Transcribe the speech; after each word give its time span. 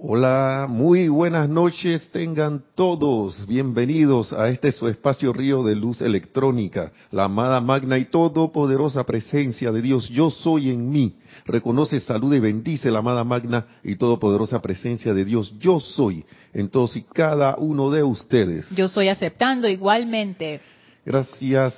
Hola, 0.00 0.68
muy 0.70 1.08
buenas 1.08 1.48
noches 1.48 2.08
tengan 2.12 2.62
todos. 2.76 3.44
Bienvenidos 3.48 4.32
a 4.32 4.48
este 4.48 4.70
su 4.70 4.86
espacio 4.86 5.32
río 5.32 5.64
de 5.64 5.74
luz 5.74 6.00
electrónica, 6.00 6.92
la 7.10 7.24
amada 7.24 7.60
magna 7.60 7.98
y 7.98 8.04
todopoderosa 8.04 9.02
presencia 9.04 9.72
de 9.72 9.82
Dios. 9.82 10.08
Yo 10.10 10.30
soy 10.30 10.70
en 10.70 10.88
mí. 10.88 11.16
Reconoce, 11.46 11.98
saluda 11.98 12.36
y 12.36 12.38
bendice 12.38 12.92
la 12.92 13.00
amada 13.00 13.24
magna 13.24 13.66
y 13.82 13.96
todopoderosa 13.96 14.62
presencia 14.62 15.12
de 15.14 15.24
Dios. 15.24 15.52
Yo 15.58 15.80
soy 15.80 16.24
en 16.54 16.68
todos 16.68 16.94
y 16.94 17.02
cada 17.02 17.56
uno 17.56 17.90
de 17.90 18.04
ustedes. 18.04 18.70
Yo 18.70 18.86
soy 18.86 19.08
aceptando 19.08 19.66
igualmente. 19.66 20.60
Gracias 21.04 21.74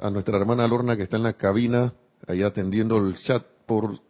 a 0.00 0.10
nuestra 0.10 0.36
hermana 0.36 0.66
Lorna 0.66 0.96
que 0.96 1.04
está 1.04 1.16
en 1.16 1.22
la 1.22 1.34
cabina, 1.34 1.92
ahí 2.26 2.42
atendiendo 2.42 2.98
el 2.98 3.16
chat 3.18 3.44
por 3.66 4.00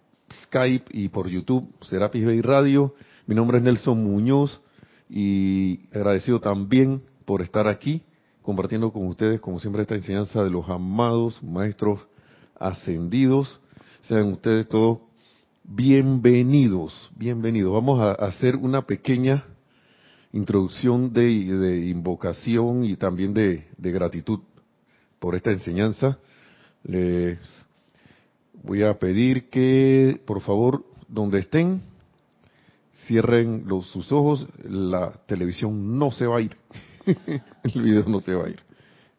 Skype 0.44 0.86
y 0.90 1.10
por 1.10 1.28
YouTube, 1.28 1.70
Serapis 1.82 2.24
Bay 2.24 2.40
Radio. 2.40 2.94
Mi 3.32 3.36
nombre 3.36 3.56
es 3.56 3.64
Nelson 3.64 4.04
Muñoz 4.04 4.60
y 5.08 5.88
agradecido 5.90 6.38
también 6.38 7.02
por 7.24 7.40
estar 7.40 7.66
aquí 7.66 8.02
compartiendo 8.42 8.92
con 8.92 9.06
ustedes, 9.06 9.40
como 9.40 9.58
siempre, 9.58 9.80
esta 9.80 9.94
enseñanza 9.94 10.44
de 10.44 10.50
los 10.50 10.68
amados 10.68 11.42
maestros 11.42 11.98
ascendidos. 12.60 13.58
Sean 14.02 14.32
ustedes 14.32 14.68
todos 14.68 14.98
bienvenidos, 15.64 17.10
bienvenidos. 17.16 17.72
Vamos 17.72 18.02
a 18.02 18.12
hacer 18.12 18.54
una 18.54 18.82
pequeña 18.82 19.46
introducción 20.34 21.14
de, 21.14 21.86
invocación 21.88 22.84
y 22.84 22.96
también 22.96 23.32
de, 23.32 23.64
gratitud 23.78 24.40
por 25.18 25.36
esta 25.36 25.52
enseñanza. 25.52 26.18
Les 26.84 27.38
voy 28.62 28.82
a 28.82 28.98
pedir 28.98 29.48
que, 29.48 30.20
por 30.26 30.42
favor, 30.42 30.84
donde 31.08 31.38
estén, 31.38 31.91
cierren 33.06 33.64
los, 33.66 33.86
sus 33.90 34.10
ojos, 34.12 34.46
la 34.64 35.12
televisión 35.26 35.98
no 35.98 36.10
se 36.10 36.26
va 36.26 36.38
a 36.38 36.40
ir, 36.40 36.56
el 37.64 37.82
video 37.82 38.04
no 38.08 38.20
se 38.20 38.34
va 38.34 38.46
a 38.46 38.48
ir. 38.48 38.60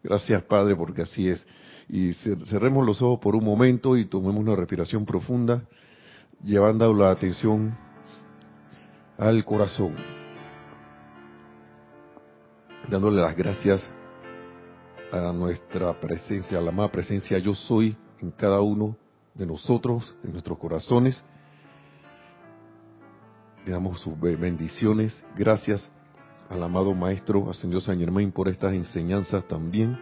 Gracias 0.03 0.43
Padre, 0.43 0.75
porque 0.75 1.01
así 1.03 1.29
es. 1.29 1.45
Y 1.89 2.13
cerremos 2.13 2.85
los 2.85 3.01
ojos 3.01 3.19
por 3.19 3.35
un 3.35 3.43
momento 3.43 3.97
y 3.97 4.05
tomemos 4.05 4.37
una 4.37 4.55
respiración 4.55 5.05
profunda, 5.05 5.63
llevando 6.43 6.93
la 6.93 7.11
atención 7.11 7.77
al 9.17 9.43
corazón, 9.45 9.95
dándole 12.89 13.21
las 13.21 13.35
gracias 13.35 13.89
a 15.11 15.31
nuestra 15.31 15.99
presencia, 15.99 16.57
a 16.57 16.61
la 16.61 16.69
amada 16.69 16.91
presencia 16.91 17.37
yo 17.37 17.53
soy 17.53 17.95
en 18.19 18.31
cada 18.31 18.61
uno 18.61 18.97
de 19.35 19.45
nosotros, 19.45 20.15
en 20.23 20.31
nuestros 20.31 20.57
corazones, 20.57 21.23
le 23.65 23.71
damos 23.71 23.99
sus 23.99 24.19
bendiciones. 24.19 25.23
Gracias 25.35 25.91
al 26.49 26.61
amado 26.63 26.93
Maestro 26.93 27.49
Ascendió 27.49 27.79
San 27.81 27.99
Germain 27.99 28.31
por 28.31 28.47
estas 28.49 28.73
enseñanzas 28.73 29.47
también. 29.47 29.97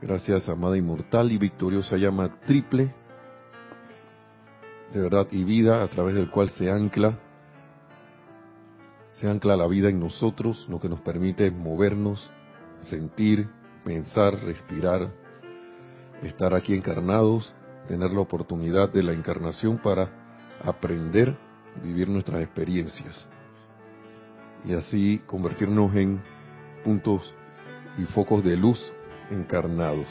Gracias, 0.00 0.48
amada 0.48 0.76
inmortal 0.76 1.32
y 1.32 1.38
victoriosa 1.38 1.96
llama 1.96 2.40
triple 2.46 2.94
de 4.92 5.00
verdad 5.00 5.26
y 5.30 5.44
vida 5.44 5.82
a 5.82 5.88
través 5.88 6.14
del 6.14 6.30
cual 6.30 6.48
se 6.50 6.70
ancla, 6.70 7.18
se 9.12 9.28
ancla 9.28 9.56
la 9.56 9.66
vida 9.66 9.90
en 9.90 10.00
nosotros, 10.00 10.66
lo 10.68 10.80
que 10.80 10.88
nos 10.88 11.00
permite 11.00 11.50
movernos, 11.50 12.30
sentir, 12.80 13.50
pensar, 13.84 14.40
respirar, 14.40 15.12
estar 16.22 16.54
aquí 16.54 16.74
encarnados, 16.74 17.52
tener 17.86 18.12
la 18.12 18.20
oportunidad 18.20 18.90
de 18.90 19.02
la 19.02 19.12
encarnación 19.12 19.78
para 19.78 20.10
aprender 20.64 21.36
vivir 21.82 22.08
nuestras 22.08 22.42
experiencias 22.42 23.26
y 24.64 24.74
así 24.74 25.20
convertirnos 25.26 25.94
en 25.94 26.20
puntos 26.84 27.34
y 27.96 28.04
focos 28.04 28.44
de 28.44 28.56
luz 28.56 28.92
encarnados. 29.30 30.06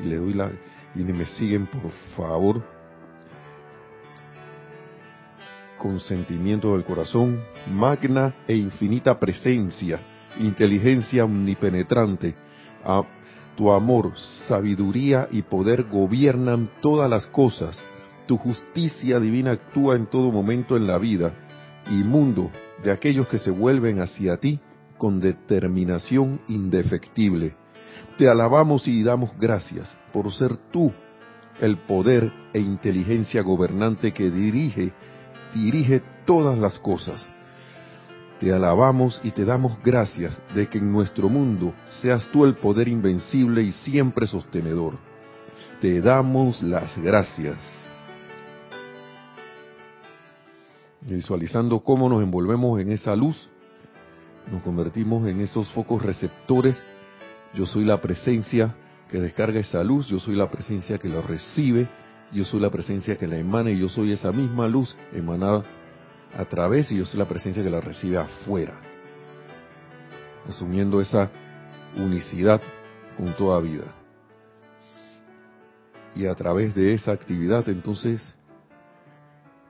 Y 0.00 0.04
le 0.04 0.16
doy 0.16 0.34
la 0.34 0.50
y 0.94 1.02
me 1.02 1.24
siguen 1.24 1.66
por 1.66 1.90
favor 2.16 2.62
con 5.78 6.00
sentimiento 6.00 6.72
del 6.72 6.84
corazón, 6.84 7.42
magna 7.70 8.34
e 8.48 8.56
infinita 8.56 9.18
presencia, 9.18 10.00
inteligencia 10.38 11.24
omnipenetrante, 11.24 12.34
a 12.82 13.02
tu 13.56 13.70
amor, 13.70 14.12
sabiduría 14.48 15.28
y 15.30 15.42
poder 15.42 15.84
gobiernan 15.84 16.70
todas 16.80 17.10
las 17.10 17.26
cosas 17.26 17.78
tu 18.26 18.36
justicia 18.38 19.20
divina 19.20 19.52
actúa 19.52 19.96
en 19.96 20.06
todo 20.06 20.32
momento 20.32 20.76
en 20.76 20.86
la 20.86 20.98
vida 20.98 21.34
y 21.90 22.02
mundo 22.02 22.50
de 22.82 22.90
aquellos 22.90 23.28
que 23.28 23.38
se 23.38 23.50
vuelven 23.50 24.00
hacia 24.00 24.36
ti 24.38 24.60
con 24.98 25.20
determinación 25.20 26.40
indefectible. 26.48 27.56
Te 28.16 28.28
alabamos 28.28 28.86
y 28.88 29.02
damos 29.02 29.30
gracias 29.38 29.94
por 30.12 30.32
ser 30.32 30.56
tú 30.72 30.92
el 31.60 31.78
poder 31.78 32.32
e 32.52 32.60
inteligencia 32.60 33.42
gobernante 33.42 34.12
que 34.12 34.30
dirige, 34.30 34.92
dirige 35.54 36.02
todas 36.24 36.58
las 36.58 36.78
cosas. 36.78 37.28
Te 38.40 38.52
alabamos 38.52 39.20
y 39.22 39.30
te 39.30 39.44
damos 39.44 39.78
gracias 39.82 40.40
de 40.54 40.68
que 40.68 40.78
en 40.78 40.92
nuestro 40.92 41.28
mundo 41.28 41.72
seas 42.02 42.28
tú 42.32 42.44
el 42.44 42.56
poder 42.56 42.88
invencible 42.88 43.62
y 43.62 43.72
siempre 43.72 44.26
sostenedor. 44.26 44.98
Te 45.80 46.00
damos 46.00 46.62
las 46.62 46.96
gracias. 46.98 47.83
Visualizando 51.04 51.80
cómo 51.80 52.08
nos 52.08 52.22
envolvemos 52.22 52.80
en 52.80 52.90
esa 52.90 53.14
luz, 53.14 53.48
nos 54.50 54.62
convertimos 54.62 55.26
en 55.28 55.40
esos 55.40 55.70
focos 55.70 56.02
receptores. 56.02 56.84
Yo 57.54 57.66
soy 57.66 57.84
la 57.84 58.00
presencia 58.00 58.74
que 59.10 59.20
descarga 59.20 59.60
esa 59.60 59.84
luz, 59.84 60.08
yo 60.08 60.18
soy 60.18 60.34
la 60.34 60.50
presencia 60.50 60.98
que 60.98 61.08
la 61.08 61.20
recibe, 61.20 61.88
yo 62.32 62.44
soy 62.44 62.60
la 62.60 62.70
presencia 62.70 63.16
que 63.16 63.26
la 63.26 63.36
emana 63.36 63.70
y 63.70 63.78
yo 63.78 63.88
soy 63.88 64.12
esa 64.12 64.32
misma 64.32 64.66
luz 64.66 64.96
emanada 65.12 65.64
a 66.36 66.44
través 66.46 66.90
y 66.90 66.96
yo 66.96 67.04
soy 67.04 67.20
la 67.20 67.28
presencia 67.28 67.62
que 67.62 67.70
la 67.70 67.80
recibe 67.80 68.18
afuera, 68.18 68.74
asumiendo 70.48 71.00
esa 71.00 71.30
unicidad 71.96 72.60
con 73.16 73.34
toda 73.36 73.60
vida. 73.60 73.84
Y 76.16 76.26
a 76.26 76.34
través 76.34 76.74
de 76.74 76.94
esa 76.94 77.12
actividad 77.12 77.68
entonces 77.68 78.34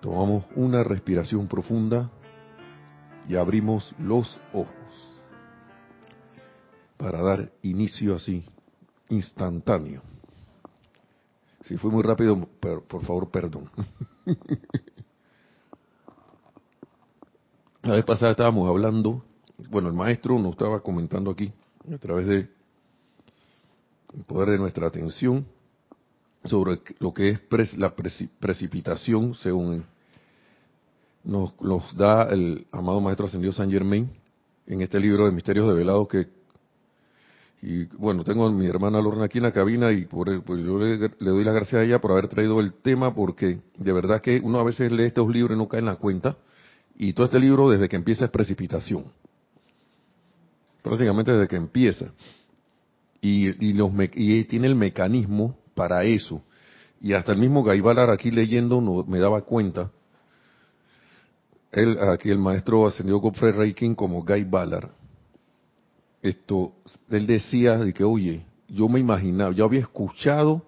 Tomamos 0.05 0.45
una 0.55 0.85
respiración 0.85 1.49
profunda 1.49 2.11
y 3.27 3.37
abrimos 3.37 3.95
los 3.99 4.39
ojos 4.53 4.69
para 6.99 7.23
dar 7.23 7.51
inicio 7.63 8.15
así, 8.15 8.45
instantáneo. 9.09 10.03
Si 11.63 11.79
fue 11.79 11.91
muy 11.91 12.03
rápido, 12.03 12.37
por 12.37 13.03
favor, 13.07 13.31
perdón. 13.31 13.71
La 17.83 17.95
vez 17.95 18.05
pasada 18.05 18.33
estábamos 18.33 18.69
hablando, 18.69 19.25
bueno, 19.71 19.89
el 19.89 19.95
maestro 19.95 20.39
nos 20.39 20.51
estaba 20.53 20.83
comentando 20.83 21.31
aquí, 21.31 21.51
a 21.91 21.97
través 21.97 22.27
de 22.27 22.51
el 24.13 24.25
poder 24.27 24.51
de 24.51 24.59
nuestra 24.59 24.87
atención, 24.87 25.47
sobre 26.45 26.83
lo 26.99 27.15
que 27.15 27.31
es 27.31 27.41
la 27.79 27.95
precipitación 27.95 29.33
según 29.33 29.94
nos 31.25 31.55
los 31.61 31.97
da 31.97 32.25
el 32.25 32.67
amado 32.71 33.01
Maestro 33.01 33.27
Ascendido 33.27 33.53
San 33.53 33.71
Germain 33.71 34.11
en 34.67 34.83
este 34.83 35.01
libro 35.01 35.27
de 35.27 35.33
Misterios 35.33 35.67
de 35.69 35.75
Velado 35.75 36.07
que 36.07 36.29
y 37.67 37.87
bueno, 37.97 38.25
tengo 38.25 38.47
a 38.47 38.53
mi 38.53 38.67
hermana 38.67 39.01
Lorna 39.01 39.25
aquí 39.25 39.39
en 39.39 39.45
la 39.45 39.53
cabina 39.53 39.91
y 39.91 40.05
por, 40.05 40.43
pues 40.45 40.63
yo 40.63 40.79
le, 40.79 40.99
doy 41.19 41.45
las 41.45 41.55
gracias 41.55 41.81
a 41.81 41.83
ella 41.83 41.99
por 41.99 42.13
haber 42.13 42.29
traído 42.29 42.61
el 42.61 42.75
tema 42.75 43.15
porque 43.15 43.61
de 43.79 43.93
verdad 43.93 44.21
que 44.21 44.39
uno 44.45 44.61
a 44.61 44.65
veces 44.65 44.93
lee 44.93 45.05
estos 45.05 45.27
libros 45.33 45.57
y 45.57 45.59
no 45.59 45.67
cae 45.67 45.81
en 45.81 45.87
la 45.87 45.97
cuenta 45.97 46.37
y 46.95 47.15
todo 47.15 47.25
este 47.25 47.41
libro 47.41 47.71
desde 47.71 47.89
que 47.89 47.97
empieza 47.97 48.27
es 48.27 48.31
precipitación. 48.31 49.05
Prácticamente 50.83 51.33
desde 51.33 51.49
que 51.49 51.57
empieza. 51.57 52.13
Y, 53.23 53.67
y, 53.67 53.73
los, 53.73 53.91
y 54.15 54.45
tiene 54.45 54.67
el 54.67 54.77
mecanismo 54.77 55.57
para 55.75 56.05
eso. 56.05 56.43
Y 57.01 57.15
hasta 57.15 57.33
el 57.33 57.39
mismo 57.39 57.65
Gaibalar 57.65 58.11
aquí 58.11 58.31
leyendo 58.31 58.83
no, 58.83 59.05
me 59.05 59.19
daba 59.19 59.41
cuenta 59.41 59.91
él, 61.75 61.99
aquí 62.01 62.31
el 62.31 62.39
maestro 62.39 62.87
ascendió 62.87 63.19
Godfrey 63.19 63.53
Reiking 63.53 63.95
como 63.95 64.25
Guy 64.25 64.45
Ballard. 64.45 64.91
Esto, 66.23 66.73
él 67.11 67.27
decía 67.27 67.77
de 67.77 67.93
que, 67.93 68.05
oye, 68.05 68.45
yo 68.69 68.89
me 68.89 69.01
imaginaba, 69.01 69.53
yo 69.53 69.65
había 69.65 69.81
escuchado 69.81 70.63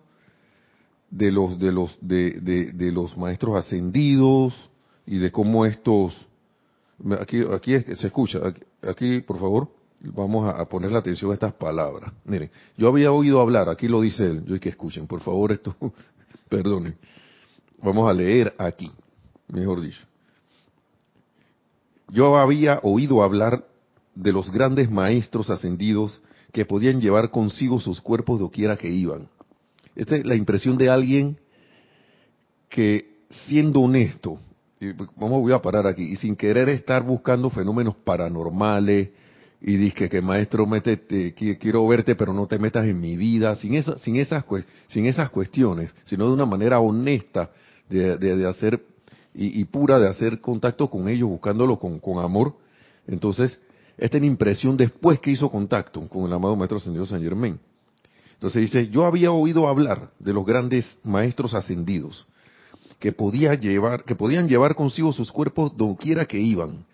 de 1.11 1.31
los 1.31 1.59
de 1.59 1.73
los 1.73 1.97
de, 2.01 2.33
de, 2.73 2.93
los 2.93 3.17
maestros 3.17 3.57
ascendidos 3.57 4.55
y 5.07 5.19
de 5.19 5.31
cómo 5.31 5.65
estos 5.65 6.27
aquí 7.21 7.43
aquí 7.53 7.79
se 7.95 8.07
escucha 8.07 8.41
aquí, 8.83 9.21
por 9.21 9.39
favor 9.39 9.69
vamos 10.01 10.53
a, 10.53 10.65
poner 10.67 10.93
la 10.93 10.99
atención 10.99 11.31
a 11.31 11.35
estas 11.35 11.55
palabras. 11.55 12.13
Miren 12.25 12.51
yo 12.77 12.89
había 12.89 13.13
oído 13.13 13.41
hablar 13.41 13.69
aquí 13.69 13.89
lo 13.89 14.01
dice 14.01 14.25
él 14.25 14.45
yo 14.45 14.55
hay 14.55 14.61
que 14.61 14.69
escuchen 14.69 15.07
por 15.07 15.21
favor 15.21 15.53
esto 15.53 15.77
perdonen. 16.49 16.97
Vamos 17.83 18.09
a 18.11 18.13
leer 18.13 18.55
aquí 18.59 18.91
mejor 19.49 19.81
dicho 19.81 20.01
yo 22.09 22.37
había 22.37 22.81
oído 22.83 23.23
hablar 23.23 23.65
de 24.15 24.33
los 24.33 24.51
grandes 24.51 24.91
maestros 24.91 25.51
ascendidos 25.51 26.21
que 26.53 26.65
podían 26.65 27.01
llevar 27.01 27.31
consigo 27.31 27.81
sus 27.81 28.01
cuerpos 28.01 28.41
doquiera 28.41 28.77
que 28.77 28.89
iban. 28.89 29.29
Esta 29.95 30.17
es 30.17 30.25
la 30.25 30.35
impresión 30.35 30.79
de 30.79 30.91
alguien 30.91 31.39
que, 32.69 33.25
siendo 33.47 33.81
honesto, 33.81 34.39
y 34.81 34.93
vamos, 34.93 35.41
voy 35.41 35.53
a 35.53 35.63
parar 35.63 35.87
aquí, 35.87 36.03
y 36.03 36.17
sin 36.17 36.37
querer 36.37 36.69
estar 36.69 37.03
buscando 37.03 37.51
fenómenos 37.51 37.97
paranormales, 37.97 39.11
y 39.61 39.77
dice 39.77 40.09
que 40.09 40.21
maestro, 40.21 40.67
métete, 40.67 41.35
quiero 41.35 41.87
verte, 41.89 42.15
pero 42.15 42.33
no 42.33 42.47
te 42.47 42.59
metas 42.59 42.87
en 42.87 43.01
mi 43.01 43.17
vida, 43.17 43.55
sin, 43.55 43.75
esa, 43.75 43.97
sin, 43.97 44.17
esas, 44.17 44.45
sin 44.87 45.07
esas 45.07 45.31
cuestiones, 45.31 45.95
sino 46.05 46.27
de 46.27 46.33
una 46.33 46.47
manera 46.47 46.79
honesta 46.79 47.51
de, 47.89 48.47
hacer 48.47 48.83
y, 49.39 49.65
pura 49.67 49.99
de 49.99 50.09
hacer 50.09 50.41
contacto 50.41 50.89
con 50.89 51.09
ellos, 51.09 51.29
buscándolo 51.29 51.79
con, 51.79 52.19
amor. 52.19 52.55
Entonces, 53.07 53.61
esta 53.99 54.17
es 54.17 54.23
la 54.23 54.27
impresión 54.27 54.77
después 54.79 55.21
que 55.21 55.31
hizo 55.31 55.51
contacto 55.51 56.09
con 56.09 56.25
el 56.25 56.33
amado 56.33 56.57
Maestro 56.57 56.79
Ascendido 56.79 57.05
San 57.07 57.23
Germán. 57.23 57.61
Entonces 58.35 58.63
dice, 58.63 58.89
yo 58.89 59.05
había 59.05 59.33
oído 59.33 59.69
hablar 59.69 60.11
de 60.19 60.33
los 60.33 60.45
grandes 60.45 60.99
maestros 61.05 61.55
ascendidos 61.55 62.27
que, 62.99 63.13
podía 63.13 63.55
llevar, 63.55 64.05
que 64.05 64.15
podían 64.15 64.49
llevar 64.49 64.75
consigo 64.75 65.13
sus 65.13 65.31
cuerpos 65.31 65.77
donde 65.77 66.27
que 66.27 66.39
iban. 66.39 66.85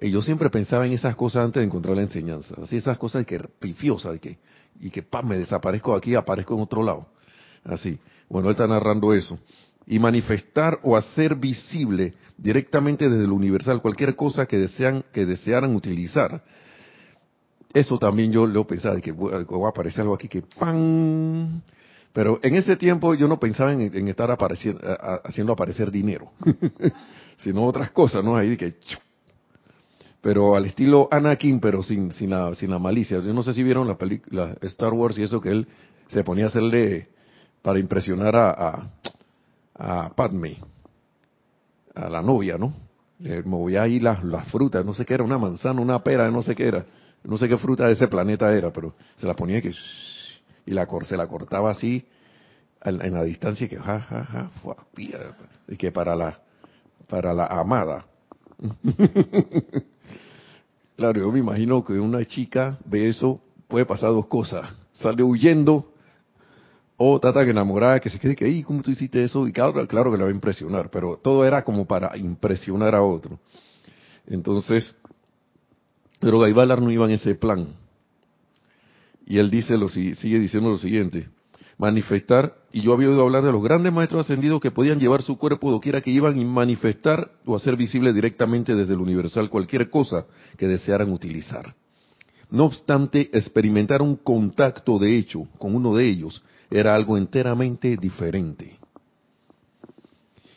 Y 0.00 0.10
yo 0.10 0.20
siempre 0.20 0.50
pensaba 0.50 0.86
en 0.86 0.92
esas 0.92 1.14
cosas 1.14 1.44
antes 1.44 1.60
de 1.60 1.66
encontrar 1.66 1.96
la 1.96 2.02
enseñanza. 2.02 2.56
Así 2.60 2.76
esas 2.76 2.98
cosas 2.98 3.20
de 3.20 3.26
que 3.26 3.38
pifiosa, 3.60 4.10
de 4.10 4.18
que, 4.18 4.38
y 4.80 4.90
que 4.90 5.02
pa, 5.02 5.22
me 5.22 5.38
desaparezco 5.38 5.94
aquí, 5.94 6.16
aparezco 6.16 6.54
en 6.54 6.60
otro 6.60 6.82
lado. 6.82 7.06
Así. 7.64 7.98
Bueno, 8.28 8.48
él 8.48 8.54
está 8.54 8.66
narrando 8.66 9.14
eso. 9.14 9.38
Y 9.86 9.98
manifestar 9.98 10.78
o 10.82 10.96
hacer 10.96 11.34
visible 11.34 12.14
directamente 12.36 13.08
desde 13.08 13.24
el 13.24 13.32
universal 13.32 13.82
cualquier 13.82 14.16
cosa 14.16 14.46
que 14.46 14.58
desean, 14.58 15.04
que 15.12 15.26
desearan 15.26 15.74
utilizar. 15.74 16.42
Eso 17.72 17.98
también 17.98 18.32
yo 18.32 18.46
lo 18.46 18.66
pensaba, 18.66 18.94
de 18.94 19.02
que 19.02 19.12
va 19.12 19.66
a 19.66 19.68
aparecer 19.68 20.02
algo 20.02 20.14
aquí 20.14 20.28
que 20.28 20.42
¡pam! 20.42 21.60
Pero 22.12 22.38
en 22.42 22.54
ese 22.54 22.76
tiempo 22.76 23.14
yo 23.14 23.26
no 23.26 23.40
pensaba 23.40 23.72
en, 23.72 24.08
estar 24.08 24.30
apareciendo, 24.30 24.80
haciendo 25.24 25.52
aparecer 25.52 25.90
dinero, 25.90 26.30
sino 27.38 27.64
otras 27.64 27.90
cosas, 27.90 28.24
¿no? 28.24 28.36
Ahí 28.36 28.50
de 28.50 28.56
que 28.56 28.74
pero 30.24 30.56
al 30.56 30.64
estilo 30.64 31.06
Anakin, 31.10 31.60
pero 31.60 31.82
sin, 31.82 32.10
sin, 32.12 32.30
la, 32.30 32.54
sin 32.54 32.70
la 32.70 32.78
malicia. 32.78 33.20
Yo 33.20 33.34
no 33.34 33.42
sé 33.42 33.52
si 33.52 33.62
vieron 33.62 33.86
la 33.86 33.98
película 33.98 34.56
Star 34.62 34.94
Wars 34.94 35.18
y 35.18 35.22
eso 35.22 35.38
que 35.38 35.50
él 35.50 35.68
se 36.08 36.24
ponía 36.24 36.46
a 36.46 36.48
hacerle 36.48 37.08
para 37.60 37.78
impresionar 37.78 38.34
a, 38.34 38.90
a 39.74 40.10
Padme, 40.14 40.58
a 41.94 42.08
la 42.08 42.22
novia, 42.22 42.56
¿no? 42.58 42.74
Le 43.18 43.42
movía 43.42 43.82
ahí 43.82 44.00
las, 44.00 44.22
las 44.24 44.48
frutas, 44.48 44.84
no 44.84 44.94
sé 44.94 45.04
qué 45.04 45.14
era, 45.14 45.24
una 45.24 45.38
manzana, 45.38 45.80
una 45.80 46.02
pera, 46.02 46.30
no 46.30 46.42
sé 46.42 46.54
qué 46.54 46.68
era, 46.68 46.84
no 47.22 47.38
sé 47.38 47.48
qué 47.48 47.56
fruta 47.56 47.86
de 47.86 47.94
ese 47.94 48.08
planeta 48.08 48.52
era, 48.54 48.72
pero 48.72 48.94
se 49.16 49.26
la 49.26 49.34
ponía 49.34 49.60
que 49.62 49.72
y 50.66 50.72
la 50.72 50.88
se 51.02 51.16
la 51.16 51.26
cortaba 51.26 51.70
así 51.70 52.06
en, 52.82 53.12
la 53.12 53.22
distancia 53.22 53.66
y 53.66 53.68
que 53.68 53.76
ja 53.76 54.00
ja 54.00 54.24
ja 54.24 54.50
y 55.68 55.76
que 55.76 55.92
para 55.92 56.16
la 56.16 56.40
para 57.06 57.34
la 57.34 57.46
amada 57.46 58.06
Claro, 60.96 61.20
yo 61.20 61.32
me 61.32 61.40
imagino 61.40 61.84
que 61.84 61.94
una 61.94 62.24
chica 62.24 62.78
ve 62.84 63.08
eso, 63.08 63.40
puede 63.66 63.84
pasar 63.84 64.10
dos 64.10 64.26
cosas. 64.26 64.72
Sale 64.92 65.24
huyendo 65.24 65.92
o 66.96 67.18
trata 67.18 67.44
que 67.44 67.50
enamorada, 67.50 68.00
que 68.00 68.10
se 68.10 68.18
quede 68.18 68.36
que, 68.36 68.62
¿cómo 68.64 68.82
tú 68.82 68.90
hiciste 68.90 69.22
eso? 69.22 69.46
Y 69.46 69.52
claro, 69.52 69.86
claro 69.86 70.10
que 70.10 70.18
la 70.18 70.24
va 70.24 70.30
a 70.30 70.34
impresionar, 70.34 70.90
pero 70.90 71.18
todo 71.22 71.44
era 71.44 71.64
como 71.64 71.86
para 71.86 72.16
impresionar 72.16 72.94
a 72.94 73.02
otro. 73.02 73.38
Entonces, 74.26 74.94
pero 76.20 76.38
Gaibalar 76.38 76.80
no 76.80 76.90
iba 76.90 77.04
en 77.06 77.12
ese 77.12 77.34
plan. 77.34 77.68
Y 79.26 79.38
él 79.38 79.50
dice 79.50 79.76
lo, 79.76 79.88
sigue 79.88 80.38
diciendo 80.38 80.70
lo 80.70 80.78
siguiente 80.78 81.28
manifestar, 81.78 82.54
y 82.72 82.82
yo 82.82 82.92
había 82.92 83.08
oído 83.08 83.22
hablar 83.22 83.44
de 83.44 83.52
los 83.52 83.62
grandes 83.62 83.92
maestros 83.92 84.24
ascendidos 84.24 84.60
que 84.60 84.70
podían 84.70 84.98
llevar 84.98 85.22
su 85.22 85.38
cuerpo 85.38 85.70
doquiera 85.70 86.00
que 86.00 86.10
iban 86.10 86.38
y 86.38 86.44
manifestar 86.44 87.30
o 87.44 87.56
hacer 87.56 87.76
visible 87.76 88.12
directamente 88.12 88.74
desde 88.74 88.94
el 88.94 89.00
universal 89.00 89.50
cualquier 89.50 89.90
cosa 89.90 90.26
que 90.56 90.68
desearan 90.68 91.12
utilizar. 91.12 91.74
No 92.50 92.66
obstante, 92.66 93.30
experimentar 93.32 94.02
un 94.02 94.16
contacto 94.16 94.98
de 94.98 95.16
hecho 95.16 95.48
con 95.58 95.74
uno 95.74 95.94
de 95.94 96.08
ellos 96.08 96.42
era 96.70 96.94
algo 96.94 97.16
enteramente 97.16 97.96
diferente. 97.96 98.78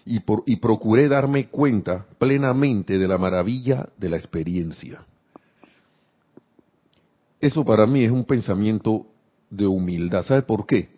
Y, 0.05 0.21
y 0.45 0.55
procuré 0.57 1.07
darme 1.07 1.47
cuenta 1.47 2.05
plenamente 2.17 2.97
de 2.97 3.07
la 3.07 3.17
maravilla 3.17 3.89
de 3.97 4.09
la 4.09 4.17
experiencia. 4.17 5.05
Eso 7.41 7.65
para 7.65 7.85
mí 7.85 8.03
es 8.03 8.11
un 8.11 8.23
pensamiento 8.23 9.05
de 9.49 9.67
humildad. 9.67 10.23
¿Sabe 10.23 10.41
por 10.43 10.65
qué? 10.65 10.97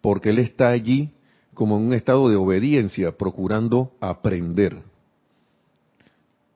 porque 0.00 0.30
él 0.30 0.38
está 0.38 0.68
allí 0.68 1.12
como 1.54 1.76
en 1.76 1.86
un 1.86 1.92
estado 1.92 2.28
de 2.28 2.36
obediencia, 2.36 3.16
procurando 3.16 3.92
aprender. 4.00 4.80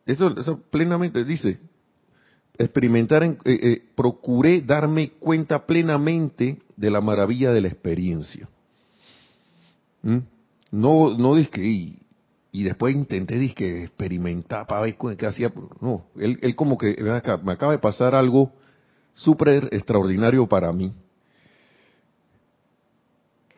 Eso, 0.06 0.60
plenamente 0.70 1.24
dice, 1.24 1.58
experimentar, 2.58 3.22
en, 3.22 3.38
eh, 3.44 3.58
eh, 3.62 3.82
procuré 3.94 4.60
darme 4.60 5.10
cuenta 5.12 5.66
plenamente 5.66 6.58
de 6.76 6.90
la 6.90 7.00
maravilla 7.00 7.52
de 7.52 7.60
la 7.60 7.68
experiencia. 7.68 8.48
¿Mm? 10.02 10.18
No, 10.70 11.16
no 11.16 11.34
dije, 11.34 11.62
y, 12.52 12.62
después 12.62 12.94
intenté 12.94 13.38
dije, 13.38 13.84
experimentar 13.84 14.66
para 14.66 14.82
ver 14.82 14.96
qué 15.16 15.26
hacía. 15.26 15.52
No, 15.80 16.04
él, 16.16 16.38
él 16.42 16.54
como 16.54 16.76
que 16.76 16.96
me 17.02 17.52
acaba 17.52 17.72
de 17.72 17.78
pasar 17.78 18.14
algo 18.14 18.52
súper 19.14 19.68
extraordinario 19.72 20.46
para 20.46 20.72
mí 20.72 20.92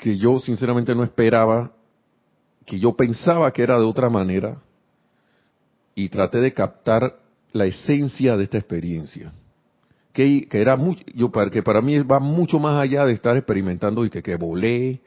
que 0.04 0.18
yo 0.18 0.38
sinceramente 0.38 0.94
no 0.94 1.02
esperaba, 1.02 1.72
que 2.66 2.78
yo 2.78 2.94
pensaba 2.94 3.50
que 3.54 3.62
era 3.62 3.78
de 3.78 3.86
otra 3.86 4.10
manera, 4.10 4.60
y 5.94 6.10
traté 6.10 6.40
de 6.40 6.52
captar 6.52 7.20
la 7.54 7.64
esencia 7.64 8.36
de 8.36 8.44
esta 8.44 8.58
experiencia. 8.58 9.32
Que, 10.12 10.46
era 10.52 10.76
mucho, 10.76 11.02
yo, 11.14 11.32
que 11.50 11.62
para 11.62 11.80
mí 11.80 11.98
va 12.00 12.20
mucho 12.20 12.58
más 12.58 12.80
allá 12.80 13.06
de 13.06 13.14
estar 13.14 13.36
experimentando 13.36 14.04
y 14.04 14.10
que, 14.10 14.22
que 14.22 14.36
volé, 14.36 15.00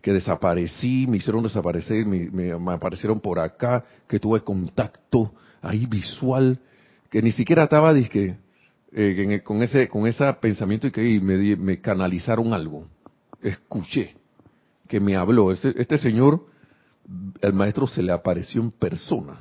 que 0.00 0.12
desaparecí, 0.12 1.06
me 1.06 1.18
hicieron 1.18 1.42
desaparecer, 1.42 2.04
me, 2.04 2.52
aparecieron 2.72 3.20
por 3.20 3.38
acá, 3.38 3.84
que 4.08 4.18
tuve 4.18 4.40
contacto 4.40 5.32
ahí 5.60 5.86
visual, 5.86 6.58
que 7.08 7.22
ni 7.22 7.30
siquiera 7.30 7.64
estaba 7.64 7.94
dizque, 7.94 8.36
eh, 8.92 9.40
con 9.44 9.62
ese 9.62 9.88
con 9.88 10.06
ese 10.06 10.30
pensamiento 10.34 10.86
y 10.86 10.90
que 10.90 11.20
me, 11.20 11.56
me 11.56 11.80
canalizaron 11.80 12.52
algo. 12.52 12.88
Escuché 13.40 14.14
que 14.88 14.98
me 14.98 15.14
habló. 15.16 15.52
Este, 15.52 15.80
este, 15.80 15.98
señor, 15.98 16.46
el 17.40 17.52
maestro 17.52 17.86
se 17.86 18.02
le 18.02 18.12
apareció 18.12 18.60
en 18.62 18.70
persona. 18.70 19.40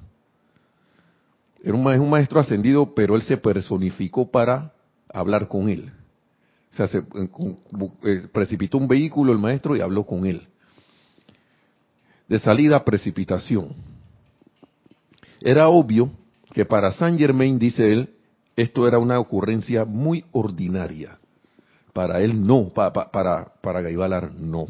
Era 1.64 1.76
un, 1.76 1.86
un 1.86 2.10
maestro 2.10 2.40
ascendido, 2.40 2.94
pero 2.96 3.16
él 3.16 3.22
se 3.22 3.38
personificó 3.38 4.30
para 4.30 4.74
hablar 5.14 5.48
con 5.48 5.70
él. 5.70 5.92
O 6.72 6.76
sea, 6.76 6.88
se, 6.88 7.00
eh, 7.00 8.28
precipitó 8.32 8.78
un 8.78 8.88
vehículo 8.88 9.34
el 9.34 9.40
maestro 9.40 9.76
y 9.76 9.82
habló 9.82 10.06
con 10.06 10.26
él. 10.26 10.48
De 12.28 12.40
salida, 12.40 12.84
precipitación. 12.84 13.76
Era 15.42 15.68
obvio 15.68 16.12
que 16.54 16.66
para 16.66 16.92
Saint 16.92 17.20
Germain, 17.20 17.60
dice 17.60 17.92
él, 17.92 18.16
esto 18.56 18.88
era 18.88 19.00
una 19.00 19.20
ocurrencia 19.20 19.86
muy 19.86 20.26
ordinaria. 20.32 21.18
Para 21.94 22.22
él 22.22 22.42
no, 22.42 22.70
para, 22.70 23.12
para, 23.12 23.54
para 23.62 23.82
Gaibalar 23.82 24.34
no. 24.34 24.68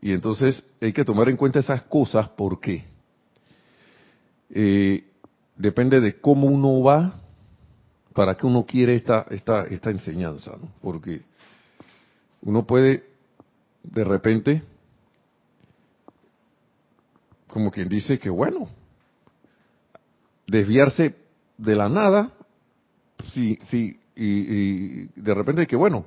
Y 0.00 0.12
entonces 0.12 0.64
hay 0.80 0.92
que 0.92 1.04
tomar 1.04 1.28
en 1.28 1.36
cuenta 1.36 1.58
esas 1.58 1.82
cosas 1.82 2.28
porque 2.30 2.84
eh, 4.52 5.04
depende 5.56 6.00
de 6.00 6.20
cómo 6.20 6.46
uno 6.46 6.82
va, 6.82 7.20
para 8.14 8.36
qué 8.36 8.46
uno 8.46 8.66
quiere 8.66 8.94
esta, 8.94 9.26
esta, 9.30 9.64
esta 9.64 9.90
enseñanza, 9.90 10.52
¿no? 10.60 10.70
Porque 10.82 11.22
uno 12.42 12.66
puede 12.66 13.04
de 13.82 14.04
repente, 14.04 14.62
como 17.48 17.70
quien 17.70 17.88
dice 17.88 18.18
que 18.18 18.28
bueno, 18.28 18.68
desviarse 20.46 21.16
de 21.56 21.74
la 21.74 21.88
nada, 21.88 22.32
sí, 23.32 23.58
sí, 23.70 23.98
y, 24.14 24.26
y 24.26 25.08
de 25.16 25.34
repente 25.34 25.66
que 25.66 25.76
bueno, 25.76 26.04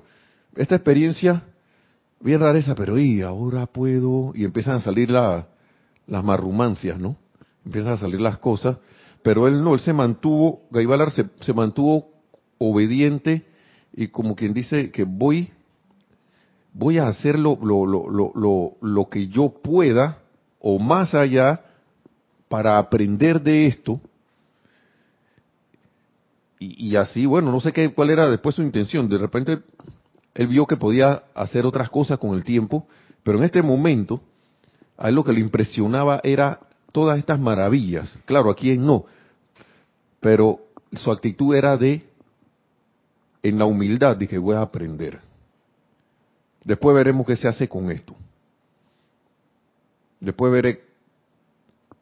esta 0.56 0.76
experiencia 0.76 1.44
bien 2.20 2.40
rareza, 2.40 2.76
pero 2.76 2.98
y 3.00 3.22
ahora 3.22 3.66
puedo, 3.66 4.32
y 4.36 4.46
empiezan 4.46 4.76
a 4.76 4.82
salir 4.82 5.10
las 5.10 5.46
marrumancias, 6.08 7.00
¿no? 7.00 7.18
Empiezan 7.66 7.94
a 7.94 7.98
salir 7.98 8.22
las 8.22 8.38
cosas, 8.38 8.78
pero 9.24 9.48
él 9.48 9.64
no, 9.64 9.74
él 9.74 9.80
se 9.80 9.94
mantuvo, 9.94 10.62
Gaibalar 10.70 11.12
se, 11.12 11.54
mantuvo 11.54 12.12
obediente 12.60 13.44
y 13.94 14.10
como 14.10 14.36
quien 14.36 14.54
dice 14.54 14.92
que 14.92 15.04
voy, 15.04 15.52
voy 16.74 17.00
a 17.00 17.08
hacer 17.08 17.40
lo, 17.40 17.58
lo, 17.62 17.86
lo, 17.86 18.32
lo, 18.36 18.78
lo 18.82 19.10
que 19.10 19.28
yo 19.28 19.50
pueda 19.50 20.20
o 20.60 20.78
más 20.80 21.16
allá 21.16 21.62
para 22.48 22.78
aprender 22.78 23.42
de 23.42 23.68
esto. 23.68 24.00
Y, 26.60 26.90
y, 26.90 26.96
así, 26.96 27.26
bueno, 27.26 27.52
no 27.52 27.60
sé 27.60 27.74
qué, 27.74 27.94
cuál 27.94 28.12
era 28.12 28.30
después 28.30 28.56
su 28.56 28.62
intención. 28.62 29.10
De 29.10 29.18
repente 29.18 29.60
él 30.36 30.48
vio 30.48 30.68
que 30.68 30.78
podía 30.78 31.24
hacer 31.34 31.66
otras 31.66 31.90
cosas 31.90 32.20
con 32.20 32.36
el 32.36 32.44
tiempo, 32.44 32.88
pero 33.24 33.38
en 33.38 33.46
este 33.46 33.62
momento, 33.62 34.22
a 34.98 35.10
él 35.10 35.16
lo 35.16 35.24
que 35.24 35.34
le 35.34 35.40
impresionaba 35.40 36.22
era 36.24 36.60
todas 36.96 37.18
estas 37.20 37.38
maravillas. 37.38 38.18
Claro, 38.24 38.50
a 38.50 38.56
quien 38.56 38.86
no, 38.86 39.04
pero 40.22 40.62
su 40.94 41.12
actitud 41.12 41.54
era 41.54 41.76
de, 41.76 42.06
en 43.44 43.60
la 43.60 43.66
humildad, 43.66 44.16
dije, 44.16 44.38
voy 44.38 44.56
a 44.56 44.62
aprender. 44.62 45.20
Después 46.64 46.96
veremos 46.96 47.28
qué 47.28 47.36
se 47.36 47.50
hace 47.50 47.68
con 47.68 47.92
esto. 47.92 48.16
Después 50.22 50.54
veré, 50.54 50.86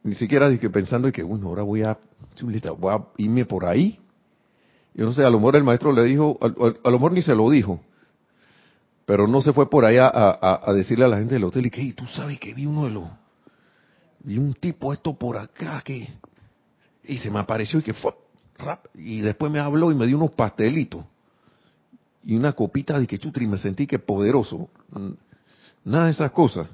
ni 0.04 0.14
siquiera 0.14 0.48
dije 0.48 0.70
pensando 0.70 1.12
que, 1.12 1.24
bueno, 1.24 1.48
ahora 1.48 1.64
voy 1.64 1.82
a, 1.82 1.98
voy 2.78 2.94
a 2.94 3.04
irme 3.18 3.46
por 3.46 3.66
ahí. 3.66 4.00
Yo 4.94 5.06
no 5.06 5.14
sé, 5.14 5.26
a 5.26 5.30
lo 5.32 5.40
mejor 5.40 5.56
el 5.56 5.64
maestro 5.64 5.92
le 5.92 6.04
dijo, 6.04 6.38
a, 6.40 6.46
a 6.46 6.92
lo 6.92 7.00
mejor 7.00 7.14
ni 7.14 7.24
se 7.24 7.34
lo 7.34 7.50
dijo, 7.50 7.80
pero 9.08 9.28
no 9.28 9.42
se 9.42 9.54
fue 9.54 9.72
por 9.72 9.86
allá 9.86 10.12
a, 10.14 10.72
decirle 10.72 11.06
a 11.06 11.08
la 11.08 11.18
gente 11.18 11.34
del 11.34 11.46
hotel 11.46 11.66
y 11.66 11.72
que, 11.72 11.94
tú 11.94 12.06
sabes 12.06 12.40
que 12.40 12.54
vi 12.54 12.68
uno 12.68 12.86
de 12.86 12.92
los, 12.92 13.06
vi 14.24 14.38
un 14.38 14.54
tipo 14.54 14.94
esto 14.94 15.14
por 15.14 15.38
acá 15.38 15.82
que, 15.82 16.08
y 17.04 17.18
se 17.18 17.30
me 17.30 17.40
apareció 17.40 17.80
y 17.80 17.84
que 17.84 17.94
fue, 17.94 18.14
rap, 18.58 18.86
y 18.96 19.22
después 19.22 19.52
me 19.52 19.60
habló 19.60 19.92
y 19.92 19.96
me 19.96 20.08
dio 20.08 20.18
unos 20.18 20.32
pastelitos 20.32 21.04
y 22.26 22.36
una 22.36 22.54
copita 22.54 23.00
de 23.00 23.08
que 23.08 23.20
chutri, 23.20 23.48
me 23.48 23.58
sentí 23.58 23.86
que 23.86 24.00
poderoso. 24.00 24.70
Nada 25.84 26.06
de 26.06 26.12
esas 26.12 26.32
cosas. 26.32 26.68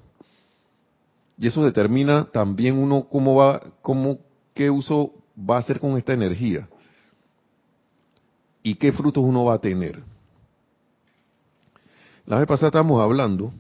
Y 1.38 1.48
eso 1.48 1.64
determina 1.64 2.26
también 2.26 2.78
uno 2.78 3.08
cómo 3.10 3.36
va, 3.36 3.62
cómo, 3.82 4.20
qué 4.54 4.70
uso 4.70 5.14
va 5.38 5.56
a 5.56 5.60
hacer 5.60 5.80
con 5.80 5.98
esta 5.98 6.14
energía. 6.14 6.68
Y 8.62 8.76
qué 8.76 8.92
frutos 8.92 9.24
uno 9.24 9.46
va 9.46 9.56
a 9.56 9.60
tener. 9.60 10.04
La 12.26 12.38
vez 12.38 12.48
pasada 12.48 12.68
estábamos 12.68 13.02
hablando 13.02 13.52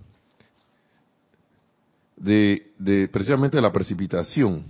de, 2.19 2.71
de 2.77 3.07
precisamente 3.07 3.57
de 3.57 3.61
la 3.61 3.71
precipitación. 3.71 4.63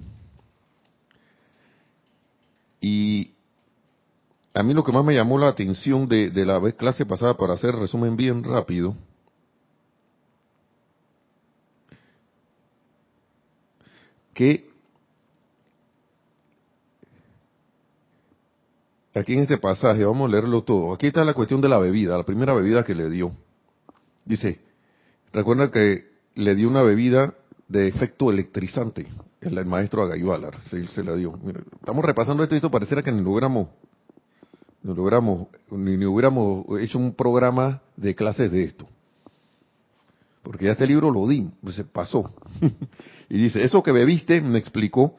Y 2.82 3.34
a 4.54 4.64
mí 4.64 4.74
lo 4.74 4.84
que 4.84 4.92
más 4.92 5.04
me 5.04 5.14
llamó 5.16 5.38
la 5.38 5.50
atención 5.50 6.08
de, 6.08 6.30
de 6.30 6.46
la 6.46 6.60
vez 6.60 6.76
clase 6.76 7.06
pasada, 7.06 7.36
para 7.36 7.54
hacer 7.54 7.76
resumen 7.76 8.16
bien 8.16 8.44
rápido, 8.44 8.96
que 14.34 14.70
aquí 19.14 19.34
en 19.34 19.40
este 19.42 19.58
pasaje, 19.58 20.06
vamos 20.06 20.30
a 20.30 20.32
leerlo 20.32 20.64
todo, 20.64 20.94
aquí 20.94 21.08
está 21.08 21.26
la 21.26 21.34
cuestión 21.34 21.60
de 21.60 21.68
la 21.68 21.78
bebida, 21.78 22.18
la 22.18 22.24
primera 22.24 22.54
bebida 22.54 22.86
que 22.86 22.96
le 22.96 23.10
dio. 23.10 23.34
Dice, 24.24 24.60
recuerda 25.34 25.72
que 25.72 26.08
le 26.36 26.56
dio 26.56 26.70
una 26.70 26.84
bebida 26.84 27.34
de 27.70 27.88
efecto 27.88 28.32
electrizante, 28.32 29.06
el, 29.42 29.66
maestro 29.66 30.04
Agayualar, 30.04 30.56
se, 30.66 31.04
la 31.04 31.16
dio. 31.16 31.40
estamos 31.80 32.04
repasando 32.04 32.44
esto 32.44 32.56
y 32.56 32.58
esto 32.58 32.72
pareciera 32.72 33.04
que 33.04 33.12
ni 33.12 33.24
logramos, 33.24 33.70
ni 34.82 34.94
logramos, 34.94 35.48
ni, 35.72 36.04
hubiéramos 36.06 36.66
hecho 36.82 36.98
un 36.98 37.14
programa 37.14 37.82
de 37.96 38.16
clases 38.16 38.52
de 38.52 38.64
esto. 38.64 38.88
Porque 40.42 40.66
ya 40.66 40.72
este 40.72 40.88
libro 40.88 41.12
lo 41.12 41.28
di, 41.28 41.48
pues 41.62 41.76
se 41.76 41.84
pasó. 41.84 42.34
y 43.30 43.38
dice, 43.38 43.64
eso 43.64 43.84
que 43.84 43.92
bebiste, 43.92 44.42
me 44.42 44.58
explicó, 44.58 45.16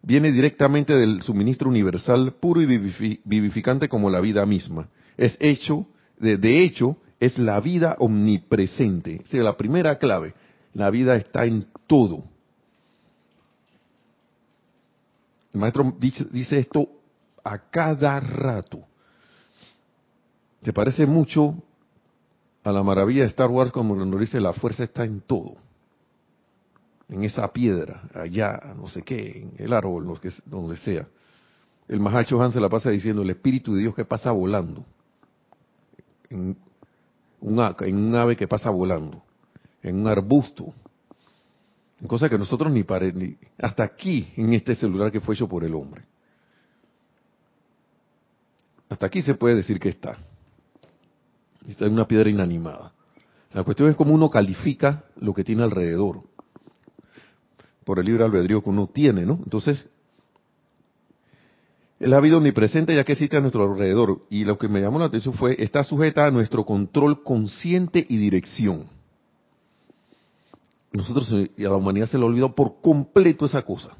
viene 0.00 0.30
directamente 0.30 0.94
del 0.94 1.22
suministro 1.22 1.68
universal 1.68 2.34
puro 2.34 2.62
y 2.62 2.66
vivificante 3.24 3.88
como 3.88 4.08
la 4.08 4.20
vida 4.20 4.46
misma. 4.46 4.88
Es 5.16 5.36
hecho, 5.40 5.86
de, 6.20 6.36
de 6.36 6.62
hecho, 6.62 6.96
es 7.18 7.38
la 7.38 7.60
vida 7.60 7.96
omnipresente. 7.98 9.20
Sea, 9.24 9.42
la 9.42 9.56
primera 9.56 9.98
clave, 9.98 10.34
la 10.78 10.90
vida 10.90 11.16
está 11.16 11.44
en 11.44 11.66
todo. 11.88 12.22
El 15.52 15.60
maestro 15.60 15.92
dice, 15.98 16.60
esto 16.60 16.88
a 17.42 17.58
cada 17.58 18.20
rato. 18.20 18.84
¿Te 20.62 20.72
parece 20.72 21.04
mucho 21.04 21.60
a 22.62 22.70
la 22.70 22.84
maravilla 22.84 23.22
de 23.22 23.28
Star 23.28 23.50
Wars 23.50 23.72
como 23.72 23.96
nos 23.96 24.20
dice 24.20 24.40
la 24.40 24.52
fuerza 24.52 24.84
está 24.84 25.04
en 25.04 25.20
todo? 25.20 25.56
En 27.08 27.24
esa 27.24 27.52
piedra, 27.52 28.02
allá, 28.14 28.72
no 28.76 28.86
sé 28.88 29.02
qué, 29.02 29.42
en 29.42 29.54
el 29.58 29.72
árbol, 29.72 30.16
donde 30.46 30.76
sea. 30.76 31.08
El 31.88 31.98
Mahacho 31.98 32.40
Han 32.40 32.52
se 32.52 32.60
la 32.60 32.68
pasa 32.68 32.90
diciendo 32.90 33.22
el 33.22 33.30
Espíritu 33.30 33.74
de 33.74 33.80
Dios 33.80 33.96
que 33.96 34.04
pasa 34.04 34.30
volando. 34.30 34.84
En, 36.30 36.56
en 37.40 37.96
un 37.96 38.14
ave 38.14 38.36
que 38.36 38.46
pasa 38.46 38.70
volando, 38.70 39.24
en 39.82 39.96
un 39.96 40.08
arbusto, 40.08 40.74
en 42.00 42.06
cosas 42.06 42.30
que 42.30 42.38
nosotros 42.38 42.72
ni, 42.72 42.84
pare, 42.84 43.12
ni 43.12 43.36
hasta 43.58 43.84
aquí 43.84 44.32
en 44.36 44.52
este 44.52 44.74
celular 44.74 45.10
que 45.10 45.20
fue 45.20 45.34
hecho 45.34 45.48
por 45.48 45.64
el 45.64 45.74
hombre. 45.74 46.04
Hasta 48.88 49.06
aquí 49.06 49.22
se 49.22 49.34
puede 49.34 49.56
decir 49.56 49.78
que 49.78 49.90
está. 49.90 50.18
Está 51.66 51.86
en 51.86 51.92
una 51.92 52.08
piedra 52.08 52.30
inanimada. 52.30 52.92
La 53.52 53.64
cuestión 53.64 53.90
es 53.90 53.96
cómo 53.96 54.14
uno 54.14 54.30
califica 54.30 55.04
lo 55.16 55.34
que 55.34 55.44
tiene 55.44 55.62
alrededor. 55.62 56.22
Por 57.84 57.98
el 57.98 58.06
libre 58.06 58.24
albedrío 58.24 58.62
que 58.62 58.70
uno 58.70 58.86
tiene, 58.86 59.26
¿no? 59.26 59.40
Entonces, 59.44 59.88
es 61.98 62.08
la 62.08 62.20
vida 62.20 62.36
omnipresente 62.36 62.94
ya 62.94 63.04
que 63.04 63.12
existe 63.12 63.36
a 63.36 63.40
nuestro 63.40 63.70
alrededor. 63.70 64.22
Y 64.30 64.44
lo 64.44 64.56
que 64.56 64.68
me 64.68 64.80
llamó 64.80 64.98
la 64.98 65.06
atención 65.06 65.34
fue, 65.34 65.56
está 65.58 65.82
sujeta 65.82 66.26
a 66.26 66.30
nuestro 66.30 66.64
control 66.64 67.22
consciente 67.22 68.06
y 68.08 68.16
dirección. 68.16 68.97
Nosotros 70.92 71.32
y 71.56 71.64
a 71.64 71.68
la 71.68 71.76
humanidad 71.76 72.08
se 72.08 72.16
le 72.16 72.24
ha 72.24 72.26
olvidado 72.26 72.54
por 72.54 72.80
completo 72.80 73.46
esa 73.46 73.62
cosa. 73.62 73.90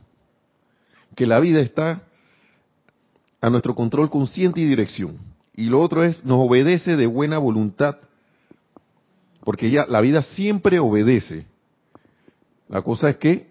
Que 1.15 1.27
la 1.27 1.41
vida 1.41 1.61
está 1.61 2.03
a 3.41 3.51
nuestro 3.51 3.75
control 3.75 4.11
consciente 4.11 4.61
y 4.61 4.67
dirección. 4.67 5.19
Y 5.55 5.67
lo 5.67 5.81
otro 5.81 6.05
es, 6.05 6.25
nos 6.25 6.47
obedece 6.47 6.97
de 6.97 7.07
buena 7.07 7.39
voluntad. 7.39 7.97
Porque 9.45 9.71
ya 9.71 9.87
la 9.87 10.01
vida 10.01 10.23
siempre 10.23 10.79
obedece. 10.79 11.47
La 12.69 12.83
cosa 12.83 13.11
es 13.11 13.17
que 13.17 13.49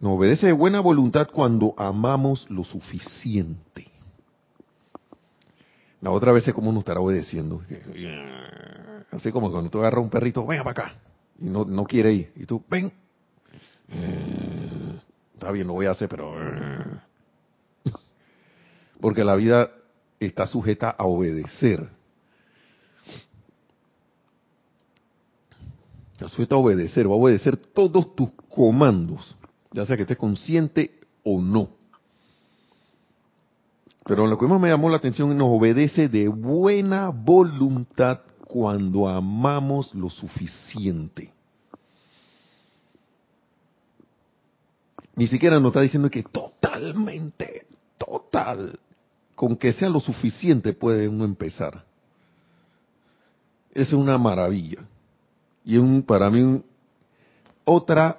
nos 0.00 0.18
obedece 0.18 0.46
de 0.46 0.52
buena 0.52 0.80
voluntad 0.80 1.28
cuando 1.32 1.74
amamos 1.76 2.46
lo 2.50 2.64
suficiente. 2.64 3.90
La 6.00 6.10
otra 6.10 6.32
vez 6.32 6.46
es 6.46 6.54
como 6.54 6.70
uno 6.70 6.80
estará 6.80 7.00
obedeciendo. 7.00 7.62
Así 9.10 9.32
como 9.32 9.50
cuando 9.50 9.70
tú 9.70 9.78
agarras 9.78 10.02
un 10.02 10.10
perrito, 10.10 10.46
venga 10.46 10.64
para 10.64 10.84
acá. 10.84 10.94
Y 11.40 11.46
no, 11.46 11.64
no 11.64 11.84
quiere 11.84 12.12
ir. 12.12 12.32
Y 12.36 12.44
tú, 12.44 12.64
ven. 12.68 12.92
Está 15.34 15.50
bien, 15.50 15.66
lo 15.66 15.74
voy 15.74 15.86
a 15.86 15.90
hacer, 15.90 16.08
pero... 16.08 16.34
Porque 19.00 19.24
la 19.24 19.36
vida 19.36 19.70
está 20.18 20.46
sujeta 20.46 20.90
a 20.90 21.04
obedecer. 21.04 21.88
Está 26.14 26.28
sujeta 26.28 26.54
a 26.54 26.58
obedecer, 26.58 27.06
va 27.06 27.12
a 27.12 27.18
obedecer 27.18 27.58
todos 27.58 28.14
tus 28.16 28.30
comandos 28.48 29.36
ya 29.76 29.84
sea 29.84 29.96
que 29.96 30.02
estés 30.02 30.16
consciente 30.16 31.00
o 31.22 31.40
no. 31.40 31.68
Pero 34.04 34.26
lo 34.26 34.38
que 34.38 34.46
más 34.46 34.58
me 34.58 34.70
llamó 34.70 34.88
la 34.88 34.96
atención 34.96 35.36
nos 35.36 35.48
obedece 35.50 36.08
de 36.08 36.28
buena 36.28 37.10
voluntad 37.10 38.20
cuando 38.56 39.06
amamos 39.06 39.94
lo 39.94 40.08
suficiente. 40.08 41.30
Ni 45.14 45.26
siquiera 45.26 45.60
nos 45.60 45.72
está 45.72 45.82
diciendo 45.82 46.08
que 46.08 46.22
totalmente, 46.22 47.66
total, 47.98 48.80
con 49.34 49.56
que 49.58 49.74
sea 49.74 49.90
lo 49.90 50.00
suficiente 50.00 50.72
puede 50.72 51.06
uno 51.06 51.26
empezar. 51.26 51.84
Es 53.74 53.92
una 53.92 54.16
maravilla. 54.16 54.88
Y 55.62 55.76
un, 55.76 56.02
para 56.02 56.30
mí 56.30 56.62
otra 57.66 58.18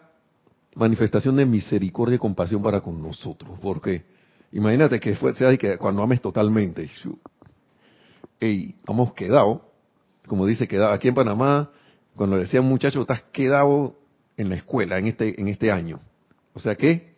manifestación 0.75 1.35
de 1.37 1.47
misericordia 1.47 2.17
y 2.17 2.19
compasión 2.19 2.61
para 2.61 2.81
con 2.81 3.01
nosotros. 3.01 3.57
Porque 3.59 4.05
imagínate 4.51 4.99
que 4.99 5.15
fue, 5.15 5.33
sea 5.33 5.57
que 5.57 5.79
cuando 5.79 6.03
ames 6.03 6.21
totalmente, 6.21 6.87
hey, 8.39 8.75
hemos 8.87 9.13
quedado, 9.15 9.66
como 10.27 10.45
dice, 10.45 10.67
quedado 10.67 10.93
aquí 10.93 11.07
en 11.07 11.15
Panamá, 11.15 11.71
cuando 12.15 12.37
decían 12.37 12.65
muchachos, 12.65 13.01
estás 13.01 13.23
quedado 13.31 13.95
en 14.35 14.49
la 14.49 14.55
escuela 14.55 14.97
en 14.97 15.07
este, 15.07 15.39
en 15.39 15.47
este 15.47 15.71
año. 15.71 15.99
O 16.53 16.59
sea 16.59 16.75
que 16.75 17.15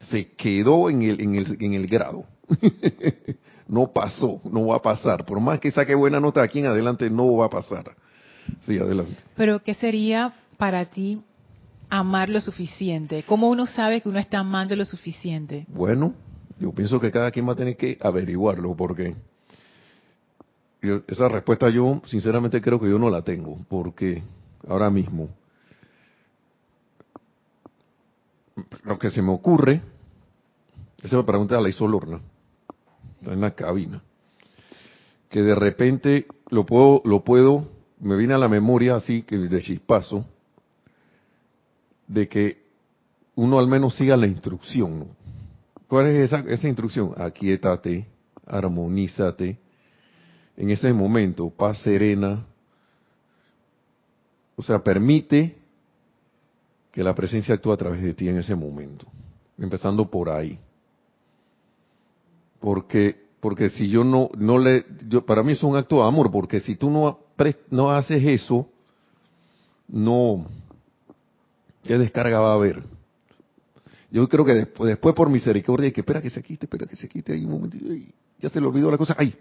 se 0.00 0.32
quedó 0.32 0.90
en 0.90 1.02
el, 1.02 1.20
en 1.20 1.34
el, 1.34 1.56
en 1.60 1.74
el 1.74 1.86
grado. 1.86 2.24
no 3.68 3.92
pasó, 3.92 4.40
no 4.44 4.66
va 4.66 4.76
a 4.76 4.82
pasar. 4.82 5.24
Por 5.24 5.40
más 5.40 5.60
que 5.60 5.70
saque 5.70 5.94
buena 5.94 6.20
nota 6.20 6.42
aquí 6.42 6.58
en 6.58 6.66
adelante, 6.66 7.08
no 7.10 7.36
va 7.36 7.46
a 7.46 7.50
pasar. 7.50 7.96
Sí, 8.62 8.78
adelante. 8.78 9.16
Pero, 9.36 9.60
¿qué 9.60 9.74
sería 9.74 10.34
para 10.58 10.84
ti 10.86 11.22
amar 11.88 12.28
lo 12.28 12.40
suficiente? 12.40 13.24
¿Cómo 13.26 13.48
uno 13.48 13.66
sabe 13.66 14.00
que 14.00 14.08
uno 14.08 14.18
está 14.18 14.38
amando 14.38 14.74
lo 14.76 14.84
suficiente? 14.84 15.66
Bueno, 15.68 16.14
yo 16.58 16.72
pienso 16.72 17.00
que 17.00 17.10
cada 17.10 17.30
quien 17.30 17.48
va 17.48 17.52
a 17.52 17.56
tener 17.56 17.76
que 17.76 17.96
averiguarlo 18.00 18.74
porque 18.76 19.14
esa 21.06 21.28
respuesta 21.28 21.70
yo 21.70 22.02
sinceramente 22.06 22.60
creo 22.60 22.80
que 22.80 22.90
yo 22.90 22.98
no 22.98 23.08
la 23.08 23.22
tengo 23.22 23.58
porque 23.68 24.22
ahora 24.66 24.90
mismo 24.90 25.28
lo 28.84 28.98
que 28.98 29.10
se 29.10 29.22
me 29.22 29.30
ocurre, 29.32 29.80
esa 31.02 31.24
pregunta 31.24 31.60
la 31.60 31.68
hizo 31.68 31.86
Lorna, 31.86 32.20
está 33.20 33.32
en 33.32 33.40
la 33.40 33.52
cabina, 33.52 34.02
que 35.30 35.42
de 35.42 35.54
repente 35.54 36.26
lo 36.50 36.66
puedo, 36.66 37.00
lo 37.04 37.24
puedo, 37.24 37.68
me 38.00 38.16
viene 38.16 38.34
a 38.34 38.38
la 38.38 38.48
memoria 38.48 38.96
así 38.96 39.22
que 39.22 39.38
de 39.38 39.62
chispazo, 39.62 40.24
de 42.06 42.28
que 42.28 42.62
uno 43.34 43.58
al 43.58 43.66
menos 43.66 43.94
siga 43.94 44.16
la 44.16 44.26
instrucción. 44.26 45.08
¿Cuál 45.88 46.08
es 46.08 46.32
esa, 46.32 46.40
esa 46.40 46.68
instrucción? 46.68 47.14
Aquietate, 47.16 48.06
armonízate. 48.46 49.58
En 50.56 50.70
ese 50.70 50.92
momento, 50.92 51.50
paz 51.50 51.78
serena. 51.82 52.46
O 54.56 54.62
sea, 54.62 54.82
permite 54.82 55.56
que 56.90 57.02
la 57.02 57.14
presencia 57.14 57.54
actúe 57.54 57.72
a 57.72 57.76
través 57.76 58.02
de 58.02 58.14
ti 58.14 58.28
en 58.28 58.38
ese 58.38 58.54
momento. 58.54 59.06
Empezando 59.58 60.08
por 60.10 60.28
ahí. 60.28 60.58
Porque, 62.60 63.16
porque 63.40 63.70
si 63.70 63.88
yo 63.88 64.04
no, 64.04 64.30
no 64.36 64.58
le, 64.58 64.84
yo, 65.08 65.24
para 65.24 65.42
mí 65.42 65.52
es 65.52 65.62
un 65.62 65.76
acto 65.76 65.96
de 65.96 66.06
amor, 66.06 66.30
porque 66.30 66.60
si 66.60 66.76
tú 66.76 66.90
no, 66.90 67.18
no 67.70 67.90
haces 67.90 68.22
eso, 68.24 68.68
no, 69.88 70.46
¿qué 71.82 71.98
descarga 71.98 72.38
va 72.38 72.52
a 72.52 72.54
haber? 72.54 72.82
Yo 74.10 74.28
creo 74.28 74.44
que 74.44 74.54
después, 74.54 74.88
después 74.88 75.14
por 75.14 75.30
misericordia, 75.30 75.88
y 75.88 75.92
que 75.92 76.02
espera 76.02 76.20
que 76.20 76.30
se 76.30 76.42
quite, 76.42 76.66
espera 76.66 76.86
que 76.86 76.96
se 76.96 77.08
quite, 77.08 77.32
ahí 77.32 77.44
un 77.44 77.52
momentito, 77.52 77.86
ya 78.38 78.48
se 78.48 78.60
le 78.60 78.66
olvidó 78.66 78.90
la 78.90 78.98
cosa, 78.98 79.16
ay, 79.18 79.34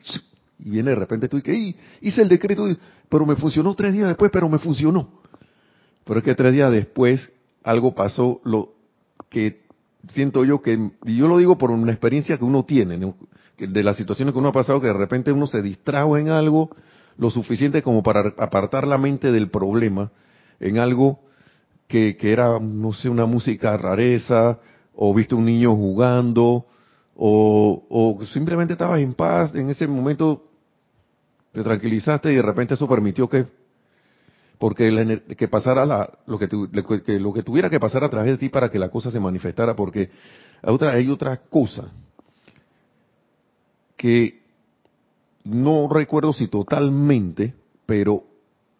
y 0.63 0.69
viene 0.69 0.91
de 0.91 0.95
repente 0.95 1.27
tú 1.27 1.37
y 1.37 1.41
que, 1.41 1.75
hice 2.01 2.21
el 2.21 2.29
decreto, 2.29 2.67
pero 3.09 3.25
me 3.25 3.35
funcionó 3.35 3.73
tres 3.75 3.93
días 3.93 4.07
después, 4.07 4.31
pero 4.31 4.47
me 4.47 4.59
funcionó. 4.59 5.21
Pero 6.05 6.19
es 6.19 6.23
que 6.23 6.35
tres 6.35 6.53
días 6.53 6.71
después 6.71 7.31
algo 7.63 7.93
pasó, 7.93 8.41
lo 8.43 8.73
que 9.29 9.61
siento 10.09 10.43
yo 10.45 10.61
que, 10.61 10.91
y 11.05 11.17
yo 11.17 11.27
lo 11.27 11.37
digo 11.37 11.57
por 11.57 11.71
una 11.71 11.91
experiencia 11.91 12.37
que 12.37 12.43
uno 12.43 12.65
tiene, 12.65 13.13
de 13.57 13.83
las 13.83 13.97
situaciones 13.97 14.33
que 14.33 14.39
uno 14.39 14.49
ha 14.49 14.53
pasado, 14.53 14.81
que 14.81 14.87
de 14.87 14.93
repente 14.93 15.31
uno 15.31 15.47
se 15.47 15.61
distrajo 15.61 16.17
en 16.17 16.29
algo 16.29 16.69
lo 17.17 17.29
suficiente 17.29 17.83
como 17.83 18.01
para 18.01 18.33
apartar 18.37 18.87
la 18.87 18.97
mente 18.97 19.31
del 19.31 19.49
problema 19.49 20.11
en 20.59 20.79
algo 20.79 21.19
que, 21.87 22.15
que 22.17 22.31
era, 22.31 22.59
no 22.59 22.93
sé, 22.93 23.09
una 23.09 23.25
música 23.25 23.75
rareza, 23.77 24.59
o 24.95 25.13
viste 25.13 25.35
un 25.35 25.45
niño 25.45 25.75
jugando, 25.75 26.65
o, 27.15 27.85
o 27.89 28.25
simplemente 28.25 28.73
estabas 28.73 29.01
en 29.01 29.13
paz, 29.13 29.53
en 29.55 29.69
ese 29.69 29.87
momento 29.87 30.50
te 31.51 31.63
tranquilizaste 31.63 32.31
y 32.31 32.35
de 32.35 32.41
repente 32.41 32.73
eso 32.73 32.87
permitió 32.87 33.29
que 33.29 33.45
porque 34.57 35.25
que 35.37 35.47
pasara 35.47 35.87
la, 35.87 36.07
lo 36.27 36.37
que, 36.37 36.47
lo 37.19 37.33
que 37.33 37.41
tuviera 37.41 37.67
que 37.67 37.79
pasar 37.79 38.03
a 38.03 38.09
través 38.09 38.33
de 38.33 38.37
ti 38.37 38.49
para 38.49 38.69
que 38.69 38.77
la 38.77 38.89
cosa 38.89 39.09
se 39.09 39.19
manifestara, 39.19 39.75
porque 39.75 40.11
hay 40.61 40.73
otra, 40.73 40.91
hay 40.91 41.09
otra 41.09 41.37
cosa 41.37 41.91
que 43.97 44.41
no 45.43 45.89
recuerdo 45.89 46.31
si 46.31 46.47
totalmente, 46.47 47.55
pero 47.87 48.23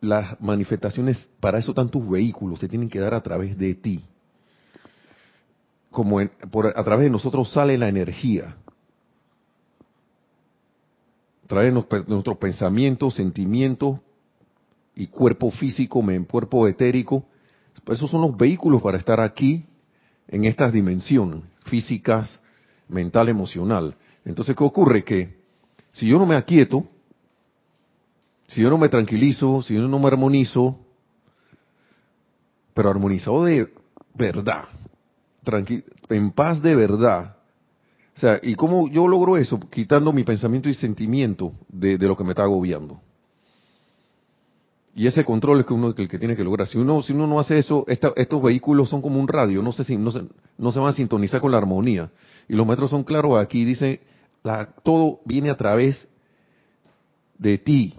las 0.02 0.40
manifestaciones 0.40 1.18
para 1.40 1.60
eso 1.60 1.74
tantos 1.74 2.08
vehículos 2.08 2.60
se 2.60 2.68
tienen 2.68 2.90
que 2.90 3.00
dar 3.00 3.14
a 3.14 3.22
través 3.22 3.58
de 3.58 3.74
ti. 3.76 4.04
Como 5.90 6.20
por, 6.52 6.68
a 6.68 6.84
través 6.84 7.06
de 7.06 7.12
nosotros 7.12 7.52
sale 7.52 7.78
la 7.78 7.90
energía. 7.90 8.56
De 11.60 11.72
nuestros 11.72 12.38
pensamientos, 12.38 13.16
sentimientos, 13.16 14.00
y 14.96 15.08
cuerpo 15.08 15.52
físico, 15.52 16.04
cuerpo 16.30 16.68
etérico. 16.68 17.26
Pues 17.84 18.00
esos 18.00 18.12
son 18.12 18.22
los 18.22 18.38
vehículos 18.38 18.82
para 18.82 18.98
estar 18.98 19.20
aquí 19.20 19.66
en 20.28 20.46
estas 20.46 20.72
dimensiones 20.72 21.44
físicas, 21.66 22.40
mental, 22.88 23.30
emocional. 23.30 23.96
Entonces, 24.24 24.56
¿qué 24.56 24.64
ocurre? 24.64 25.04
Que 25.04 25.40
si 25.92 26.08
yo 26.08 26.20
no 26.20 26.26
me 26.26 26.36
aquieto, 26.36 26.86
si 28.48 28.62
yo 28.62 28.70
no 28.70 28.78
me 28.78 28.90
tranquilizo, 28.90 29.62
si 29.62 29.74
yo 29.74 29.88
no 29.88 30.00
me 30.00 30.08
armonizo, 30.08 30.78
pero 32.74 32.90
armonizado 32.90 33.44
de 33.46 33.74
verdad, 34.14 34.66
en 36.10 36.32
paz 36.32 36.62
de 36.62 36.76
verdad. 36.76 37.38
O 38.16 38.20
sea, 38.20 38.40
¿y 38.44 38.56
cómo 38.56 38.88
yo 38.90 39.08
logro 39.08 39.38
eso? 39.38 39.60
Quitando 39.60 40.12
mi 40.12 40.24
pensamiento 40.24 40.70
y 40.70 40.74
sentimiento 40.74 41.54
de, 41.70 41.98
de 41.98 42.08
lo 42.08 42.16
que 42.16 42.24
me 42.24 42.32
está 42.32 42.44
agobiando. 42.44 43.00
Y 44.94 45.08
ese 45.08 45.24
control 45.24 45.62
es 45.62 45.66
que 45.66 45.74
uno 45.74 45.94
el 45.96 46.08
que 46.08 46.20
tiene 46.20 46.36
que 46.36 46.44
lograr. 46.44 46.68
Si 46.68 46.78
uno, 46.78 47.02
si 47.02 47.14
uno 47.14 47.26
no 47.26 47.40
hace 47.40 47.58
eso, 47.58 47.86
estos 47.88 48.44
vehículos 48.44 48.90
son 48.90 49.02
como 49.02 49.20
un 49.20 49.28
radio, 49.28 49.62
no 49.62 49.72
se, 49.72 49.98
no, 49.98 50.12
se, 50.12 50.24
no 50.58 50.72
se 50.72 50.80
van 50.80 50.90
a 50.90 50.94
sintonizar 50.94 51.40
con 51.40 51.52
la 51.52 51.58
armonía. 51.58 52.12
Y 52.50 52.56
los 52.56 52.68
metros 52.68 52.90
son 52.90 53.04
claros 53.04 53.38
aquí, 53.38 53.64
dice, 53.64 54.02
la, 54.44 54.68
todo 54.84 55.22
viene 55.24 55.50
a 55.50 55.56
través 55.56 56.10
de 57.38 57.58
ti. 57.58 57.96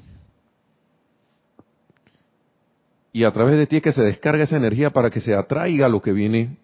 Y 3.15 3.25
a 3.25 3.33
través 3.33 3.57
de 3.57 3.67
ti 3.67 3.77
es 3.77 3.83
que 3.83 3.93
se 3.93 4.03
descarga 4.03 4.45
esa 4.45 4.57
energía 4.57 4.91
para 4.91 5.09
que 5.09 5.21
se 5.21 5.35
atraiga 5.35 5.89
lo 5.89 6.03
que 6.03 6.13
viene 6.13 6.59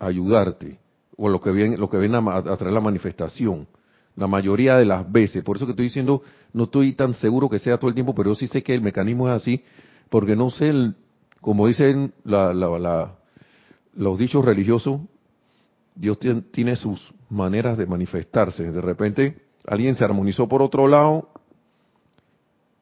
a 0.00 0.06
ayudarte, 0.06 0.78
o 1.22 1.28
lo 1.28 1.40
que 1.40 1.52
viene, 1.52 1.76
lo 1.76 1.90
que 1.90 1.98
viene 1.98 2.16
a, 2.16 2.36
a 2.36 2.56
traer 2.56 2.72
la 2.72 2.80
manifestación 2.80 3.66
la 4.16 4.26
mayoría 4.26 4.76
de 4.76 4.84
las 4.84 5.10
veces. 5.10 5.42
Por 5.42 5.56
eso 5.56 5.66
que 5.66 5.72
estoy 5.72 5.86
diciendo, 5.86 6.22
no 6.52 6.64
estoy 6.64 6.92
tan 6.92 7.14
seguro 7.14 7.48
que 7.48 7.58
sea 7.58 7.78
todo 7.78 7.88
el 7.88 7.94
tiempo, 7.94 8.14
pero 8.14 8.30
yo 8.30 8.34
sí 8.34 8.46
sé 8.46 8.62
que 8.62 8.74
el 8.74 8.82
mecanismo 8.82 9.28
es 9.28 9.34
así, 9.34 9.64
porque 10.08 10.36
no 10.36 10.50
sé, 10.50 10.92
como 11.40 11.66
dicen 11.66 12.12
los 12.24 14.18
dichos 14.18 14.44
religiosos, 14.44 15.00
Dios 15.94 16.18
tiene 16.52 16.76
sus 16.76 17.14
maneras 17.28 17.78
de 17.78 17.86
manifestarse. 17.86 18.70
De 18.70 18.80
repente 18.80 19.40
alguien 19.66 19.94
se 19.94 20.04
armonizó 20.04 20.48
por 20.48 20.62
otro 20.62 20.88
lado 20.88 21.28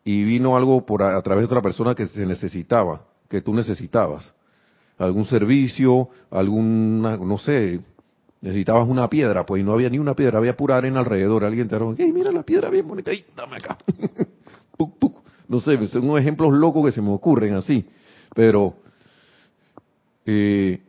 y 0.05 0.25
vino 0.25 0.57
algo 0.57 0.87
por 0.87 1.03
a, 1.03 1.17
a 1.17 1.23
través 1.23 1.43
de 1.43 1.47
otra 1.47 1.63
persona 1.63 1.95
que 1.95 2.07
se 2.07 2.25
necesitaba, 2.27 3.03
que 3.29 3.43
tú 3.43 3.55
necesitabas. 3.55 4.33
Algún 4.97 5.27
servicio, 5.27 6.09
alguna, 6.31 7.17
no 7.17 7.39
sé, 7.39 7.81
necesitabas 8.41 8.89
una 8.89 9.09
piedra, 9.09 9.45
pues 9.45 9.65
no 9.65 9.73
había 9.73 9.91
ni 9.91 9.99
una 9.99 10.15
piedra, 10.15 10.39
había 10.39 10.57
pura 10.57 10.77
arena 10.77 11.01
alrededor. 11.01 11.45
Alguien 11.45 11.69
te 11.69 11.77
dijo, 11.77 11.95
hey, 11.99 12.13
mira 12.13 12.31
la 12.33 12.43
piedra 12.43 12.71
bien 12.71 12.87
bonita, 12.87 13.11
¡ay, 13.11 13.25
dame 13.37 13.57
acá! 13.57 13.79
No 15.49 15.61
sé, 15.61 15.87
son 15.89 16.05
unos 16.05 16.21
ejemplos 16.21 16.53
locos 16.53 16.85
que 16.85 16.93
se 16.93 17.01
me 17.01 17.11
ocurren 17.11 17.55
así. 17.55 17.87
Pero, 18.35 18.77
eh, 20.27 20.83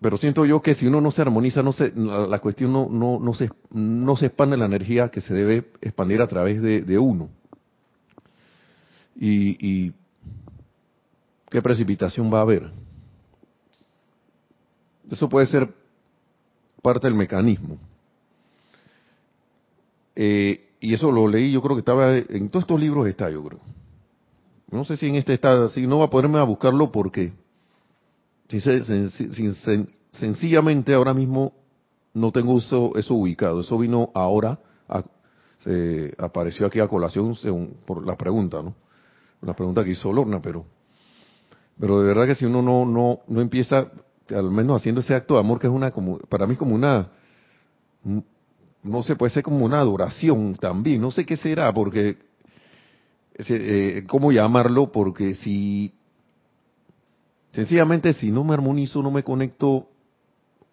pero 0.00 0.18
siento 0.18 0.44
yo 0.44 0.60
que 0.60 0.74
si 0.74 0.88
uno 0.88 1.00
no 1.00 1.12
se 1.12 1.22
armoniza, 1.22 1.62
no 1.62 1.72
se, 1.72 1.92
la, 1.94 2.40
cuestión 2.40 2.72
no, 2.72 2.88
no, 2.90 3.20
no, 3.20 3.32
se, 3.32 3.48
no 3.70 4.16
se 4.16 4.26
expande 4.26 4.56
la 4.56 4.64
energía 4.64 5.08
que 5.08 5.20
se 5.20 5.32
debe 5.32 5.70
expandir 5.80 6.20
a 6.20 6.26
través 6.26 6.60
de, 6.60 6.82
de 6.82 6.98
uno. 6.98 7.28
Y, 9.14 9.56
y 9.60 9.92
qué 11.48 11.62
precipitación 11.62 12.32
va 12.32 12.38
a 12.38 12.42
haber. 12.42 12.72
Eso 15.08 15.28
puede 15.28 15.46
ser 15.46 15.79
parte 16.82 17.06
del 17.06 17.14
mecanismo. 17.14 17.78
Eh, 20.16 20.68
y 20.80 20.94
eso 20.94 21.12
lo 21.12 21.28
leí, 21.28 21.52
yo 21.52 21.62
creo 21.62 21.76
que 21.76 21.80
estaba, 21.80 22.16
en 22.16 22.48
todos 22.48 22.64
estos 22.64 22.80
libros 22.80 23.06
está, 23.06 23.30
yo 23.30 23.44
creo. 23.44 23.60
No 24.70 24.84
sé 24.84 24.96
si 24.96 25.06
en 25.08 25.16
este 25.16 25.34
está, 25.34 25.68
si 25.70 25.86
no 25.86 25.98
va 25.98 26.06
a 26.06 26.10
poderme 26.10 26.38
a 26.38 26.44
buscarlo 26.44 26.90
porque 26.90 27.32
sencillamente 30.12 30.94
ahora 30.94 31.14
mismo 31.14 31.52
no 32.14 32.32
tengo 32.32 32.58
eso, 32.58 32.92
eso 32.96 33.14
ubicado. 33.14 33.60
Eso 33.60 33.78
vino 33.78 34.10
ahora, 34.14 34.58
se 35.60 36.14
apareció 36.18 36.66
aquí 36.66 36.80
a 36.80 36.88
colación 36.88 37.34
según, 37.36 37.76
por 37.84 38.06
la 38.06 38.16
pregunta, 38.16 38.62
¿no? 38.62 38.74
La 39.42 39.54
pregunta 39.54 39.84
que 39.84 39.90
hizo 39.90 40.12
Lorna, 40.12 40.40
pero, 40.40 40.64
pero 41.78 42.00
de 42.00 42.06
verdad 42.06 42.26
que 42.26 42.34
si 42.34 42.44
uno 42.44 42.62
no, 42.62 42.84
no, 42.84 43.20
no 43.26 43.40
empieza, 43.40 43.90
al 44.32 44.50
menos 44.50 44.80
haciendo 44.80 45.00
ese 45.00 45.14
acto 45.14 45.34
de 45.34 45.40
amor 45.40 45.58
que 45.58 45.66
es 45.66 45.72
una 45.72 45.90
como 45.90 46.18
para 46.18 46.46
mí 46.46 46.56
como 46.56 46.74
una 46.74 47.08
no 48.82 49.02
sé 49.02 49.16
puede 49.16 49.32
ser 49.32 49.42
como 49.42 49.64
una 49.64 49.80
adoración 49.80 50.54
también 50.56 51.00
no 51.00 51.10
sé 51.10 51.24
qué 51.26 51.36
será 51.36 51.72
porque 51.72 52.18
eh, 53.36 54.04
cómo 54.08 54.32
llamarlo 54.32 54.92
porque 54.92 55.34
si 55.34 55.92
sencillamente 57.52 58.12
si 58.12 58.30
no 58.30 58.44
me 58.44 58.54
armonizo 58.54 59.02
no 59.02 59.10
me 59.10 59.22
conecto 59.22 59.88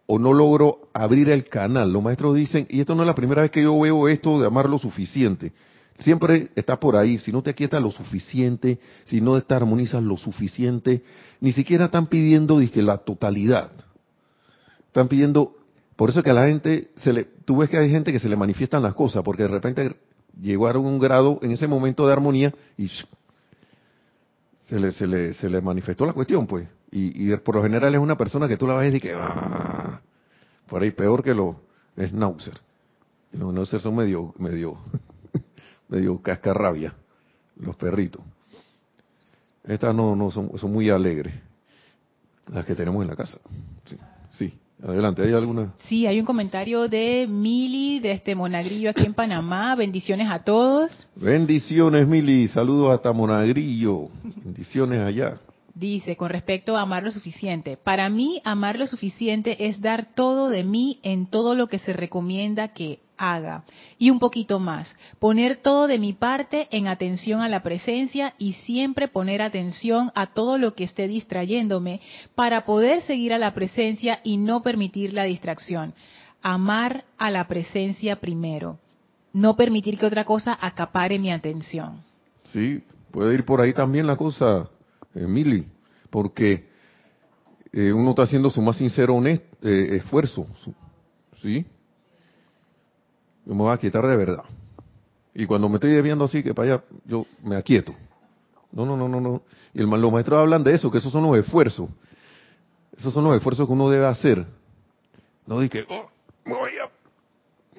o 0.06 0.20
no 0.20 0.34
logro 0.34 0.90
abrir 0.94 1.30
el 1.30 1.50
canal 1.50 1.92
los 1.92 2.04
maestros 2.04 2.36
dicen 2.36 2.68
y 2.70 2.80
esto 2.80 2.96
no 2.96 3.04
es 3.04 3.08
la 3.08 3.16
primera 3.16 3.42
vez 3.42 3.52
que 3.52 3.64
yo 3.64 3.80
veo 3.80 4.08
esto 4.08 4.40
de 4.40 4.48
amar 4.48 4.70
lo 4.70 4.80
suficiente 4.80 5.52
siempre 6.00 6.50
está 6.56 6.80
por 6.80 6.96
ahí. 6.96 7.18
Si 7.18 7.32
no 7.32 7.42
te 7.42 7.54
quietas 7.54 7.82
lo 7.82 7.92
suficiente, 7.92 8.80
si 9.06 9.22
no 9.22 9.40
te 9.42 9.56
armonizas 9.56 10.04
lo 10.04 10.18
suficiente, 10.18 11.04
ni 11.40 11.52
siquiera 11.52 11.86
están 11.86 12.08
pidiendo 12.08 12.60
dije, 12.60 12.82
la 12.82 13.00
totalidad. 13.00 13.72
Están 14.88 15.08
pidiendo, 15.08 15.56
por 15.96 16.10
eso 16.10 16.24
que 16.24 16.30
a 16.30 16.34
la 16.34 16.48
gente, 16.48 16.90
se 16.96 17.14
le, 17.14 17.26
tú 17.46 17.58
ves 17.58 17.70
que 17.70 17.78
hay 17.78 17.90
gente 17.90 18.12
que 18.12 18.20
se 18.20 18.30
le 18.30 18.36
manifiestan 18.36 18.84
las 18.84 18.94
cosas, 18.94 19.24
porque 19.24 19.44
de 19.44 19.50
repente 19.50 19.96
llegaron 20.42 20.86
a 20.86 20.90
un 20.90 21.00
grado 21.00 21.40
en 21.42 21.52
ese 21.52 21.68
momento 21.68 22.06
de 22.06 22.14
armonía 22.14 22.54
y 22.78 22.90
se 24.68 24.80
le, 24.80 24.92
se 24.92 25.08
le, 25.08 25.34
se 25.34 25.50
le 25.50 25.62
manifestó 25.62 26.06
la 26.06 26.14
cuestión, 26.14 26.48
pues. 26.48 26.68
Y, 26.90 27.36
por 27.38 27.56
lo 27.56 27.64
general 27.64 27.94
es 27.94 28.00
una 28.00 28.18
persona 28.18 28.48
que 28.48 28.56
tú 28.56 28.66
la 28.66 28.76
ves 28.76 28.96
y 28.96 29.00
que, 29.00 29.14
ah, 29.14 30.02
por 30.68 30.82
ahí 30.82 30.92
peor 30.92 31.22
que 31.22 31.34
lo, 31.34 31.60
es 31.96 32.14
Nauser. 32.14 32.60
Los 33.34 33.54
Nauser 33.54 33.82
son 33.82 33.96
medio, 33.96 34.34
medio, 34.38 34.78
medio 35.88 36.22
cascarrabia, 36.22 36.94
los 37.58 37.76
perritos. 37.76 38.22
Estas 39.64 39.94
no, 39.94 40.16
no 40.16 40.32
son, 40.32 40.58
son 40.58 40.72
muy 40.72 40.90
alegres, 40.90 41.34
las 42.52 42.66
que 42.66 42.76
tenemos 42.76 43.02
en 43.02 43.10
la 43.10 43.16
casa. 43.16 43.40
Sí, 43.86 43.98
sí. 44.32 44.54
Adelante, 44.82 45.24
¿hay 45.24 45.34
alguna? 45.34 45.74
Sí, 45.80 46.06
hay 46.06 46.20
un 46.20 46.26
comentario 46.26 46.88
de 46.88 47.26
Mili, 47.28 48.00
de 48.00 48.12
este 48.12 48.36
Monagrillo 48.36 48.92
aquí 48.92 49.06
en 49.06 49.16
Panamá. 49.16 49.76
Bendiciones 49.76 50.30
a 50.30 50.44
todos. 50.44 51.08
Bendiciones, 51.16 52.08
Mili. 52.08 52.48
Saludos 52.48 52.94
hasta 52.94 53.12
Monagrillo. 53.12 54.10
Bendiciones 54.44 55.02
allá. 55.02 55.40
Dice, 55.74 56.16
con 56.16 56.30
respecto 56.30 56.78
a 56.78 56.82
amar 56.82 57.02
lo 57.02 57.12
suficiente. 57.12 57.76
Para 57.76 58.08
mí, 58.10 58.40
amar 58.44 58.78
lo 58.78 58.86
suficiente 58.86 59.68
es 59.68 59.82
dar 59.82 60.14
todo 60.14 60.50
de 60.50 60.64
mí 60.64 61.00
en 61.02 61.26
todo 61.26 61.56
lo 61.56 61.68
que 61.68 61.80
se 61.80 61.94
recomienda 61.94 62.68
que 62.68 63.00
haga. 63.18 63.64
Y 63.98 64.10
un 64.10 64.20
poquito 64.20 64.60
más, 64.60 64.96
poner 65.20 65.58
todo 65.58 65.88
de 65.88 66.00
mi 66.00 66.14
parte 66.14 66.68
en 66.72 66.88
atención 66.88 67.42
a 67.42 67.50
la 67.50 67.64
presencia 67.64 68.34
y 68.38 68.54
siempre 68.54 69.08
poner 69.08 69.42
atención 69.42 70.12
a 70.16 70.28
todo 70.28 70.58
lo 70.58 70.74
que 70.74 70.84
esté 70.84 71.08
distrayéndome 71.08 72.02
para 72.36 72.66
poder 72.66 73.02
seguir 73.02 73.34
a 73.34 73.38
la 73.38 73.54
presencia 73.54 74.20
y 74.24 74.38
no 74.38 74.62
permitir 74.62 75.14
la 75.14 75.24
distracción. 75.24 75.94
Amar 76.42 77.06
a 77.18 77.32
la 77.32 77.48
presencia 77.48 78.18
primero. 78.18 78.80
No 79.34 79.56
permitir 79.56 79.98
que 79.98 80.06
otra 80.06 80.26
cosa 80.26 80.58
acapare 80.60 81.20
mi 81.20 81.32
atención. 81.32 82.04
Sí, 82.46 82.82
puede 83.12 83.34
ir 83.34 83.46
por 83.46 83.62
ahí 83.62 83.74
también 83.74 84.08
la 84.08 84.16
cosa, 84.16 84.70
Emily, 85.14 85.66
porque 86.10 86.68
eh, 87.72 87.92
uno 87.92 88.12
está 88.12 88.24
haciendo 88.24 88.50
su 88.50 88.62
más 88.62 88.78
sincero 88.78 89.16
honesto, 89.16 89.46
eh, 89.62 89.98
esfuerzo, 89.98 90.48
¿sí? 91.42 91.66
Yo 93.48 93.56
me 93.56 93.64
voy 93.64 93.74
a 93.74 93.78
quietar 93.78 94.06
de 94.06 94.18
verdad. 94.18 94.44
Y 95.34 95.46
cuando 95.46 95.70
me 95.70 95.76
estoy 95.76 96.02
viendo 96.02 96.26
así, 96.26 96.44
que 96.44 96.54
para 96.54 96.74
allá, 96.74 96.84
yo 97.06 97.26
me 97.42 97.56
aquieto. 97.56 97.96
No, 98.74 98.86
no, 98.86 98.98
no, 98.98 99.08
no, 99.08 99.22
no. 99.22 99.42
Y 99.74 99.80
el, 99.80 99.88
los 99.88 100.12
maestros 100.12 100.40
hablan 100.40 100.64
de 100.64 100.76
eso, 100.76 100.92
que 100.92 100.98
esos 100.98 101.14
son 101.14 101.24
los 101.24 101.38
esfuerzos. 101.38 101.90
Esos 102.98 103.14
son 103.14 103.24
los 103.24 103.38
esfuerzos 103.38 103.66
que 103.66 103.72
uno 103.72 103.90
debe 103.90 104.06
hacer. 104.06 104.46
No 105.46 105.60
que, 105.70 105.86
oh, 105.88 106.10
voy 106.46 106.72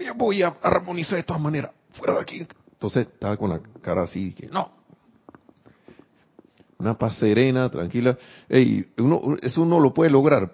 a, 0.09 0.13
voy 0.15 0.43
a 0.43 0.57
armonizar 0.63 1.17
de 1.17 1.25
todas 1.25 1.43
maneras, 1.43 1.73
fuera 1.93 2.15
de 2.15 2.21
aquí. 2.21 2.47
Entonces 2.73 3.07
estaba 3.07 3.37
con 3.37 3.51
la 3.51 3.61
cara 3.83 4.03
así, 4.03 4.33
que 4.33 4.47
no. 4.47 4.71
Una 6.79 6.97
paz 6.97 7.19
serena, 7.19 7.69
tranquila. 7.69 8.17
Ey, 8.49 8.89
uno, 8.97 9.37
eso 9.43 9.63
uno 9.63 9.81
lo 9.81 9.93
puede 9.93 10.11
lograr, 10.11 10.51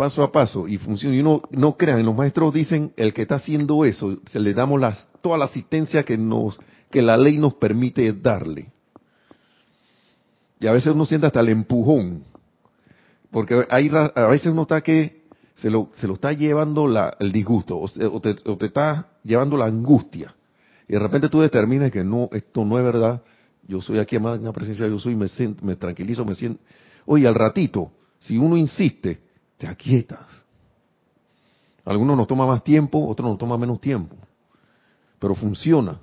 paso 0.00 0.22
a 0.22 0.32
paso 0.32 0.66
y 0.66 0.78
funciona. 0.78 1.14
Y 1.14 1.20
uno 1.20 1.42
no 1.50 1.76
crean, 1.76 2.06
los 2.06 2.16
maestros 2.16 2.54
dicen 2.54 2.94
el 2.96 3.12
que 3.12 3.20
está 3.20 3.34
haciendo 3.34 3.84
eso, 3.84 4.16
se 4.30 4.40
le 4.40 4.54
damos 4.54 4.80
las, 4.80 5.06
toda 5.20 5.36
la 5.36 5.44
asistencia 5.44 6.04
que 6.04 6.16
nos, 6.16 6.58
que 6.90 7.02
la 7.02 7.18
ley 7.18 7.36
nos 7.36 7.52
permite 7.52 8.10
darle. 8.14 8.72
Y 10.58 10.66
a 10.66 10.72
veces 10.72 10.94
uno 10.94 11.04
siente 11.04 11.26
hasta 11.26 11.40
el 11.40 11.50
empujón, 11.50 12.24
porque 13.30 13.66
hay, 13.68 13.90
a 13.92 14.26
veces 14.28 14.46
uno 14.46 14.62
está 14.62 14.80
que 14.80 15.26
se 15.56 15.68
lo, 15.68 15.90
se 15.96 16.06
lo 16.06 16.14
está 16.14 16.32
llevando 16.32 16.88
la, 16.88 17.14
el 17.20 17.30
disgusto, 17.30 17.78
o, 17.78 18.20
te, 18.22 18.36
o 18.46 18.56
te 18.56 18.66
está 18.66 19.08
llevando 19.22 19.58
la 19.58 19.66
angustia. 19.66 20.34
Y 20.88 20.94
de 20.94 20.98
repente 20.98 21.28
tú 21.28 21.42
determinas 21.42 21.90
que 21.90 22.04
no, 22.04 22.30
esto 22.32 22.64
no 22.64 22.78
es 22.78 22.84
verdad, 22.84 23.22
yo 23.68 23.82
soy 23.82 23.98
aquí 23.98 24.16
en 24.16 24.44
la 24.44 24.52
presencia 24.52 24.88
yo 24.88 24.98
soy, 24.98 25.14
me, 25.14 25.26
me 25.60 25.76
tranquilizo, 25.76 26.24
me 26.24 26.34
siento. 26.34 26.62
Oye, 27.04 27.28
al 27.28 27.34
ratito, 27.34 27.92
si 28.18 28.38
uno 28.38 28.56
insiste, 28.56 29.28
te 29.60 29.68
aquietas. 29.68 30.26
Algunos 31.84 32.16
nos 32.16 32.26
toma 32.26 32.46
más 32.46 32.64
tiempo, 32.64 33.06
otros 33.06 33.28
nos 33.28 33.38
toma 33.38 33.58
menos 33.58 33.78
tiempo, 33.78 34.16
pero 35.18 35.34
funciona. 35.34 36.00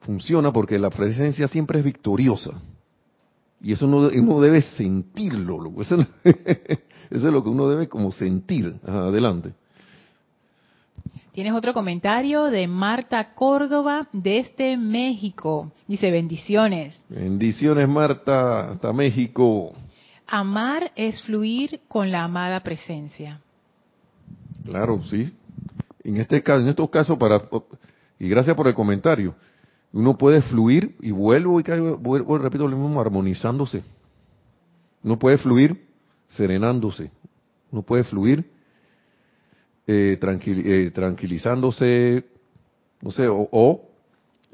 Funciona 0.00 0.52
porque 0.52 0.78
la 0.78 0.90
presencia 0.90 1.46
siempre 1.46 1.78
es 1.78 1.84
victoriosa. 1.84 2.50
Y 3.60 3.72
eso 3.72 3.86
uno, 3.86 4.08
uno 4.08 4.40
debe 4.40 4.60
sentirlo. 4.62 5.72
Eso, 5.80 6.04
es 7.10 7.22
lo 7.22 7.42
que 7.42 7.48
uno 7.48 7.68
debe 7.68 7.88
como 7.88 8.12
sentir. 8.12 8.76
adelante. 8.84 9.52
Tienes 11.32 11.52
otro 11.52 11.72
comentario 11.72 12.44
de 12.44 12.66
Marta 12.66 13.34
Córdoba 13.34 14.08
desde 14.12 14.76
México. 14.76 15.72
Dice 15.86 16.10
bendiciones. 16.10 17.02
Bendiciones 17.08 17.88
Marta, 17.88 18.70
hasta 18.70 18.92
México. 18.92 19.72
Amar 20.26 20.92
es 20.96 21.22
fluir 21.22 21.80
con 21.88 22.10
la 22.10 22.24
amada 22.24 22.60
presencia. 22.60 23.40
Claro, 24.64 25.02
sí. 25.04 25.32
En 26.02 26.16
este 26.16 26.42
caso, 26.42 26.62
en 26.62 26.68
estos 26.68 26.90
casos, 26.90 27.18
para 27.18 27.42
y 28.18 28.28
gracias 28.28 28.56
por 28.56 28.66
el 28.66 28.74
comentario, 28.74 29.34
uno 29.92 30.16
puede 30.16 30.42
fluir 30.42 30.96
y 31.00 31.10
vuelvo 31.10 31.60
y 31.60 31.62
caigo, 31.62 31.96
vuelvo, 31.96 32.38
repito 32.38 32.66
lo 32.66 32.76
mismo, 32.76 33.00
armonizándose. 33.00 33.82
Uno 35.02 35.18
puede 35.18 35.38
fluir 35.38 35.86
serenándose. 36.28 37.10
Uno 37.70 37.82
puede 37.82 38.04
fluir 38.04 38.50
eh, 39.86 40.18
eh 40.20 40.90
tranquilizándose, 40.92 42.24
no 43.00 43.10
sé, 43.10 43.28
o 43.28 43.85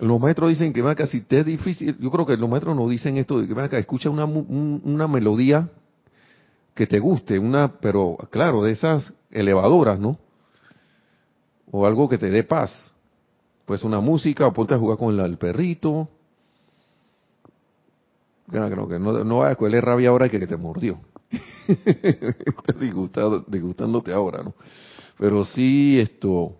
los 0.02 0.20
maestros 0.20 0.50
dicen 0.50 0.72
que 0.72 1.06
si 1.06 1.20
te 1.20 1.40
es 1.40 1.46
difícil, 1.46 1.96
yo 1.98 2.10
creo 2.10 2.26
que 2.26 2.36
los 2.36 2.50
maestros 2.50 2.74
nos 2.74 2.90
dicen 2.90 3.18
esto 3.18 3.40
de 3.40 3.46
que 3.46 3.60
acá, 3.60 3.78
escucha 3.78 4.10
una, 4.10 4.24
una 4.24 5.06
melodía 5.06 5.68
que 6.74 6.88
te 6.88 6.98
guste, 6.98 7.38
una, 7.38 7.78
pero 7.80 8.16
claro, 8.30 8.64
de 8.64 8.72
esas 8.72 9.14
elevadoras, 9.30 10.00
¿no? 10.00 10.18
O 11.70 11.86
algo 11.86 12.08
que 12.08 12.18
te 12.18 12.30
dé 12.30 12.42
paz. 12.42 12.90
Pues 13.64 13.84
una 13.84 14.00
música, 14.00 14.46
o 14.48 14.52
ponte 14.52 14.74
a 14.74 14.78
jugar 14.78 14.98
con 14.98 15.18
el 15.18 15.38
perrito. 15.38 16.08
No, 18.48 19.24
no 19.24 19.38
vayas 19.38 19.52
a 19.52 19.56
cogerle 19.56 19.80
rabia 19.80 20.08
ahora 20.08 20.28
que, 20.28 20.40
que 20.40 20.48
te 20.48 20.56
mordió. 20.56 20.98
Estás 21.68 22.76
disgustándote 23.46 24.12
ahora, 24.12 24.42
¿no? 24.42 24.54
Pero 25.16 25.44
sí, 25.44 26.00
esto, 26.00 26.56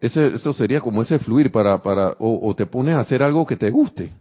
eso 0.00 0.52
sería 0.52 0.80
como 0.80 1.02
ese 1.02 1.18
fluir 1.18 1.50
para, 1.50 1.82
para 1.82 2.14
o, 2.18 2.54
te 2.54 2.66
pones 2.66 2.94
a 2.94 3.00
hacer 3.00 3.22
algo 3.22 3.46
que 3.46 3.56
te 3.56 3.70
guste. 3.70 4.12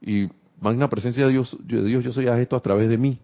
Y 0.00 0.28
magna 0.60 0.88
presencia 0.88 1.26
de 1.26 1.32
Dios, 1.32 1.56
de 1.60 1.84
Dios, 1.84 2.04
yo 2.04 2.12
soy 2.12 2.28
a 2.28 2.38
esto 2.40 2.56
a 2.56 2.60
través 2.60 2.88
de 2.88 2.96
mí. 2.96 3.18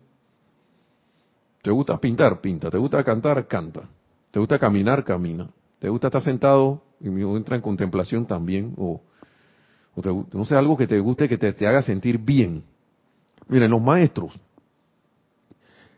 ¿Te 1.63 1.71
gusta 1.71 1.99
pintar? 1.99 2.41
Pinta. 2.41 2.71
¿Te 2.71 2.77
gusta 2.77 3.03
cantar? 3.03 3.47
Canta. 3.47 3.89
¿Te 4.31 4.39
gusta 4.39 4.59
caminar? 4.59 5.03
Camina. 5.03 5.49
¿Te 5.79 5.89
gusta 5.89 6.09
estar 6.09 6.23
sentado? 6.23 6.83
Y 7.01 7.09
entra 7.09 7.57
en 7.57 7.63
contemplación 7.63 8.27
también. 8.27 8.75
O, 8.77 9.01
no 10.33 10.45
sé, 10.45 10.57
algo 10.57 10.77
que 10.77 10.87
te 10.87 11.01
guste, 11.01 11.29
que 11.29 11.39
te, 11.39 11.53
te 11.55 11.67
haga 11.67 11.81
sentir 11.81 12.19
bien. 12.19 12.65
Miren, 13.49 13.71
los 13.71 13.81
maestros, 13.81 14.39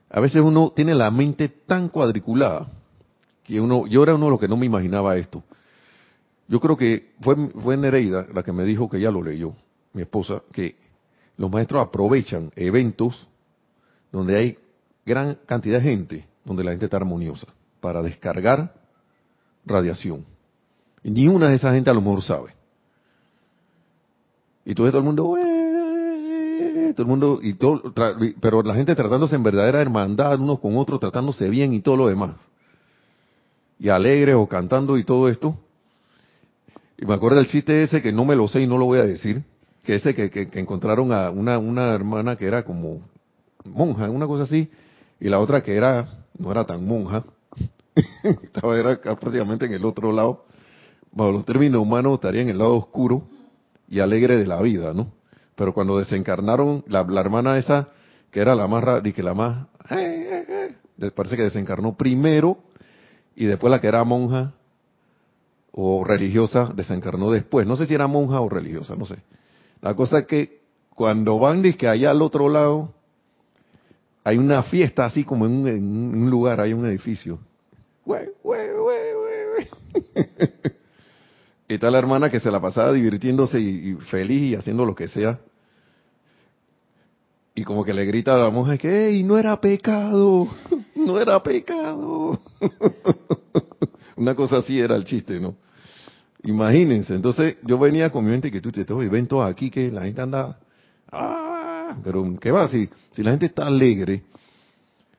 a 0.08 0.20
veces 0.20 0.40
uno 0.42 0.72
tiene 0.74 0.94
la 0.94 1.10
mente 1.10 1.48
tan 1.48 1.88
cuadriculada 1.88 2.68
uno, 3.48 3.86
yo 3.86 4.02
era 4.02 4.14
uno 4.14 4.26
de 4.26 4.30
los 4.32 4.40
que 4.40 4.48
no 4.48 4.56
me 4.56 4.66
imaginaba 4.66 5.16
esto. 5.16 5.42
Yo 6.48 6.60
creo 6.60 6.76
que 6.76 7.12
fue, 7.20 7.36
fue 7.62 7.76
Nereida 7.76 8.26
la 8.32 8.42
que 8.42 8.52
me 8.52 8.64
dijo 8.64 8.88
que 8.88 9.00
ya 9.00 9.10
lo 9.10 9.22
leyó, 9.22 9.54
mi 9.92 10.02
esposa, 10.02 10.42
que 10.52 10.76
los 11.36 11.50
maestros 11.50 11.82
aprovechan 11.82 12.52
eventos 12.56 13.28
donde 14.12 14.36
hay 14.36 14.58
gran 15.04 15.38
cantidad 15.46 15.78
de 15.80 15.84
gente, 15.84 16.28
donde 16.44 16.64
la 16.64 16.70
gente 16.70 16.86
está 16.86 16.96
armoniosa, 16.96 17.46
para 17.80 18.02
descargar 18.02 18.74
radiación. 19.64 20.24
Y 21.02 21.10
ni 21.10 21.28
una 21.28 21.48
de 21.48 21.56
esas 21.56 21.74
gente 21.74 21.90
a 21.90 21.94
lo 21.94 22.00
mejor 22.00 22.22
sabe. 22.22 22.54
Y 24.64 24.74
todo, 24.74 24.88
todo 24.88 24.98
el 24.98 25.04
mundo, 25.04 25.36
todo 26.94 27.02
el 27.02 27.08
mundo, 27.08 27.38
y 27.42 27.54
todo, 27.54 27.92
pero 28.40 28.62
la 28.62 28.74
gente 28.74 28.94
tratándose 28.96 29.36
en 29.36 29.42
verdadera 29.42 29.80
hermandad 29.80 30.40
unos 30.40 30.58
con 30.58 30.76
otros, 30.76 30.98
tratándose 30.98 31.48
bien 31.48 31.72
y 31.72 31.80
todo 31.80 31.96
lo 31.96 32.08
demás 32.08 32.34
y 33.78 33.88
alegre 33.88 34.34
o 34.34 34.46
cantando 34.46 34.98
y 34.98 35.04
todo 35.04 35.28
esto. 35.28 35.56
Y 36.98 37.04
me 37.04 37.14
acuerdo 37.14 37.38
del 37.38 37.48
chiste 37.48 37.82
ese 37.82 38.00
que 38.00 38.12
no 38.12 38.24
me 38.24 38.36
lo 38.36 38.48
sé 38.48 38.60
y 38.60 38.66
no 38.66 38.78
lo 38.78 38.86
voy 38.86 38.98
a 38.98 39.04
decir, 39.04 39.42
que 39.82 39.96
ese 39.96 40.14
que, 40.14 40.30
que, 40.30 40.48
encontraron 40.58 41.12
a 41.12 41.30
una, 41.30 41.58
una 41.58 41.94
hermana 41.94 42.36
que 42.36 42.46
era 42.46 42.64
como 42.64 43.02
monja, 43.64 44.10
una 44.10 44.26
cosa 44.26 44.44
así, 44.44 44.70
y 45.20 45.28
la 45.28 45.38
otra 45.38 45.62
que 45.62 45.76
era, 45.76 46.06
no 46.38 46.50
era 46.50 46.64
tan 46.64 46.86
monja, 46.86 47.24
estaba 48.42 48.78
era 48.78 48.98
prácticamente 49.00 49.66
en 49.66 49.74
el 49.74 49.84
otro 49.84 50.12
lado. 50.12 50.44
Bajo 51.12 51.32
los 51.32 51.44
términos 51.44 51.80
humanos 51.80 52.14
estaría 52.14 52.42
en 52.42 52.50
el 52.50 52.58
lado 52.58 52.76
oscuro 52.76 53.22
y 53.88 54.00
alegre 54.00 54.36
de 54.36 54.46
la 54.46 54.60
vida, 54.60 54.92
¿no? 54.92 55.12
Pero 55.54 55.72
cuando 55.72 55.98
desencarnaron, 55.98 56.84
la, 56.86 57.00
hermana 57.18 57.56
esa, 57.56 57.88
que 58.30 58.40
era 58.40 58.54
la 58.54 58.66
más, 58.66 59.02
que 59.02 59.22
la 59.22 59.32
más, 59.32 59.66
eh, 59.90 60.74
eh, 60.98 61.10
parece 61.12 61.36
que 61.36 61.44
desencarnó 61.44 61.96
primero 61.96 62.58
y 63.36 63.44
después 63.44 63.70
la 63.70 63.80
que 63.80 63.86
era 63.86 64.02
monja 64.02 64.54
o 65.70 66.02
religiosa 66.04 66.72
desencarnó 66.74 67.30
después. 67.30 67.66
No 67.66 67.76
sé 67.76 67.86
si 67.86 67.94
era 67.94 68.06
monja 68.06 68.40
o 68.40 68.48
religiosa, 68.48 68.96
no 68.96 69.04
sé. 69.04 69.16
La 69.82 69.94
cosa 69.94 70.20
es 70.20 70.26
que 70.26 70.62
cuando 70.94 71.38
van 71.38 71.62
que 71.74 71.86
allá 71.86 72.10
al 72.10 72.22
otro 72.22 72.48
lado, 72.48 72.94
hay 74.24 74.38
una 74.38 74.62
fiesta 74.62 75.04
así 75.04 75.22
como 75.22 75.44
en 75.44 75.52
un, 75.52 76.30
lugar, 76.30 76.60
hay 76.60 76.72
un 76.72 76.86
edificio. 76.86 77.38
y 81.68 81.74
está 81.74 81.90
la 81.90 81.98
hermana 81.98 82.30
que 82.30 82.40
se 82.40 82.50
la 82.50 82.60
pasaba 82.60 82.92
divirtiéndose 82.92 83.60
y, 83.60 83.94
feliz 84.10 84.52
y 84.52 84.54
haciendo 84.54 84.86
lo 84.86 84.94
que 84.94 85.08
sea. 85.08 85.38
Y 87.56 87.64
como 87.64 87.84
que 87.84 87.92
le 87.92 88.04
grita 88.04 88.34
a 88.34 88.38
la 88.38 88.50
monja 88.50 88.78
que, 88.78 89.08
¡Ey, 89.08 89.24
no 89.24 89.36
era 89.38 89.60
pecado! 89.60 90.46
¡No 90.94 91.18
era 91.18 91.42
pecado! 91.42 92.40
Una 94.16 94.34
cosa 94.34 94.58
así 94.58 94.78
era 94.78 94.94
el 94.94 95.04
chiste, 95.04 95.40
¿no? 95.40 95.56
Imagínense. 96.44 97.14
Entonces 97.14 97.56
yo 97.64 97.78
venía 97.78 98.10
con 98.10 98.24
mi 98.24 98.30
mente 98.30 98.52
que 98.52 98.60
tú 98.60 98.70
te 98.70 98.84
ven 98.84 99.06
eventos 99.06 99.44
aquí 99.44 99.70
que 99.70 99.90
la 99.90 100.02
gente 100.02 100.20
anda 100.20 100.58
Ah, 101.10 101.96
pero 102.04 102.36
¿qué 102.40 102.50
va? 102.50 102.68
Si, 102.68 102.88
si 103.14 103.22
la 103.22 103.30
gente 103.30 103.46
está 103.46 103.66
alegre, 103.66 104.22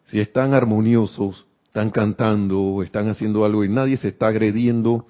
si 0.08 0.20
están 0.20 0.54
armoniosos, 0.54 1.46
están 1.66 1.90
cantando, 1.90 2.84
están 2.84 3.10
haciendo 3.10 3.46
algo 3.46 3.64
y 3.64 3.70
nadie 3.70 3.98
se 3.98 4.10
está 4.10 4.28
agrediendo, 4.28 5.08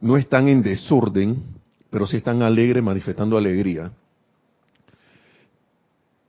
no 0.00 0.16
están 0.16 0.48
en 0.48 0.62
desorden, 0.62 1.42
pero 1.90 2.06
sí 2.06 2.16
están 2.16 2.42
alegres, 2.42 2.82
manifestando 2.82 3.36
alegría. 3.36 3.92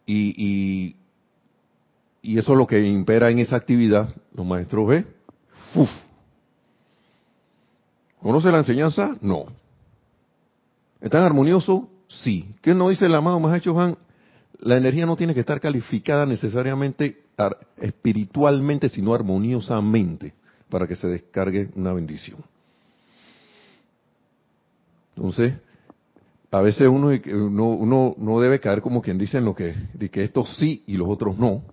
Y, 0.08 0.34
y, 0.38 0.96
y 2.24 2.40
eso 2.40 2.54
es 2.54 2.58
lo 2.58 2.66
que 2.66 2.82
impera 2.82 3.30
en 3.30 3.38
esa 3.40 3.58
actividad, 3.58 4.16
los 4.34 4.46
maestros 4.46 4.88
ve, 4.88 5.06
¡Uf! 5.76 5.90
¿Conoce 8.22 8.52
la 8.52 8.60
enseñanza? 8.60 9.16
No. 9.22 9.46
¿Están 11.02 11.22
armoniosos? 11.24 11.84
Sí. 12.08 12.56
¿Qué 12.62 12.74
nos 12.74 12.90
dice 12.90 13.06
el 13.06 13.16
amado 13.16 13.40
Mahacho 13.40 13.74
Juan? 13.74 13.98
La 14.60 14.78
energía 14.78 15.06
no 15.06 15.16
tiene 15.16 15.34
que 15.34 15.42
estar 15.42 15.60
calificada 15.60 16.26
necesariamente 16.26 17.22
espiritualmente, 17.78 18.90
sino 18.90 19.14
armoniosamente, 19.14 20.34
para 20.70 20.88
que 20.88 20.96
se 20.96 21.08
descargue 21.08 21.70
una 21.76 21.94
bendición. 21.94 22.40
Entonces, 25.16 25.54
a 26.52 26.62
veces 26.62 26.88
uno, 26.88 27.10
uno, 27.10 28.16
no 28.18 28.40
debe 28.40 28.60
caer 28.60 28.82
como 28.82 29.02
quien 29.02 29.18
dice 29.18 29.38
en 29.38 29.46
lo 29.46 29.56
que, 29.56 29.76
de 29.94 30.10
que 30.10 30.24
estos 30.24 30.56
sí 30.58 30.84
y 30.88 30.96
los 30.96 31.08
otros 31.10 31.38
no. 31.38 31.64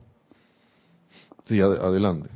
Sí, 1.44 1.60
adelante. 1.60 2.30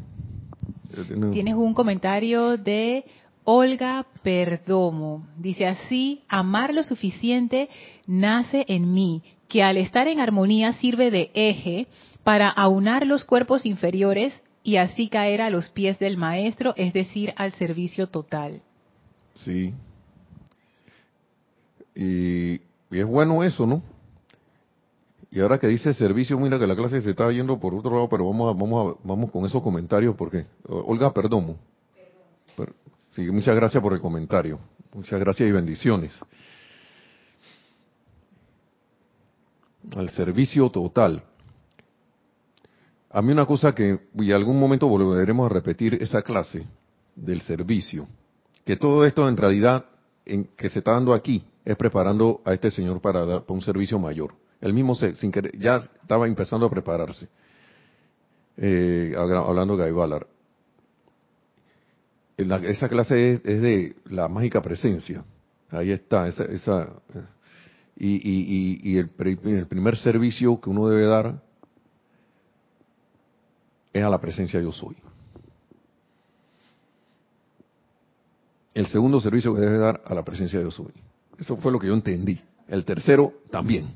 Tienes 1.32 1.54
un 1.54 1.74
comentario 1.74 2.56
de 2.56 3.04
Olga 3.50 4.04
Perdomo 4.22 5.26
dice 5.38 5.66
así, 5.66 6.20
amar 6.28 6.74
lo 6.74 6.82
suficiente 6.82 7.70
nace 8.06 8.66
en 8.68 8.92
mí, 8.92 9.22
que 9.48 9.62
al 9.62 9.78
estar 9.78 10.06
en 10.06 10.20
armonía 10.20 10.74
sirve 10.74 11.10
de 11.10 11.30
eje 11.32 11.86
para 12.24 12.50
aunar 12.50 13.06
los 13.06 13.24
cuerpos 13.24 13.64
inferiores 13.64 14.42
y 14.62 14.76
así 14.76 15.08
caer 15.08 15.40
a 15.40 15.48
los 15.48 15.70
pies 15.70 15.98
del 15.98 16.18
maestro, 16.18 16.74
es 16.76 16.92
decir, 16.92 17.32
al 17.36 17.52
servicio 17.52 18.08
total. 18.08 18.60
Sí. 19.32 19.72
Y, 21.98 22.60
es 22.90 23.04
bueno 23.04 23.44
eso, 23.44 23.66
¿no? 23.66 23.82
Y 25.30 25.40
ahora 25.40 25.58
que 25.58 25.66
dice 25.66 25.92
servicio, 25.92 26.38
mira 26.38 26.58
que 26.58 26.66
la 26.66 26.74
clase 26.74 27.02
se 27.02 27.10
está 27.10 27.30
yendo 27.30 27.60
por 27.60 27.74
otro 27.74 27.90
lado, 27.90 28.08
pero 28.08 28.26
vamos 28.26 28.54
a, 28.54 28.58
vamos 28.58 28.96
a, 28.96 29.06
vamos 29.06 29.30
con 29.30 29.44
esos 29.44 29.62
comentarios 29.62 30.16
porque 30.16 30.46
Olga 30.66 31.12
Perdomo 31.12 31.58
muchas 33.26 33.56
gracias 33.56 33.82
por 33.82 33.92
el 33.92 34.00
comentario. 34.00 34.58
Muchas 34.94 35.18
gracias 35.18 35.48
y 35.48 35.52
bendiciones. 35.52 36.12
Al 39.96 40.10
servicio 40.10 40.70
total. 40.70 41.22
A 43.10 43.22
mí 43.22 43.32
una 43.32 43.46
cosa 43.46 43.74
que, 43.74 43.98
y 44.14 44.32
algún 44.32 44.58
momento 44.60 44.86
volveremos 44.86 45.50
a 45.50 45.54
repetir 45.54 45.94
esa 45.94 46.22
clase 46.22 46.66
del 47.16 47.40
servicio, 47.40 48.06
que 48.64 48.76
todo 48.76 49.04
esto 49.04 49.28
en 49.28 49.36
realidad 49.36 49.86
en, 50.24 50.44
que 50.56 50.68
se 50.68 50.80
está 50.80 50.92
dando 50.92 51.14
aquí 51.14 51.42
es 51.68 51.76
preparando 51.76 52.40
a 52.46 52.54
este 52.54 52.70
señor 52.70 52.98
para, 53.02 53.26
dar, 53.26 53.44
un 53.46 53.60
servicio 53.60 53.98
mayor. 53.98 54.34
Él 54.58 54.72
mismo 54.72 54.94
se, 54.94 55.14
sin 55.16 55.30
querer, 55.30 55.56
ya 55.58 55.76
estaba 55.76 56.26
empezando 56.26 56.64
a 56.64 56.70
prepararse. 56.70 57.28
Eh, 58.56 59.14
hablando 59.14 59.76
de 59.76 59.92
Guy 59.92 60.10
esa 62.68 62.88
clase 62.88 63.32
es, 63.32 63.42
de 63.42 63.96
la 64.06 64.28
mágica 64.28 64.62
presencia. 64.62 65.22
Ahí 65.68 65.90
está, 65.90 66.26
esa, 66.26 66.44
esa 66.44 66.88
y, 67.96 68.14
y, 68.14 68.80
y, 68.82 68.96
el, 68.96 69.10
el, 69.44 69.66
primer 69.66 69.96
servicio 69.98 70.58
que 70.58 70.70
uno 70.70 70.88
debe 70.88 71.04
dar 71.04 71.42
es 73.92 74.02
a 74.02 74.08
la 74.08 74.18
presencia 74.18 74.58
yo 74.58 74.72
soy. 74.72 74.96
El 78.72 78.86
segundo 78.86 79.20
servicio 79.20 79.54
que 79.54 79.60
debe 79.60 79.76
dar 79.76 80.00
a 80.06 80.14
la 80.14 80.24
presencia 80.24 80.62
yo 80.62 80.70
soy. 80.70 80.94
Eso 81.38 81.56
fue 81.56 81.72
lo 81.72 81.78
que 81.78 81.86
yo 81.86 81.94
entendí. 81.94 82.40
El 82.66 82.84
tercero 82.84 83.32
también. 83.50 83.94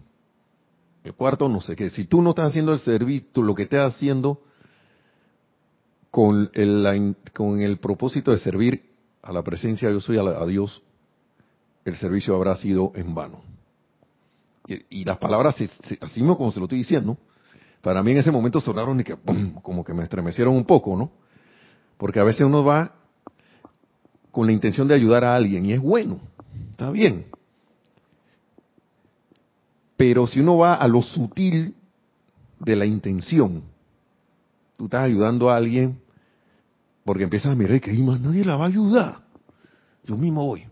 El 1.04 1.14
cuarto 1.14 1.48
no 1.48 1.60
sé 1.60 1.74
qué. 1.74 1.90
Si 1.90 2.04
tú 2.04 2.22
no 2.22 2.30
estás 2.30 2.50
haciendo 2.50 2.72
el 2.72 2.78
servicio, 2.78 3.42
lo 3.42 3.54
que 3.54 3.64
estás 3.64 3.94
haciendo 3.94 4.40
con 6.10 6.50
el, 6.52 7.16
con 7.34 7.60
el 7.60 7.78
propósito 7.78 8.30
de 8.30 8.38
servir 8.38 8.90
a 9.22 9.32
la 9.32 9.42
presencia 9.42 9.88
de 9.88 9.94
Dios 9.94 10.08
y 10.08 10.18
a, 10.18 10.46
Dios, 10.46 10.82
el 11.84 11.96
servicio 11.96 12.34
habrá 12.34 12.54
sido 12.56 12.92
en 12.94 13.14
vano. 13.14 13.42
Y, 14.68 15.04
las 15.04 15.18
palabras, 15.18 15.56
así 16.00 16.20
mismo 16.20 16.36
como 16.36 16.52
se 16.52 16.60
lo 16.60 16.66
estoy 16.66 16.78
diciendo, 16.78 17.18
para 17.80 18.02
mí 18.02 18.12
en 18.12 18.18
ese 18.18 18.30
momento 18.30 18.60
sonaron 18.60 19.00
y 19.00 19.04
que 19.04 19.16
como 19.60 19.84
que 19.84 19.92
me 19.92 20.04
estremecieron 20.04 20.54
un 20.54 20.64
poco, 20.64 20.96
¿no? 20.96 21.10
Porque 21.96 22.20
a 22.20 22.24
veces 22.24 22.42
uno 22.42 22.62
va 22.62 22.94
con 24.30 24.46
la 24.46 24.52
intención 24.52 24.86
de 24.86 24.94
ayudar 24.94 25.24
a 25.24 25.34
alguien 25.34 25.66
y 25.66 25.72
es 25.72 25.80
bueno, 25.80 26.20
bien. 26.90 27.26
Pero 29.96 30.26
si 30.26 30.40
uno 30.40 30.58
va 30.58 30.74
a 30.74 30.88
lo 30.88 31.02
sutil 31.02 31.74
de 32.58 32.76
la 32.76 32.86
intención, 32.86 33.62
tú 34.76 34.86
estás 34.86 35.04
ayudando 35.04 35.50
a 35.50 35.56
alguien 35.56 35.98
porque 37.04 37.24
empiezas 37.24 37.52
a 37.52 37.54
mirar 37.54 37.80
que 37.80 37.92
más 37.94 38.20
nadie 38.20 38.44
la 38.44 38.56
va 38.56 38.64
a 38.64 38.68
ayudar. 38.68 39.22
Yo 40.04 40.16
mismo 40.16 40.46
voy. 40.46 40.66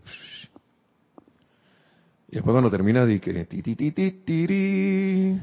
Y 2.29 2.35
después 2.35 2.53
cuando 2.53 2.71
termina 2.71 3.05
de 3.05 3.19
que 3.19 3.45
ti, 3.45 3.61
ti, 3.61 3.75
ti, 3.75 3.91
ti, 3.91 5.41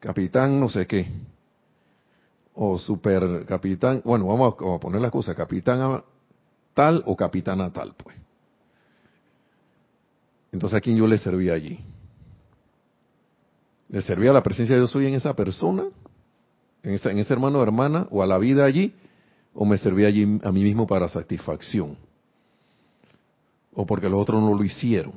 capitán 0.00 0.58
no 0.58 0.68
sé 0.68 0.86
qué. 0.86 1.06
O 2.54 2.78
super 2.78 3.44
capitán, 3.46 4.02
bueno, 4.04 4.26
vamos 4.26 4.54
a, 4.54 4.80
poner 4.80 5.00
la 5.00 5.10
cosa, 5.10 5.34
capitán 5.34 6.02
tal 6.74 7.02
o 7.06 7.16
capitana 7.16 7.72
tal, 7.72 7.94
pues. 7.94 8.15
Entonces 10.56 10.76
a 10.76 10.80
quién 10.80 10.96
yo 10.96 11.06
le 11.06 11.18
servía 11.18 11.54
allí. 11.54 11.78
¿Le 13.88 14.02
servía 14.02 14.32
la 14.32 14.42
presencia 14.42 14.74
de 14.74 14.80
Dios 14.80 14.96
hoy 14.96 15.06
en 15.06 15.14
esa 15.14 15.34
persona? 15.34 15.84
¿En, 16.82 16.98
en 17.02 17.18
ese 17.18 17.32
hermano 17.32 17.60
o 17.60 17.62
hermana? 17.62 18.08
¿O 18.10 18.22
a 18.22 18.26
la 18.26 18.38
vida 18.38 18.64
allí? 18.64 18.92
o 19.56 19.64
me 19.64 19.78
servía 19.78 20.08
allí 20.08 20.38
a 20.44 20.52
mí 20.52 20.62
mismo 20.62 20.86
para 20.86 21.08
satisfacción, 21.08 21.96
o 23.74 23.86
porque 23.86 24.08
los 24.08 24.20
otros 24.20 24.40
no 24.40 24.54
lo 24.54 24.62
hicieron, 24.62 25.14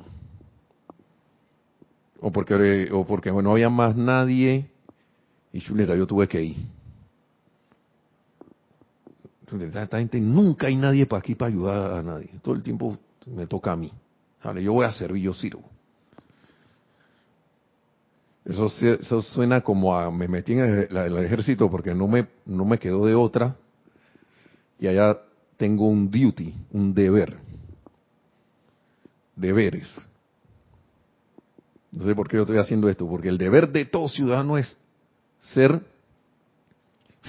o 2.20 2.32
porque, 2.32 2.88
o 2.90 3.06
porque 3.06 3.30
no 3.30 3.52
había 3.52 3.68
más 3.68 3.94
nadie 3.94 4.70
y 5.52 5.60
chuleta, 5.60 5.94
yo 5.94 6.06
tuve 6.06 6.26
que 6.26 6.42
ir. 6.42 6.56
Esta 9.74 9.98
gente 9.98 10.20
nunca 10.20 10.68
hay 10.68 10.76
nadie 10.76 11.06
para 11.06 11.18
aquí 11.18 11.34
para 11.34 11.50
ayudar 11.50 11.92
a 11.94 12.02
nadie. 12.02 12.30
Todo 12.40 12.54
el 12.54 12.62
tiempo 12.62 12.96
me 13.26 13.48
toca 13.48 13.72
a 13.72 13.76
mí. 13.76 13.90
Yo 14.60 14.72
voy 14.72 14.86
a 14.86 14.92
servir, 14.92 15.22
yo 15.22 15.34
sirvo. 15.34 15.62
Eso, 18.44 18.66
eso 18.66 19.22
suena 19.22 19.60
como 19.60 19.96
a 19.96 20.10
me 20.10 20.26
metí 20.26 20.52
en 20.52 20.88
el, 20.90 21.18
ejército 21.18 21.70
porque 21.70 21.94
no 21.94 22.08
me, 22.08 22.26
no 22.46 22.64
me 22.64 22.78
quedó 22.78 23.06
de 23.06 23.14
otra 23.14 23.56
y 24.78 24.86
allá 24.86 25.18
tengo 25.56 25.86
un 25.86 26.10
duty, 26.10 26.54
un 26.72 26.94
deber. 26.94 27.36
Deberes. 29.36 29.88
No 31.92 32.04
sé 32.04 32.14
por 32.14 32.28
qué 32.28 32.36
yo 32.36 32.42
estoy 32.42 32.58
haciendo 32.58 32.88
esto, 32.88 33.06
porque 33.06 33.28
el 33.28 33.36
deber 33.36 33.70
de 33.70 33.84
todo 33.84 34.08
ciudadano 34.08 34.56
es 34.56 34.78
ser 35.40 35.82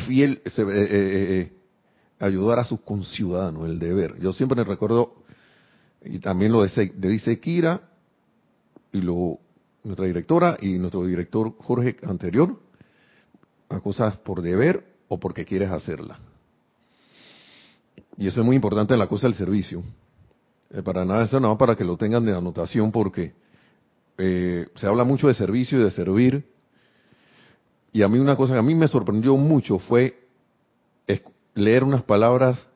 fiel, 0.05 0.41
eh, 0.45 0.51
eh, 0.57 1.51
ayudar 2.19 2.59
a 2.59 2.63
sus 2.63 2.79
conciudadanos, 2.81 3.67
el 3.67 3.79
deber. 3.79 4.19
Yo 4.19 4.33
siempre 4.33 4.55
me 4.55 4.63
recuerdo, 4.63 5.20
y 6.03 6.19
también 6.19 6.51
lo 6.51 6.63
dice 6.63 7.39
Kira, 7.39 7.81
y 8.91 9.01
lo, 9.01 9.39
nuestra 9.83 10.05
directora 10.05 10.57
y 10.59 10.77
nuestro 10.77 11.05
director 11.05 11.55
Jorge 11.59 11.97
anterior, 12.03 12.59
a 13.69 13.79
cosas 13.79 14.17
por 14.17 14.41
deber 14.41 14.85
o 15.07 15.19
porque 15.19 15.45
quieres 15.45 15.71
hacerla. 15.71 16.19
Y 18.17 18.27
eso 18.27 18.41
es 18.41 18.45
muy 18.45 18.55
importante 18.55 18.93
en 18.93 18.99
la 18.99 19.07
cosa 19.07 19.27
del 19.27 19.35
servicio. 19.35 19.83
Eh, 20.71 20.83
para 20.83 21.05
nada, 21.05 21.23
eso 21.23 21.39
nada 21.39 21.57
para 21.57 21.75
que 21.75 21.83
lo 21.83 21.97
tengan 21.97 22.25
de 22.25 22.35
anotación 22.35 22.91
porque 22.91 23.33
eh, 24.17 24.67
se 24.75 24.87
habla 24.87 25.03
mucho 25.03 25.27
de 25.27 25.33
servicio 25.33 25.79
y 25.79 25.83
de 25.83 25.91
servir. 25.91 26.45
Y 27.93 28.03
a 28.03 28.07
mí 28.07 28.19
una 28.19 28.35
cosa 28.35 28.53
que 28.53 28.59
a 28.59 28.63
mí 28.63 28.75
me 28.75 28.87
sorprendió 28.87 29.35
mucho 29.37 29.79
fue 29.79 30.21
leer 31.53 31.83
unas 31.83 32.03
palabras, 32.03 32.69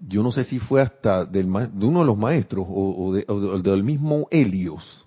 yo 0.00 0.22
no 0.22 0.30
sé 0.32 0.44
si 0.44 0.58
fue 0.58 0.80
hasta 0.80 1.24
del, 1.24 1.52
de 1.52 1.86
uno 1.86 2.00
de 2.00 2.06
los 2.06 2.16
maestros 2.16 2.66
o, 2.68 3.12
del 3.12 3.84
mismo 3.84 4.26
Helios, 4.30 5.04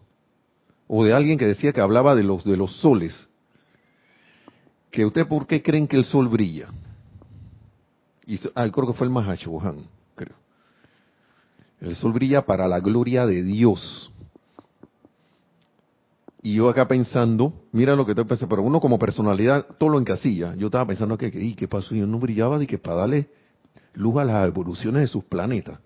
o 0.87 1.03
de 1.03 1.13
alguien 1.13 1.37
que 1.37 1.47
decía 1.47 1.73
que 1.73 1.81
hablaba 1.81 2.15
de 2.15 2.23
los, 2.23 2.43
de 2.43 2.57
los 2.57 2.75
soles. 2.77 3.27
Que 4.91 5.05
usted, 5.05 5.27
¿por 5.27 5.47
qué 5.47 5.63
creen 5.63 5.87
que 5.87 5.97
el 5.97 6.03
sol 6.03 6.27
brilla? 6.27 6.67
Y 8.27 8.39
ah, 8.53 8.69
creo 8.69 8.87
que 8.87 8.93
fue 8.93 9.07
el 9.07 9.13
Mahachohan, 9.13 9.87
creo. 10.15 10.35
El 11.81 11.95
sol 11.95 12.13
brilla 12.13 12.45
para 12.45 12.67
la 12.67 12.79
gloria 12.79 13.25
de 13.25 13.43
Dios. 13.43 14.11
Y 16.43 16.55
yo 16.55 16.69
acá 16.69 16.87
pensando, 16.87 17.53
mira 17.71 17.95
lo 17.95 18.05
que 18.05 18.13
te 18.13 18.23
pensé, 18.23 18.45
pero 18.47 18.61
uno 18.61 18.79
como 18.79 18.99
personalidad 18.99 19.65
todo 19.79 19.89
lo 19.89 19.99
encasilla. 19.99 20.53
Yo 20.55 20.67
estaba 20.67 20.85
pensando 20.85 21.17
que, 21.17 21.27
¿y 21.33 21.55
qué 21.55 21.67
pasó? 21.67 21.95
Yo 21.95 22.05
no 22.05 22.19
brillaba 22.19 22.59
de 22.59 22.67
que 22.67 22.77
para 22.77 22.97
darle 22.97 23.29
luz 23.93 24.17
a 24.17 24.25
las 24.25 24.47
evoluciones 24.47 25.01
de 25.01 25.07
sus 25.07 25.23
planetas. 25.23 25.79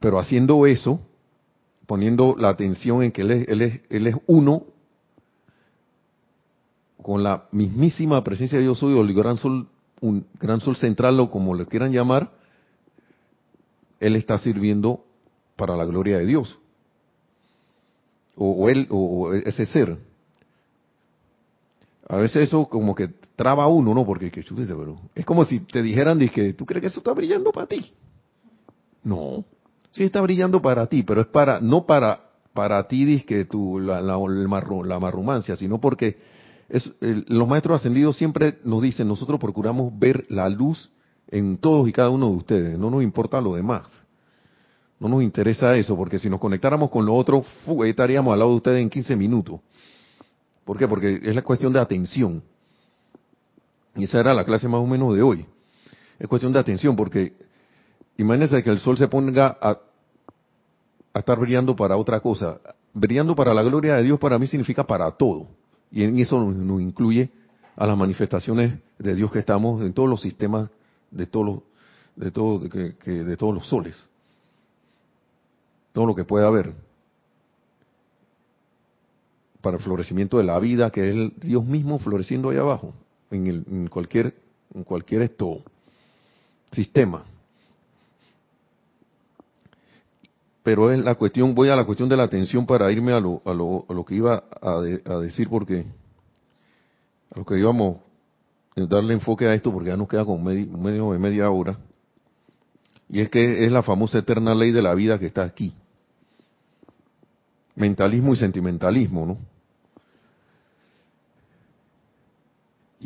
Pero 0.00 0.18
haciendo 0.18 0.66
eso, 0.66 1.00
poniendo 1.86 2.36
la 2.38 2.50
atención 2.50 3.02
en 3.02 3.12
que 3.12 3.22
él 3.22 3.30
es, 3.30 3.48
él 3.48 3.62
es, 3.62 3.80
él 3.88 4.06
es 4.06 4.16
uno 4.26 4.64
con 7.02 7.22
la 7.22 7.44
mismísima 7.52 8.22
presencia 8.24 8.58
de 8.58 8.64
Dios 8.64 8.78
soy, 8.78 8.94
o 8.94 9.02
el 9.02 9.14
gran 9.14 9.38
sol, 9.38 9.68
un 10.00 10.26
gran 10.40 10.60
sol 10.60 10.76
central, 10.76 11.18
o 11.20 11.30
como 11.30 11.54
le 11.54 11.66
quieran 11.66 11.92
llamar, 11.92 12.32
él 14.00 14.16
está 14.16 14.38
sirviendo 14.38 15.04
para 15.54 15.76
la 15.76 15.84
gloria 15.84 16.18
de 16.18 16.26
Dios 16.26 16.58
o, 18.36 18.68
él 18.68 18.86
o, 18.90 19.32
ese 19.32 19.66
ser. 19.66 19.98
A 22.08 22.16
veces 22.16 22.48
eso 22.48 22.66
como 22.66 22.94
que 22.94 23.10
traba 23.36 23.66
uno, 23.68 23.94
¿no? 23.94 24.04
Porque 24.04 24.30
pero 24.30 24.98
es 25.14 25.24
como 25.24 25.44
si 25.44 25.60
te 25.60 25.82
dijeran, 25.82 26.18
que 26.30 26.54
¿tú 26.54 26.66
crees 26.66 26.80
que 26.80 26.88
eso 26.88 27.00
está 27.00 27.12
brillando 27.12 27.52
para 27.52 27.66
ti? 27.66 27.92
No, 29.04 29.44
sí 29.92 30.04
está 30.04 30.20
brillando 30.20 30.60
para 30.60 30.86
ti, 30.86 31.02
pero 31.02 31.20
es 31.20 31.26
para 31.28 31.60
no 31.60 31.86
para 31.86 32.22
para 32.52 32.88
ti, 32.88 33.22
que 33.22 33.44
tu 33.44 33.78
la, 33.78 34.00
la, 34.00 34.18
la 34.18 34.98
marrumancia, 34.98 35.54
sino 35.56 35.78
porque 35.78 36.16
los 37.28 37.46
maestros 37.46 37.80
ascendidos 37.80 38.16
siempre 38.16 38.58
nos 38.64 38.82
dicen, 38.82 39.06
nosotros 39.06 39.38
procuramos 39.38 39.96
ver 39.96 40.24
la 40.30 40.48
luz 40.48 40.90
en 41.28 41.58
todos 41.58 41.88
y 41.88 41.92
cada 41.92 42.08
uno 42.10 42.30
de 42.30 42.36
ustedes, 42.36 42.78
no 42.78 42.90
nos 42.90 43.02
importa 43.02 43.40
lo 43.40 43.54
demás. 43.54 43.84
No 44.98 45.08
nos 45.08 45.22
interesa 45.22 45.76
eso, 45.76 45.94
porque 45.94 46.18
si 46.18 46.30
nos 46.30 46.40
conectáramos 46.40 46.88
con 46.88 47.04
lo 47.04 47.14
otro, 47.14 47.44
estaríamos 47.84 48.32
al 48.32 48.38
lado 48.38 48.52
de 48.52 48.56
ustedes 48.56 48.80
en 48.80 48.88
15 48.88 49.14
minutos. 49.14 49.60
¿Por 50.64 50.78
qué? 50.78 50.88
Porque 50.88 51.20
es 51.22 51.34
la 51.34 51.42
cuestión 51.42 51.72
de 51.72 51.80
atención. 51.80 52.42
Y 53.96 54.04
esa 54.04 54.20
era 54.20 54.34
la 54.34 54.44
clase 54.44 54.68
más 54.68 54.80
o 54.80 54.86
menos 54.86 55.14
de 55.14 55.22
hoy. 55.22 55.46
Es 56.18 56.28
cuestión 56.28 56.52
de 56.52 56.58
atención, 56.58 56.96
porque 56.96 57.34
imagínense 58.16 58.62
que 58.62 58.70
el 58.70 58.78
sol 58.78 58.96
se 58.96 59.08
ponga 59.08 59.56
a, 59.60 59.78
estar 61.14 61.38
brillando 61.38 61.74
para 61.74 61.96
otra 61.96 62.20
cosa. 62.20 62.60
Brillando 62.92 63.34
para 63.34 63.52
la 63.54 63.62
gloria 63.62 63.96
de 63.96 64.02
Dios 64.02 64.18
para 64.18 64.38
mí 64.38 64.46
significa 64.46 64.86
para 64.86 65.10
todo. 65.12 65.48
Y 65.90 66.04
en 66.04 66.18
eso 66.18 66.38
nos, 66.42 66.80
incluye 66.80 67.30
a 67.76 67.86
las 67.86 67.96
manifestaciones 67.96 68.78
de 68.98 69.14
Dios 69.14 69.30
que 69.30 69.38
estamos 69.38 69.82
en 69.82 69.92
todos 69.92 70.08
los 70.08 70.20
sistemas 70.20 70.70
de 71.10 71.26
todos 71.26 71.46
los, 71.46 71.58
de, 72.16 72.30
todo, 72.30 72.58
de 72.58 73.36
todos 73.36 73.54
los 73.54 73.66
soles 73.66 73.96
todo 75.96 76.04
lo 76.04 76.14
que 76.14 76.24
pueda 76.24 76.46
haber 76.46 76.74
para 79.62 79.78
el 79.78 79.82
florecimiento 79.82 80.36
de 80.36 80.44
la 80.44 80.58
vida, 80.58 80.90
que 80.90 81.08
es 81.08 81.16
el 81.16 81.32
Dios 81.40 81.64
mismo 81.64 81.98
floreciendo 81.98 82.50
ahí 82.50 82.58
abajo, 82.58 82.92
en, 83.30 83.46
el, 83.46 83.64
en 83.70 83.88
cualquier, 83.88 84.34
en 84.74 84.84
cualquier 84.84 85.22
esto, 85.22 85.62
sistema. 86.72 87.24
Pero 90.62 90.90
es 90.90 90.98
la 90.98 91.14
cuestión, 91.14 91.54
voy 91.54 91.68
a 91.68 91.76
la 91.76 91.84
cuestión 91.84 92.08
de 92.08 92.16
la 92.16 92.24
atención 92.24 92.66
para 92.66 92.90
irme 92.90 93.12
a 93.12 93.20
lo, 93.20 93.40
a 93.44 93.54
lo, 93.54 93.86
a 93.88 93.92
lo 93.92 94.04
que 94.04 94.16
iba 94.16 94.44
a, 94.60 94.80
decir, 95.20 95.48
porque 95.48 95.86
a 97.34 97.38
lo 97.38 97.44
que 97.44 97.58
íbamos 97.58 97.98
a 98.76 98.80
darle 98.86 99.14
enfoque 99.14 99.46
a 99.46 99.54
esto, 99.54 99.72
porque 99.72 99.90
ya 99.90 99.96
nos 99.96 100.08
queda 100.08 100.24
como 100.24 100.42
medio, 100.42 100.66
medio 100.76 101.12
de 101.12 101.18
media 101.18 101.50
hora, 101.50 101.78
y 103.08 103.20
es 103.20 103.30
que 103.30 103.64
es 103.64 103.70
la 103.70 103.82
famosa 103.82 104.18
eterna 104.18 104.54
ley 104.54 104.72
de 104.72 104.82
la 104.82 104.94
vida 104.94 105.18
que 105.18 105.26
está 105.26 105.44
aquí 105.44 105.72
mentalismo 107.76 108.32
y 108.32 108.36
sentimentalismo, 108.36 109.26
¿no? 109.26 109.38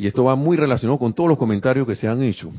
Y 0.01 0.07
esto 0.07 0.23
va 0.23 0.35
muy 0.35 0.57
relacionado 0.57 0.97
con 0.97 1.13
todos 1.13 1.29
los 1.29 1.37
comentarios 1.37 1.85
que 1.85 1.95
se 1.95 2.07
han 2.07 2.23
hecho. 2.23 2.51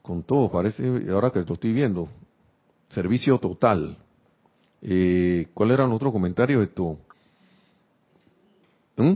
Con 0.00 0.22
todo, 0.22 0.50
parece, 0.50 0.82
ahora 1.10 1.30
que 1.30 1.42
lo 1.42 1.52
estoy 1.52 1.74
viendo, 1.74 2.08
servicio 2.88 3.36
total. 3.36 3.98
Eh, 4.80 5.48
¿Cuál 5.52 5.72
era 5.72 5.84
el 5.84 5.92
otro 5.92 6.10
comentario 6.10 6.62
esto? 6.62 6.96
¿Mm? 8.96 9.12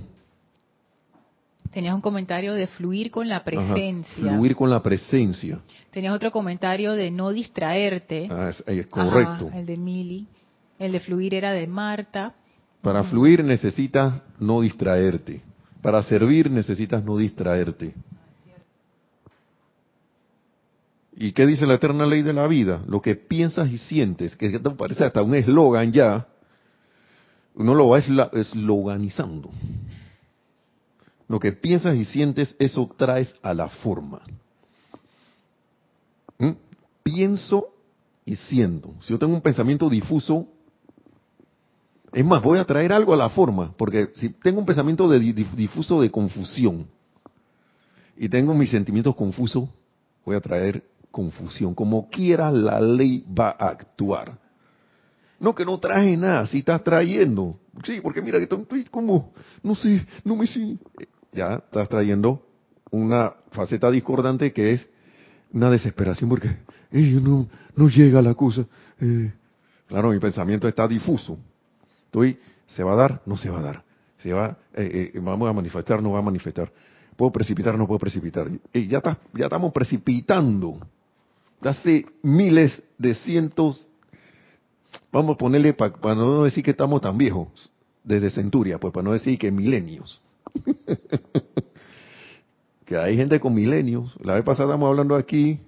Tenías 1.70 1.94
un 1.94 2.02
comentario 2.02 2.52
de 2.52 2.66
fluir 2.66 3.10
con 3.10 3.26
la 3.26 3.42
presencia. 3.42 4.22
fluir 4.22 4.54
con 4.54 4.68
la 4.68 4.82
presencia. 4.82 5.58
Tenías 5.90 6.14
otro 6.14 6.30
comentario 6.30 6.92
de 6.92 7.10
no 7.10 7.30
distraerte. 7.30 8.28
Ah, 8.30 8.50
es, 8.66 8.86
correcto. 8.88 9.50
el 9.54 9.64
de 9.64 9.78
Mili. 9.78 10.26
El 10.78 10.92
de 10.92 11.00
fluir 11.00 11.32
era 11.32 11.52
de 11.52 11.66
Marta. 11.66 12.34
Para 12.82 13.04
fluir 13.04 13.42
necesitas 13.42 14.20
no 14.38 14.60
distraerte. 14.60 15.48
Para 15.82 16.02
servir 16.02 16.50
necesitas 16.50 17.04
no 17.04 17.16
distraerte. 17.16 17.94
¿Y 21.16 21.32
qué 21.32 21.46
dice 21.46 21.66
la 21.66 21.74
eterna 21.74 22.06
ley 22.06 22.22
de 22.22 22.32
la 22.32 22.46
vida? 22.46 22.82
Lo 22.86 23.02
que 23.02 23.14
piensas 23.14 23.70
y 23.70 23.78
sientes, 23.78 24.36
que 24.36 24.58
parece 24.58 25.04
hasta 25.04 25.22
un 25.22 25.34
eslogan 25.34 25.92
ya, 25.92 26.26
uno 27.54 27.74
lo 27.74 27.88
va 27.88 27.98
esloganizando. 27.98 29.50
Lo 31.28 31.38
que 31.38 31.52
piensas 31.52 31.96
y 31.96 32.04
sientes, 32.04 32.56
eso 32.58 32.90
traes 32.96 33.34
a 33.42 33.54
la 33.54 33.68
forma. 33.68 34.22
¿Mm? 36.38 36.52
Pienso 37.02 37.68
y 38.24 38.36
siento. 38.36 38.94
Si 39.02 39.12
yo 39.12 39.18
tengo 39.18 39.34
un 39.34 39.42
pensamiento 39.42 39.88
difuso, 39.88 40.48
es 42.12 42.24
más, 42.24 42.42
voy 42.42 42.58
a 42.58 42.64
traer 42.64 42.92
algo 42.92 43.14
a 43.14 43.16
la 43.16 43.28
forma, 43.28 43.72
porque 43.76 44.10
si 44.14 44.30
tengo 44.30 44.58
un 44.58 44.66
pensamiento 44.66 45.08
de 45.08 45.20
difuso 45.20 46.00
de 46.00 46.10
confusión 46.10 46.86
y 48.16 48.28
tengo 48.28 48.52
mis 48.54 48.70
sentimientos 48.70 49.14
confusos, 49.14 49.68
voy 50.24 50.36
a 50.36 50.40
traer 50.40 50.84
confusión. 51.10 51.74
Como 51.74 52.08
quiera 52.10 52.50
la 52.50 52.80
ley 52.80 53.24
va 53.26 53.50
a 53.58 53.68
actuar. 53.68 54.38
No 55.38 55.54
que 55.54 55.64
no 55.64 55.78
traje 55.78 56.16
nada, 56.16 56.46
si 56.46 56.58
estás 56.58 56.82
trayendo. 56.84 57.58
Sí, 57.84 58.00
porque 58.02 58.20
mira 58.20 58.38
que 58.38 58.44
estoy 58.44 58.84
como, 58.84 59.32
no 59.62 59.74
sé, 59.74 60.04
no 60.24 60.36
me 60.36 60.46
sé. 60.46 60.76
Ya 61.32 61.54
estás 61.54 61.88
trayendo 61.88 62.42
una 62.90 63.32
faceta 63.52 63.90
discordante 63.90 64.52
que 64.52 64.72
es 64.72 64.86
una 65.52 65.70
desesperación 65.70 66.28
porque 66.28 66.58
no, 66.90 67.48
no 67.76 67.88
llega 67.88 68.20
la 68.20 68.34
cosa. 68.34 68.66
Eh, 69.00 69.32
claro, 69.86 70.10
mi 70.10 70.18
pensamiento 70.18 70.68
está 70.68 70.86
difuso. 70.86 71.38
Estoy, 72.10 72.40
¿se 72.66 72.82
va 72.82 72.94
a 72.94 72.96
dar? 72.96 73.22
No 73.24 73.36
se 73.36 73.50
va 73.50 73.60
a 73.60 73.62
dar. 73.62 73.84
Se 74.18 74.32
va, 74.32 74.58
eh, 74.74 75.12
eh, 75.14 75.20
vamos 75.20 75.48
a 75.48 75.52
manifestar, 75.52 76.02
no 76.02 76.10
va 76.10 76.18
a 76.18 76.22
manifestar. 76.22 76.72
¿Puedo 77.16 77.30
precipitar? 77.30 77.78
No 77.78 77.86
puedo 77.86 78.00
precipitar. 78.00 78.50
Y 78.72 78.88
ya, 78.88 78.98
está, 78.98 79.16
ya 79.32 79.44
estamos 79.44 79.72
precipitando. 79.72 80.80
Hace 81.60 82.06
miles 82.22 82.82
de 82.98 83.14
cientos, 83.14 83.86
vamos 85.12 85.36
a 85.36 85.38
ponerle, 85.38 85.72
para 85.72 86.16
no 86.16 86.42
decir 86.42 86.64
que 86.64 86.72
estamos 86.72 87.00
tan 87.00 87.16
viejos, 87.16 87.70
desde 88.02 88.30
centuria, 88.30 88.80
pues 88.80 88.92
para 88.92 89.04
no 89.04 89.12
decir 89.12 89.38
que 89.38 89.52
milenios. 89.52 90.20
que 92.86 92.96
hay 92.96 93.16
gente 93.16 93.38
con 93.38 93.54
milenios. 93.54 94.16
La 94.20 94.34
vez 94.34 94.42
pasada 94.42 94.70
estamos 94.70 94.88
hablando 94.88 95.14
aquí, 95.14 95.60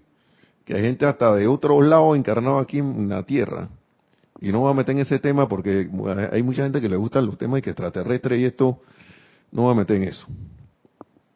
que 0.64 0.74
hay 0.74 0.82
gente 0.82 1.06
hasta 1.06 1.36
de 1.36 1.46
otros 1.46 1.86
lados 1.86 2.16
encarnado 2.16 2.58
aquí 2.58 2.78
en 2.78 3.08
la 3.08 3.22
Tierra 3.22 3.68
y 4.42 4.50
no 4.50 4.58
voy 4.58 4.72
a 4.72 4.74
meter 4.74 4.96
en 4.96 5.02
ese 5.02 5.20
tema 5.20 5.48
porque 5.48 5.88
hay 6.32 6.42
mucha 6.42 6.64
gente 6.64 6.80
que 6.80 6.88
le 6.88 6.96
gustan 6.96 7.24
los 7.26 7.38
temas 7.38 7.58
de 7.58 7.62
que 7.62 7.70
extraterrestre 7.70 8.38
y 8.38 8.44
esto, 8.44 8.80
no 9.52 9.62
voy 9.62 9.72
a 9.72 9.76
meter 9.76 9.96
en 9.98 10.08
eso. 10.08 10.26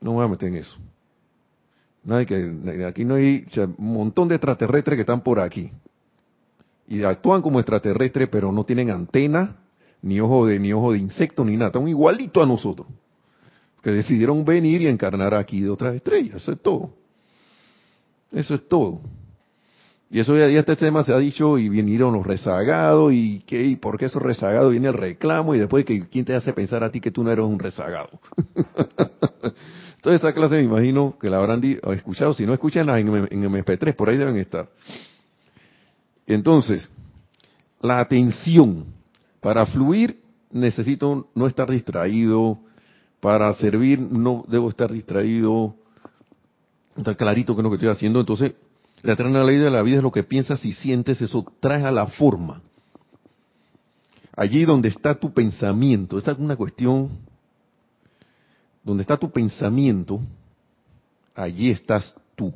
No 0.01 0.15
voy 0.15 0.25
a 0.25 0.29
meter 0.29 0.49
en 0.49 0.57
eso. 0.57 0.77
Nadie 2.03 2.27
que, 2.27 2.85
aquí 2.85 3.05
no 3.05 3.15
hay 3.15 3.47
un 3.79 3.95
montón 3.95 4.27
de 4.27 4.35
extraterrestres 4.35 4.97
que 4.97 5.03
están 5.03 5.21
por 5.21 5.39
aquí. 5.39 5.71
Y 6.89 7.05
actúan 7.05 7.43
como 7.43 7.61
extraterrestres, 7.61 8.29
pero 8.29 8.51
no 8.51 8.65
tienen 8.65 8.91
antena, 8.91 9.55
ni 10.03 10.19
ojo 10.19 10.45
de, 10.45 10.59
ni 10.59 10.73
ojo 10.73 10.91
de 10.91 10.99
insecto, 10.99 11.45
ni 11.45 11.57
nada. 11.57 11.69
Están 11.69 11.87
igualitos 11.87 12.43
a 12.43 12.47
nosotros. 12.47 12.89
Que 13.85 13.93
decidieron 13.93 14.45
venir 14.45 14.83
y 14.83 14.89
encarnar 14.89 15.33
aquí 15.33 15.61
de 15.61 15.71
otras 15.71 15.95
estrellas. 15.95 16.43
Eso 16.43 16.51
es 16.51 16.61
todo. 16.61 16.91
Eso 18.33 18.57
es 18.57 18.69
todo. 18.69 19.01
Y 20.09 20.21
eso 20.21 20.37
ya, 20.37 20.47
este 20.47 20.77
tema 20.77 21.03
se 21.03 21.13
ha 21.13 21.19
dicho 21.19 21.59
y 21.59 21.69
vinieron 21.69 22.15
los 22.15 22.25
rezagados 22.25 23.13
y 23.13 23.41
qué 23.41 23.65
y 23.65 23.77
por 23.77 23.99
qué 23.99 24.05
esos 24.05 24.23
rezagados 24.23 24.71
viene 24.71 24.89
el 24.89 24.95
reclamo 24.95 25.55
y 25.55 25.59
después 25.59 25.85
que 25.85 26.09
quién 26.09 26.25
te 26.25 26.35
hace 26.35 26.53
pensar 26.53 26.85
a 26.85 26.91
ti 26.91 27.01
que 27.01 27.11
tú 27.11 27.25
no 27.25 27.31
eres 27.33 27.45
un 27.45 27.59
rezagado. 27.59 28.21
Toda 30.03 30.15
esa 30.15 30.33
clase 30.33 30.57
me 30.57 30.63
imagino 30.63 31.17
que 31.21 31.29
la 31.29 31.39
habrán 31.39 31.61
escuchado, 31.65 32.33
si 32.35 32.47
no 32.47 32.53
escuchan 32.53 32.89
en, 32.91 33.09
en 33.09 33.53
MP3, 33.53 33.97
por 33.97 34.09
ahí 34.09 34.17
deben 34.17 34.37
estar. 34.37 34.69
Entonces, 36.29 36.89
la 37.81 37.99
atención, 37.99 38.87
para 39.41 39.67
fluir 39.67 40.21
necesito 40.53 41.29
no 41.35 41.47
estar 41.49 41.69
distraído, 41.69 42.61
para 43.21 43.53
servir 43.55 43.99
no 43.99 44.45
debo 44.47 44.69
estar 44.69 44.93
distraído, 44.93 45.75
está 46.97 47.17
clarito 47.17 47.57
que 47.57 47.61
es 47.61 47.65
lo 47.65 47.71
que 47.71 47.77
estoy 47.77 47.89
haciendo, 47.89 48.21
entonces 48.21 48.55
la 49.03 49.12
eterna 49.12 49.44
ley 49.44 49.57
de 49.57 49.70
la 49.70 49.82
vida 49.82 49.99
es 49.99 50.03
lo 50.03 50.12
que 50.12 50.22
piensas 50.22 50.64
y 50.64 50.72
sientes, 50.72 51.20
eso 51.20 51.44
trae 51.61 51.84
a 51.84 51.90
la 51.90 52.07
forma. 52.07 52.62
Allí 54.34 54.64
donde 54.64 54.88
está 54.88 55.14
tu 55.14 55.32
pensamiento, 55.32 56.18
esta 56.18 56.32
es 56.32 56.38
una 56.38 56.57
cuestión, 56.57 57.11
donde 58.82 59.03
está 59.03 59.16
tu 59.16 59.30
pensamiento, 59.30 60.20
allí 61.34 61.70
estás 61.70 62.14
tú. 62.34 62.53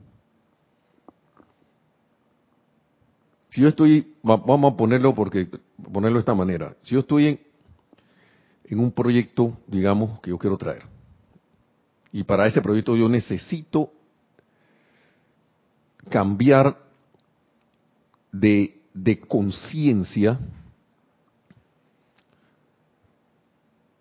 Si 3.50 3.60
yo 3.60 3.68
estoy, 3.68 4.14
vamos 4.22 4.72
a 4.72 4.76
ponerlo 4.76 5.14
porque, 5.14 5.48
ponerlo 5.92 6.18
de 6.18 6.20
esta 6.20 6.34
manera, 6.34 6.76
si 6.82 6.94
yo 6.94 7.00
estoy 7.00 7.26
en, 7.26 7.40
en 8.64 8.78
un 8.78 8.92
proyecto, 8.92 9.58
digamos, 9.66 10.20
que 10.20 10.30
yo 10.30 10.38
quiero 10.38 10.56
traer, 10.56 10.84
y 12.12 12.24
para 12.24 12.46
ese 12.46 12.60
proyecto 12.60 12.96
yo 12.96 13.08
necesito 13.08 13.92
cambiar 16.08 16.76
de, 18.32 19.20
conciencia, 19.28 20.38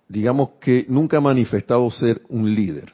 digamos 0.08 0.52
que 0.60 0.86
nunca 0.88 1.18
ha 1.18 1.22
manifestado 1.22 1.90
ser 1.92 2.22
un 2.30 2.54
líder. 2.54 2.94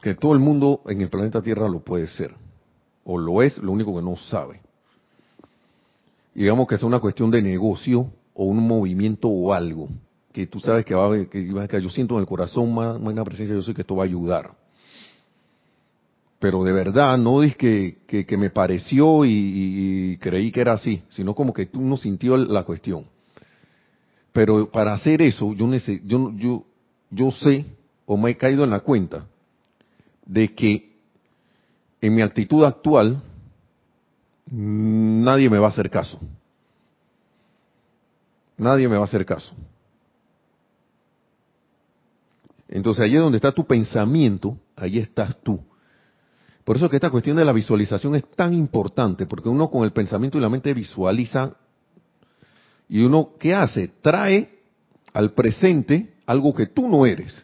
Que 0.00 0.14
todo 0.14 0.32
el 0.32 0.38
mundo 0.38 0.82
en 0.86 1.00
el 1.00 1.08
planeta 1.08 1.42
Tierra 1.42 1.68
lo 1.68 1.80
puede 1.80 2.06
ser. 2.06 2.34
O 3.04 3.18
lo 3.18 3.42
es, 3.42 3.58
lo 3.58 3.72
único 3.72 3.94
que 3.96 4.02
no 4.02 4.16
sabe. 4.16 4.60
Digamos 6.34 6.68
que 6.68 6.76
es 6.76 6.82
una 6.82 7.00
cuestión 7.00 7.30
de 7.30 7.42
negocio 7.42 8.12
o 8.34 8.44
un 8.44 8.66
movimiento 8.66 9.28
o 9.28 9.52
algo. 9.52 9.88
Que 10.32 10.46
tú 10.46 10.60
sabes 10.60 10.84
que 10.84 10.94
va 10.94 11.12
a 11.12 11.26
que, 11.26 11.68
que 11.68 11.82
yo 11.82 11.90
siento 11.90 12.14
en 12.14 12.20
el 12.20 12.26
corazón 12.26 12.72
más, 12.72 12.96
una 12.96 13.24
presencia, 13.24 13.56
yo 13.56 13.62
sé 13.62 13.74
que 13.74 13.80
esto 13.80 13.96
va 13.96 14.04
a 14.04 14.06
ayudar 14.06 14.67
pero 16.38 16.62
de 16.62 16.72
verdad 16.72 17.18
no 17.18 17.42
es 17.42 17.56
que, 17.56 17.98
que, 18.06 18.36
me 18.36 18.50
pareció 18.50 19.24
y, 19.24 20.16
creí 20.20 20.52
que 20.52 20.60
era 20.60 20.74
así, 20.74 21.02
sino 21.08 21.34
como 21.34 21.52
que 21.52 21.66
tú 21.66 21.80
no 21.80 21.96
sintió 21.96 22.36
la 22.36 22.62
cuestión. 22.62 23.06
Pero 24.32 24.70
para 24.70 24.92
hacer 24.92 25.20
eso, 25.22 25.52
yo, 25.54 25.68
yo, 26.04 26.32
yo, 26.36 26.64
yo 27.10 27.32
sé 27.32 27.66
o 28.06 28.16
me 28.16 28.30
he 28.30 28.36
caído 28.36 28.62
en 28.62 28.70
la 28.70 28.80
cuenta 28.80 29.26
de 30.24 30.54
que 30.54 30.92
en 32.00 32.14
mi 32.14 32.22
actitud 32.22 32.64
actual 32.64 33.20
nadie 34.46 35.50
me 35.50 35.58
va 35.58 35.66
a 35.66 35.70
hacer 35.70 35.90
caso. 35.90 36.20
Nadie 38.56 38.88
me 38.88 38.96
va 38.96 39.02
a 39.02 39.06
hacer 39.06 39.26
caso. 39.26 39.52
Entonces 42.68 43.04
allí 43.04 43.14
donde 43.14 43.38
está 43.38 43.50
tu 43.50 43.66
pensamiento, 43.66 44.56
ahí 44.76 44.98
estás 44.98 45.36
tú. 45.42 45.60
Por 46.68 46.76
eso 46.76 46.90
que 46.90 46.96
esta 46.96 47.08
cuestión 47.08 47.34
de 47.38 47.46
la 47.46 47.54
visualización 47.54 48.14
es 48.14 48.30
tan 48.32 48.52
importante, 48.52 49.24
porque 49.24 49.48
uno 49.48 49.70
con 49.70 49.84
el 49.84 49.92
pensamiento 49.92 50.36
y 50.36 50.42
la 50.42 50.50
mente 50.50 50.74
visualiza 50.74 51.56
y 52.90 53.02
uno, 53.02 53.30
¿qué 53.38 53.54
hace? 53.54 53.88
Trae 54.02 54.60
al 55.14 55.32
presente 55.32 56.12
algo 56.26 56.54
que 56.54 56.66
tú 56.66 56.86
no 56.86 57.06
eres, 57.06 57.42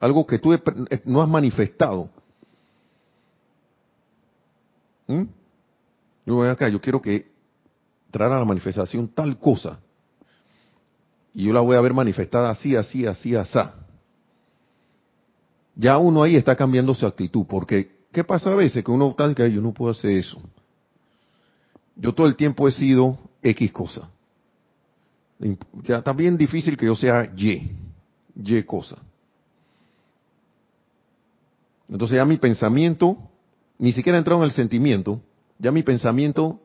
algo 0.00 0.26
que 0.26 0.40
tú 0.40 0.58
no 1.04 1.22
has 1.22 1.28
manifestado. 1.28 2.10
¿Mm? 5.06 5.22
Yo 6.26 6.34
voy 6.34 6.48
acá, 6.48 6.68
yo 6.68 6.80
quiero 6.80 7.00
que 7.00 7.30
traer 8.10 8.32
a 8.32 8.40
la 8.40 8.44
manifestación 8.44 9.06
tal 9.06 9.38
cosa. 9.38 9.78
Y 11.32 11.44
yo 11.44 11.52
la 11.52 11.60
voy 11.60 11.76
a 11.76 11.80
ver 11.80 11.94
manifestada 11.94 12.50
así, 12.50 12.74
así, 12.74 13.06
así, 13.06 13.36
así. 13.36 13.60
Ya 15.76 15.96
uno 15.96 16.24
ahí 16.24 16.34
está 16.34 16.56
cambiando 16.56 16.92
su 16.92 17.06
actitud, 17.06 17.46
porque 17.48 17.97
¿Qué 18.12 18.24
pasa 18.24 18.52
a 18.52 18.54
veces? 18.54 18.82
Que 18.82 18.90
uno 18.90 19.10
está 19.10 19.34
que 19.34 19.52
yo 19.52 19.60
no 19.60 19.72
puedo 19.72 19.90
hacer 19.90 20.12
eso. 20.12 20.40
Yo 21.96 22.12
todo 22.14 22.26
el 22.26 22.36
tiempo 22.36 22.66
he 22.68 22.72
sido 22.72 23.18
X 23.42 23.72
cosa. 23.72 24.08
Ya 25.82 26.02
bien 26.12 26.36
difícil 26.36 26.76
que 26.76 26.86
yo 26.86 26.96
sea 26.96 27.32
Y, 27.36 27.70
Y 28.36 28.62
cosa. 28.62 28.98
Entonces 31.88 32.16
ya 32.16 32.24
mi 32.24 32.36
pensamiento, 32.36 33.16
ni 33.78 33.92
siquiera 33.92 34.18
ha 34.18 34.20
entrado 34.20 34.42
en 34.42 34.46
el 34.46 34.54
sentimiento, 34.54 35.20
ya 35.58 35.72
mi 35.72 35.82
pensamiento 35.82 36.60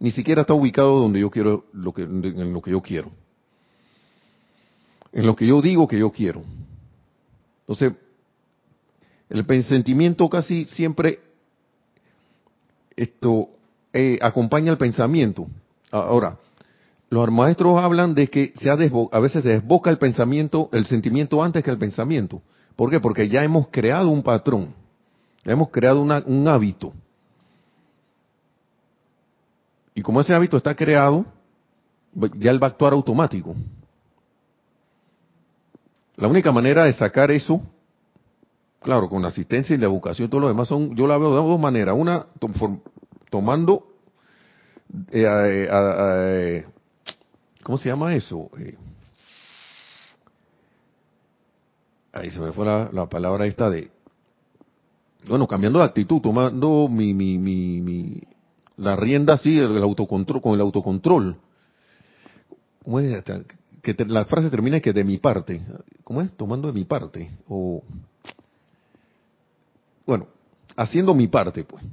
ni 0.00 0.10
siquiera 0.10 0.42
está 0.42 0.54
ubicado 0.54 1.00
donde 1.00 1.20
yo 1.20 1.30
quiero, 1.30 1.64
lo 1.72 1.92
que, 1.92 2.02
en 2.02 2.52
lo 2.52 2.62
que 2.62 2.70
yo 2.70 2.80
quiero. 2.80 3.10
En 5.12 5.26
lo 5.26 5.34
que 5.34 5.46
yo 5.46 5.60
digo 5.60 5.88
que 5.88 5.98
yo 5.98 6.12
quiero. 6.12 6.44
Entonces, 7.62 7.94
el 9.30 9.44
pensamiento 9.44 10.28
casi 10.28 10.64
siempre 10.66 11.20
esto 12.96 13.50
eh, 13.92 14.18
acompaña 14.22 14.72
el 14.72 14.78
pensamiento. 14.78 15.46
Ahora, 15.90 16.36
los 17.10 17.30
maestros 17.30 17.78
hablan 17.78 18.14
de 18.14 18.28
que 18.28 18.52
se 18.60 18.70
ha 18.70 18.74
a 18.74 19.20
veces 19.20 19.42
se 19.42 19.48
desboca 19.48 19.90
el 19.90 19.98
pensamiento, 19.98 20.68
el 20.72 20.86
sentimiento 20.86 21.42
antes 21.42 21.64
que 21.64 21.70
el 21.70 21.78
pensamiento. 21.78 22.42
¿Por 22.76 22.90
qué? 22.90 23.00
Porque 23.00 23.28
ya 23.28 23.42
hemos 23.42 23.68
creado 23.68 24.10
un 24.10 24.22
patrón, 24.22 24.74
hemos 25.44 25.70
creado 25.70 26.02
un 26.02 26.48
hábito. 26.48 26.92
Y 29.94 30.02
como 30.02 30.20
ese 30.20 30.34
hábito 30.34 30.56
está 30.56 30.74
creado, 30.74 31.24
ya 32.36 32.50
él 32.50 32.62
va 32.62 32.68
a 32.68 32.70
actuar 32.70 32.92
automático. 32.92 33.56
La 36.16 36.28
única 36.28 36.52
manera 36.52 36.84
de 36.84 36.92
sacar 36.92 37.30
eso 37.30 37.62
claro, 38.80 39.08
con 39.08 39.22
la 39.22 39.28
asistencia 39.28 39.74
y 39.74 39.78
la 39.78 39.86
educación 39.86 40.26
y 40.26 40.30
todo 40.30 40.40
lo 40.42 40.48
demás, 40.48 40.68
son, 40.68 40.94
yo 40.94 41.06
la 41.06 41.18
veo 41.18 41.30
de 41.30 41.36
dos 41.36 41.60
maneras. 41.60 41.94
Una, 41.96 42.26
tomando, 43.30 43.86
eh, 45.10 45.24
eh, 45.24 45.68
eh, 45.70 46.66
¿cómo 47.62 47.78
se 47.78 47.88
llama 47.88 48.14
eso? 48.14 48.50
ahí 52.12 52.30
se 52.30 52.40
me 52.40 52.52
fue 52.52 52.64
la, 52.64 53.06
palabra 53.08 53.46
esta 53.46 53.70
de, 53.70 53.90
bueno, 55.28 55.46
cambiando 55.46 55.78
de 55.78 55.84
actitud, 55.84 56.20
tomando 56.20 56.88
mi, 56.88 57.14
mi, 57.14 57.38
mi, 57.38 57.80
mi 57.80 58.22
la 58.78 58.96
rienda 58.96 59.34
así, 59.34 59.58
el, 59.58 59.82
autocontrol, 59.82 60.40
con 60.40 60.54
el 60.54 60.60
autocontrol. 60.60 61.36
¿Cómo 62.82 63.00
es? 63.00 63.22
Que 63.82 63.94
la 64.06 64.24
frase 64.24 64.50
termina 64.50 64.80
que 64.80 64.92
de 64.92 65.04
mi 65.04 65.18
parte. 65.18 65.60
¿Cómo 66.04 66.22
es? 66.22 66.32
Tomando 66.36 66.68
de 66.68 66.74
mi 66.74 66.84
parte. 66.84 67.30
O 67.48 67.82
bueno, 70.08 70.26
haciendo 70.74 71.14
mi 71.14 71.28
parte, 71.28 71.64
pues. 71.64 71.84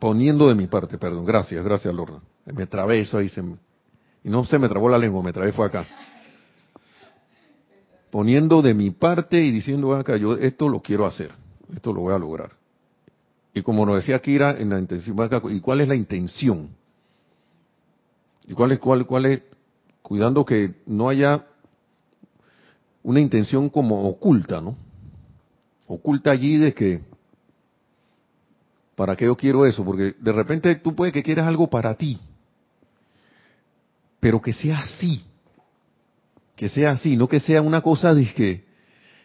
Poniendo 0.00 0.48
de 0.48 0.56
mi 0.56 0.66
parte, 0.66 0.98
perdón. 0.98 1.24
Gracias, 1.24 1.64
gracias, 1.64 1.94
Lorna. 1.94 2.20
Me 2.44 2.66
trabé 2.66 3.00
eso 3.00 3.18
ahí. 3.18 3.28
Se 3.28 3.40
y 4.24 4.28
no 4.28 4.44
se 4.44 4.58
me 4.58 4.68
trabó 4.68 4.88
la 4.88 4.98
lengua, 4.98 5.22
me 5.22 5.32
trabé 5.32 5.52
fue 5.52 5.64
acá. 5.64 5.86
Poniendo 8.10 8.62
de 8.62 8.74
mi 8.74 8.90
parte 8.90 9.40
y 9.40 9.52
diciendo 9.52 9.94
acá, 9.94 10.16
yo 10.16 10.34
esto 10.34 10.68
lo 10.68 10.82
quiero 10.82 11.06
hacer. 11.06 11.30
Esto 11.72 11.92
lo 11.92 12.00
voy 12.00 12.14
a 12.14 12.18
lograr. 12.18 12.50
Y 13.54 13.62
como 13.62 13.86
nos 13.86 13.96
decía 13.96 14.18
Kira 14.18 14.58
en 14.58 14.70
la 14.70 14.80
intención, 14.80 15.16
¿y 15.50 15.60
cuál 15.60 15.80
es 15.82 15.88
la 15.88 15.94
intención? 15.94 16.70
¿Y 18.48 18.54
cuál 18.54 18.72
es, 18.72 18.80
cuál, 18.80 19.06
cuál 19.06 19.26
es? 19.26 19.42
Cuidando 20.02 20.44
que 20.44 20.74
no 20.84 21.08
haya 21.08 21.46
una 23.04 23.20
intención 23.20 23.70
como 23.70 24.08
oculta, 24.08 24.60
¿no? 24.60 24.76
Oculta 25.86 26.32
allí 26.32 26.56
de 26.56 26.74
que 26.74 27.15
¿Para 28.96 29.14
qué 29.14 29.26
yo 29.26 29.36
quiero 29.36 29.66
eso? 29.66 29.84
Porque 29.84 30.14
de 30.18 30.32
repente 30.32 30.74
tú 30.76 30.94
puedes 30.94 31.12
que 31.12 31.22
quieras 31.22 31.46
algo 31.46 31.68
para 31.68 31.94
ti, 31.94 32.18
pero 34.18 34.40
que 34.40 34.54
sea 34.54 34.78
así, 34.78 35.22
que 36.56 36.70
sea 36.70 36.92
así, 36.92 37.14
no 37.14 37.28
que 37.28 37.38
sea 37.38 37.60
una 37.60 37.82
cosa 37.82 38.14
de 38.14 38.32
que, 38.32 38.64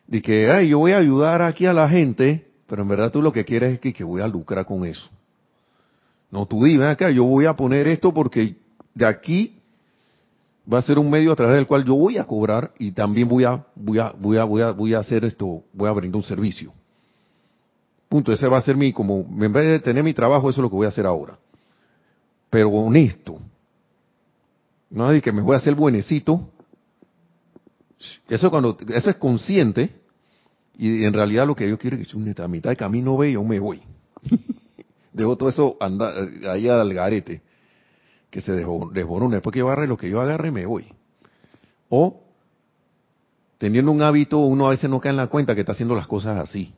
de 0.07 0.21
que, 0.21 0.51
ay, 0.51 0.67
yo 0.67 0.79
voy 0.79 0.91
a 0.91 0.97
ayudar 0.97 1.41
aquí 1.41 1.65
a 1.65 1.73
la 1.73 1.87
gente, 1.87 2.45
pero 2.67 2.81
en 2.81 2.89
verdad 2.89 3.11
tú 3.11 3.21
lo 3.21 3.31
que 3.31 3.45
quieres 3.45 3.75
es 3.75 3.79
que, 3.79 3.93
que 3.93 4.03
voy 4.03 4.21
a 4.21 4.27
lucrar 4.27 4.65
con 4.65 4.85
eso. 4.85 5.09
No, 6.29 6.45
tú 6.45 6.65
dime 6.65 6.87
acá, 6.87 7.09
yo 7.09 7.23
voy 7.23 7.45
a 7.45 7.55
poner 7.55 7.87
esto 7.87 8.13
porque 8.13 8.57
de 8.93 9.05
aquí 9.05 9.57
va 10.71 10.79
a 10.79 10.81
ser 10.81 10.99
un 10.99 11.09
medio 11.09 11.31
a 11.31 11.35
través 11.37 11.55
del 11.55 11.67
cual 11.67 11.85
yo 11.85 11.95
voy 11.95 12.17
a 12.17 12.25
cobrar 12.25 12.73
y 12.77 12.91
también 12.91 13.29
voy 13.29 13.45
a, 13.45 13.65
voy 13.73 13.99
a, 13.99 14.11
voy 14.17 14.37
a, 14.37 14.43
voy 14.43 14.61
a, 14.61 14.71
voy 14.71 14.93
a 14.93 14.99
hacer 14.99 15.23
esto, 15.23 15.63
voy 15.71 15.87
a 15.87 15.93
brindar 15.93 16.17
un 16.17 16.23
servicio. 16.23 16.73
Punto, 18.11 18.33
ese 18.33 18.45
va 18.45 18.57
a 18.57 18.61
ser 18.61 18.75
mi, 18.75 18.91
como, 18.91 19.25
en 19.39 19.53
vez 19.53 19.65
de 19.67 19.79
tener 19.79 20.03
mi 20.03 20.13
trabajo, 20.13 20.49
eso 20.49 20.59
es 20.59 20.63
lo 20.63 20.69
que 20.69 20.75
voy 20.75 20.85
a 20.85 20.89
hacer 20.89 21.05
ahora. 21.05 21.39
Pero 22.49 22.67
honesto. 22.67 23.39
No 24.89 25.09
es 25.13 25.23
que 25.23 25.31
me 25.31 25.41
voy 25.41 25.53
a 25.53 25.59
hacer 25.59 25.75
buenecito. 25.75 26.49
Eso 28.27 28.51
cuando, 28.51 28.77
eso 28.89 29.09
es 29.09 29.15
consciente. 29.15 29.95
Y 30.77 31.05
en 31.05 31.13
realidad 31.13 31.47
lo 31.47 31.55
que 31.55 31.69
yo 31.69 31.79
quiero 31.79 31.95
es 31.95 32.09
que 32.09 32.41
a 32.41 32.49
mitad 32.49 32.71
de 32.71 32.75
camino 32.75 33.15
ve, 33.15 33.31
yo 33.31 33.45
me 33.45 33.59
voy. 33.59 33.81
Dejo 35.13 35.37
todo 35.37 35.47
eso 35.47 35.77
anda, 35.79 36.13
ahí 36.51 36.67
al 36.67 36.93
garete. 36.93 37.41
Que 38.29 38.41
se 38.41 38.51
desborone. 38.51 39.35
Después 39.35 39.53
que 39.53 39.59
yo 39.59 39.67
agarre 39.67 39.87
lo 39.87 39.95
que 39.95 40.09
yo 40.09 40.19
agarre, 40.19 40.51
me 40.51 40.65
voy. 40.65 40.85
O, 41.87 42.25
teniendo 43.57 43.89
un 43.89 44.01
hábito, 44.01 44.39
uno 44.39 44.67
a 44.67 44.71
veces 44.71 44.89
no 44.89 44.99
cae 44.99 45.11
en 45.11 45.15
la 45.15 45.27
cuenta 45.27 45.55
que 45.55 45.61
está 45.61 45.71
haciendo 45.71 45.95
las 45.95 46.07
cosas 46.07 46.37
así. 46.37 46.73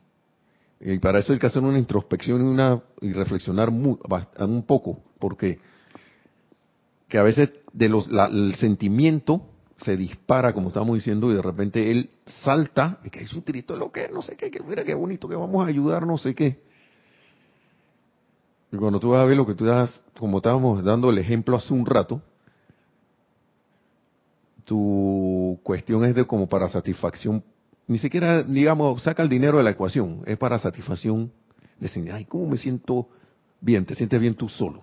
Y 0.86 0.98
para 0.98 1.18
eso 1.18 1.32
hay 1.32 1.38
que 1.38 1.46
hacer 1.46 1.62
una 1.62 1.78
introspección 1.78 2.42
y, 2.42 2.44
una, 2.44 2.82
y 3.00 3.14
reflexionar 3.14 3.70
un 3.70 4.64
poco, 4.66 5.02
porque 5.18 5.58
que 7.08 7.16
a 7.16 7.22
veces 7.22 7.50
de 7.72 7.88
los, 7.88 8.06
el 8.08 8.54
sentimiento 8.56 9.46
se 9.78 9.96
dispara, 9.96 10.52
como 10.52 10.68
estábamos 10.68 10.96
diciendo, 10.96 11.30
y 11.30 11.34
de 11.34 11.40
repente 11.40 11.90
él 11.90 12.10
salta, 12.42 12.98
y 13.02 13.08
que 13.08 13.22
es 13.22 13.32
un 13.32 13.40
tirito 13.40 13.74
lo 13.76 13.90
que 13.90 14.10
no 14.10 14.20
sé 14.20 14.36
qué, 14.36 14.50
que 14.50 14.62
mira 14.62 14.84
qué 14.84 14.92
bonito, 14.92 15.26
que 15.26 15.36
vamos 15.36 15.64
a 15.64 15.68
ayudar, 15.68 16.06
no 16.06 16.18
sé 16.18 16.34
qué. 16.34 16.60
Y 18.70 18.76
cuando 18.76 19.00
tú 19.00 19.10
vas 19.10 19.22
a 19.22 19.24
ver 19.24 19.38
lo 19.38 19.46
que 19.46 19.54
tú 19.54 19.64
das, 19.64 20.02
como 20.18 20.36
estábamos 20.36 20.84
dando 20.84 21.08
el 21.08 21.16
ejemplo 21.16 21.56
hace 21.56 21.72
un 21.72 21.86
rato, 21.86 22.20
tu 24.64 25.58
cuestión 25.62 26.04
es 26.04 26.14
de 26.14 26.26
como 26.26 26.46
para 26.46 26.68
satisfacción 26.68 27.42
ni 27.86 27.98
siquiera, 27.98 28.42
digamos, 28.42 29.02
saca 29.02 29.22
el 29.22 29.28
dinero 29.28 29.58
de 29.58 29.64
la 29.64 29.70
ecuación, 29.70 30.22
es 30.26 30.38
para 30.38 30.58
satisfacción. 30.58 31.32
Decir, 31.78 32.10
ay, 32.12 32.24
¿cómo 32.24 32.46
me 32.46 32.56
siento 32.56 33.08
bien? 33.60 33.84
Te 33.84 33.94
sientes 33.94 34.20
bien 34.20 34.34
tú 34.34 34.48
solo. 34.48 34.82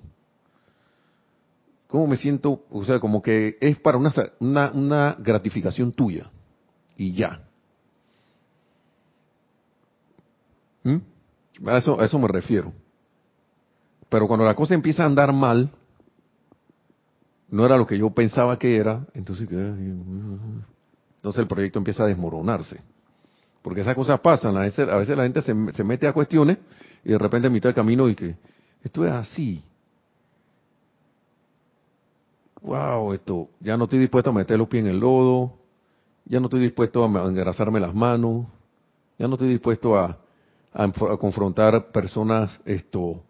¿Cómo 1.87 2.07
me 2.07 2.17
siento? 2.17 2.63
O 2.69 2.85
sea, 2.85 2.99
como 2.99 3.21
que 3.21 3.57
es 3.59 3.79
para 3.79 3.97
una, 3.97 4.71
una, 4.73 5.15
gratificación 5.19 5.91
tuya. 5.91 6.29
Y 6.95 7.13
ya. 7.13 7.41
¿Mm? 10.83 10.97
A, 11.67 11.77
eso, 11.77 11.99
a 11.99 12.05
eso 12.05 12.19
me 12.19 12.27
refiero. 12.27 12.71
Pero 14.09 14.27
cuando 14.27 14.45
la 14.45 14.55
cosa 14.55 14.73
empieza 14.73 15.03
a 15.03 15.07
andar 15.07 15.33
mal, 15.33 15.71
no 17.49 17.65
era 17.65 17.77
lo 17.77 17.85
que 17.85 17.97
yo 17.97 18.09
pensaba 18.11 18.57
que 18.59 18.77
era, 18.77 19.05
entonces, 19.13 19.47
entonces 19.49 21.41
el 21.41 21.47
proyecto 21.47 21.79
empieza 21.79 22.03
a 22.03 22.07
desmoronarse. 22.07 22.81
Porque 23.61 23.81
esas 23.81 23.95
cosas 23.95 24.19
pasan, 24.19 24.57
a 24.57 24.61
veces, 24.61 24.87
a 24.87 24.95
veces 24.95 25.15
la 25.15 25.23
gente 25.23 25.41
se, 25.41 25.53
se, 25.73 25.83
mete 25.83 26.07
a 26.07 26.13
cuestiones 26.13 26.57
y 27.03 27.09
de 27.11 27.17
repente 27.17 27.47
en 27.47 27.53
mitad 27.53 27.69
del 27.69 27.75
camino 27.75 28.09
y 28.09 28.15
que 28.15 28.35
esto 28.83 29.05
es 29.05 29.11
así. 29.11 29.63
Wow, 32.61 33.13
esto, 33.13 33.49
ya 33.59 33.77
no 33.77 33.85
estoy 33.85 33.99
dispuesto 33.99 34.29
a 34.29 34.33
meter 34.33 34.57
los 34.57 34.67
pies 34.67 34.83
en 34.83 34.91
el 34.91 34.99
lodo, 34.99 35.53
ya 36.25 36.39
no 36.39 36.45
estoy 36.45 36.61
dispuesto 36.61 37.03
a 37.03 37.27
engrasarme 37.27 37.79
las 37.79 37.93
manos, 37.93 38.45
ya 39.17 39.27
no 39.27 39.33
estoy 39.35 39.49
dispuesto 39.49 39.97
a, 39.97 40.17
a, 40.73 40.91
confrontar 41.17 41.91
personas 41.91 42.59
esto 42.65 43.23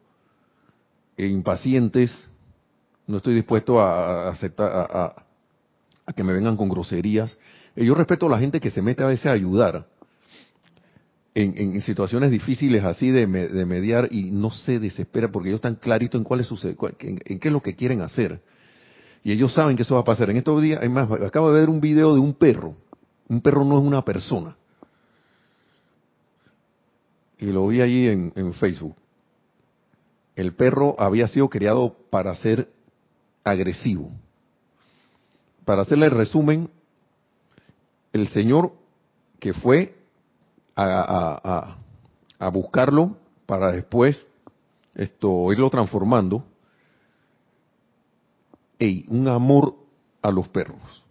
impacientes, 1.18 2.30
no 3.08 3.18
estoy 3.18 3.36
dispuesto 3.36 3.80
a, 3.80 4.30
aceptar 4.30 4.72
a, 4.72 5.16
a, 6.06 6.14
que 6.14 6.24
me 6.24 6.34
vengan 6.34 6.58
con 6.58 6.68
groserías. 6.68 7.38
yo 7.76 7.94
respeto 7.94 8.26
a 8.26 8.30
la 8.30 8.40
gente 8.40 8.60
que 8.60 8.72
se 8.72 8.82
mete 8.82 9.04
a 9.04 9.08
veces 9.08 9.28
a 9.28 9.32
ayudar, 9.32 9.88
en, 11.34 11.82
situaciones 11.82 12.32
difíciles 12.32 12.84
así 12.84 13.10
de, 13.10 13.28
mediar 13.28 14.10
y 14.12 14.32
no 14.32 14.50
se 14.50 14.80
desespera 14.80 15.32
porque 15.32 15.50
ellos 15.50 15.60
están 15.60 15.76
claritos 15.76 16.20
en 16.20 16.24
cuál 16.24 16.42
es 16.42 16.52
en, 17.00 17.40
qué 17.40 17.48
es 17.48 17.52
lo 17.52 17.62
que 17.62 17.76
quieren 17.76 18.02
hacer. 18.02 18.42
Y 19.24 19.32
ellos 19.32 19.54
saben 19.54 19.76
que 19.76 19.84
eso 19.84 19.96
va 19.96 20.02
a 20.02 20.06
pasar. 20.06 20.30
En 20.30 20.38
estos 20.38 20.62
días, 20.62 20.80
además, 20.80 21.10
acabo 21.26 21.52
de 21.52 21.60
ver 21.60 21.70
un 21.70 21.80
video 21.80 22.14
de 22.14 22.20
un 22.20 22.34
perro. 22.34 22.76
Un 23.28 23.42
perro 23.42 23.64
no 23.64 23.78
es 23.78 23.84
una 23.84 24.04
persona. 24.04 24.58
Y 27.38 27.46
lo 27.46 27.68
vi 27.68 27.82
allí 27.82 28.08
en, 28.08 28.34
en 28.36 28.54
Facebook. 28.54 28.96
El 30.36 30.54
perro 30.54 30.96
había 31.00 31.28
sido 31.28 31.50
criado 31.50 31.96
para 32.10 32.34
ser 32.36 32.70
agresivo. 33.44 34.12
Para 35.66 35.84
hacerle 35.84 36.08
el 36.08 36.12
resumen, 36.12 36.70
el 38.12 38.28
señor 38.30 38.74
que 39.40 39.54
fue 39.54 40.01
a, 40.76 41.76
buscarlo 42.52 43.18
para 43.46 43.72
después 43.72 44.28
esto 44.96 45.52
irlo 45.52 45.70
transformando. 45.70 46.44
Ey, 48.80 49.06
un 49.10 49.28
amor 49.28 49.76
a 50.22 50.32
los 50.32 50.48
perros. 50.48 51.04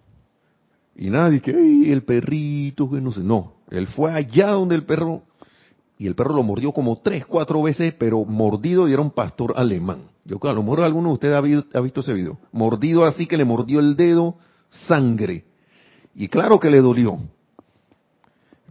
Y 0.96 1.08
nadie 1.08 1.40
que, 1.40 1.52
el 1.92 2.02
perrito, 2.02 2.90
que 2.90 3.00
no 3.00 3.12
sé, 3.12 3.20
no. 3.20 3.54
Él 3.70 3.86
fue 3.86 4.12
allá 4.12 4.50
donde 4.50 4.74
el 4.74 4.84
perro, 4.84 5.22
y 5.96 6.06
el 6.06 6.14
perro 6.14 6.34
lo 6.34 6.42
mordió 6.42 6.72
como 6.72 6.98
tres, 6.98 7.24
cuatro 7.24 7.62
veces, 7.62 7.94
pero 7.96 8.24
mordido 8.24 8.88
y 8.88 8.92
era 8.92 9.02
un 9.02 9.12
pastor 9.12 9.54
alemán. 9.56 10.02
Yo 10.24 10.38
a 10.42 10.52
lo 10.52 10.62
mejor 10.62 10.82
alguno 10.82 11.08
de 11.08 11.14
ustedes 11.14 11.34
ha, 11.34 11.78
ha 11.78 11.80
visto 11.80 12.00
ese 12.00 12.12
video. 12.12 12.38
Mordido 12.52 13.04
así 13.04 13.26
que 13.26 13.36
le 13.36 13.44
mordió 13.44 13.80
el 13.80 13.96
dedo, 13.96 14.36
sangre. 14.88 15.44
Y 16.14 16.28
claro 16.28 16.58
que 16.58 16.70
le 16.70 16.80
dolió 16.80 17.18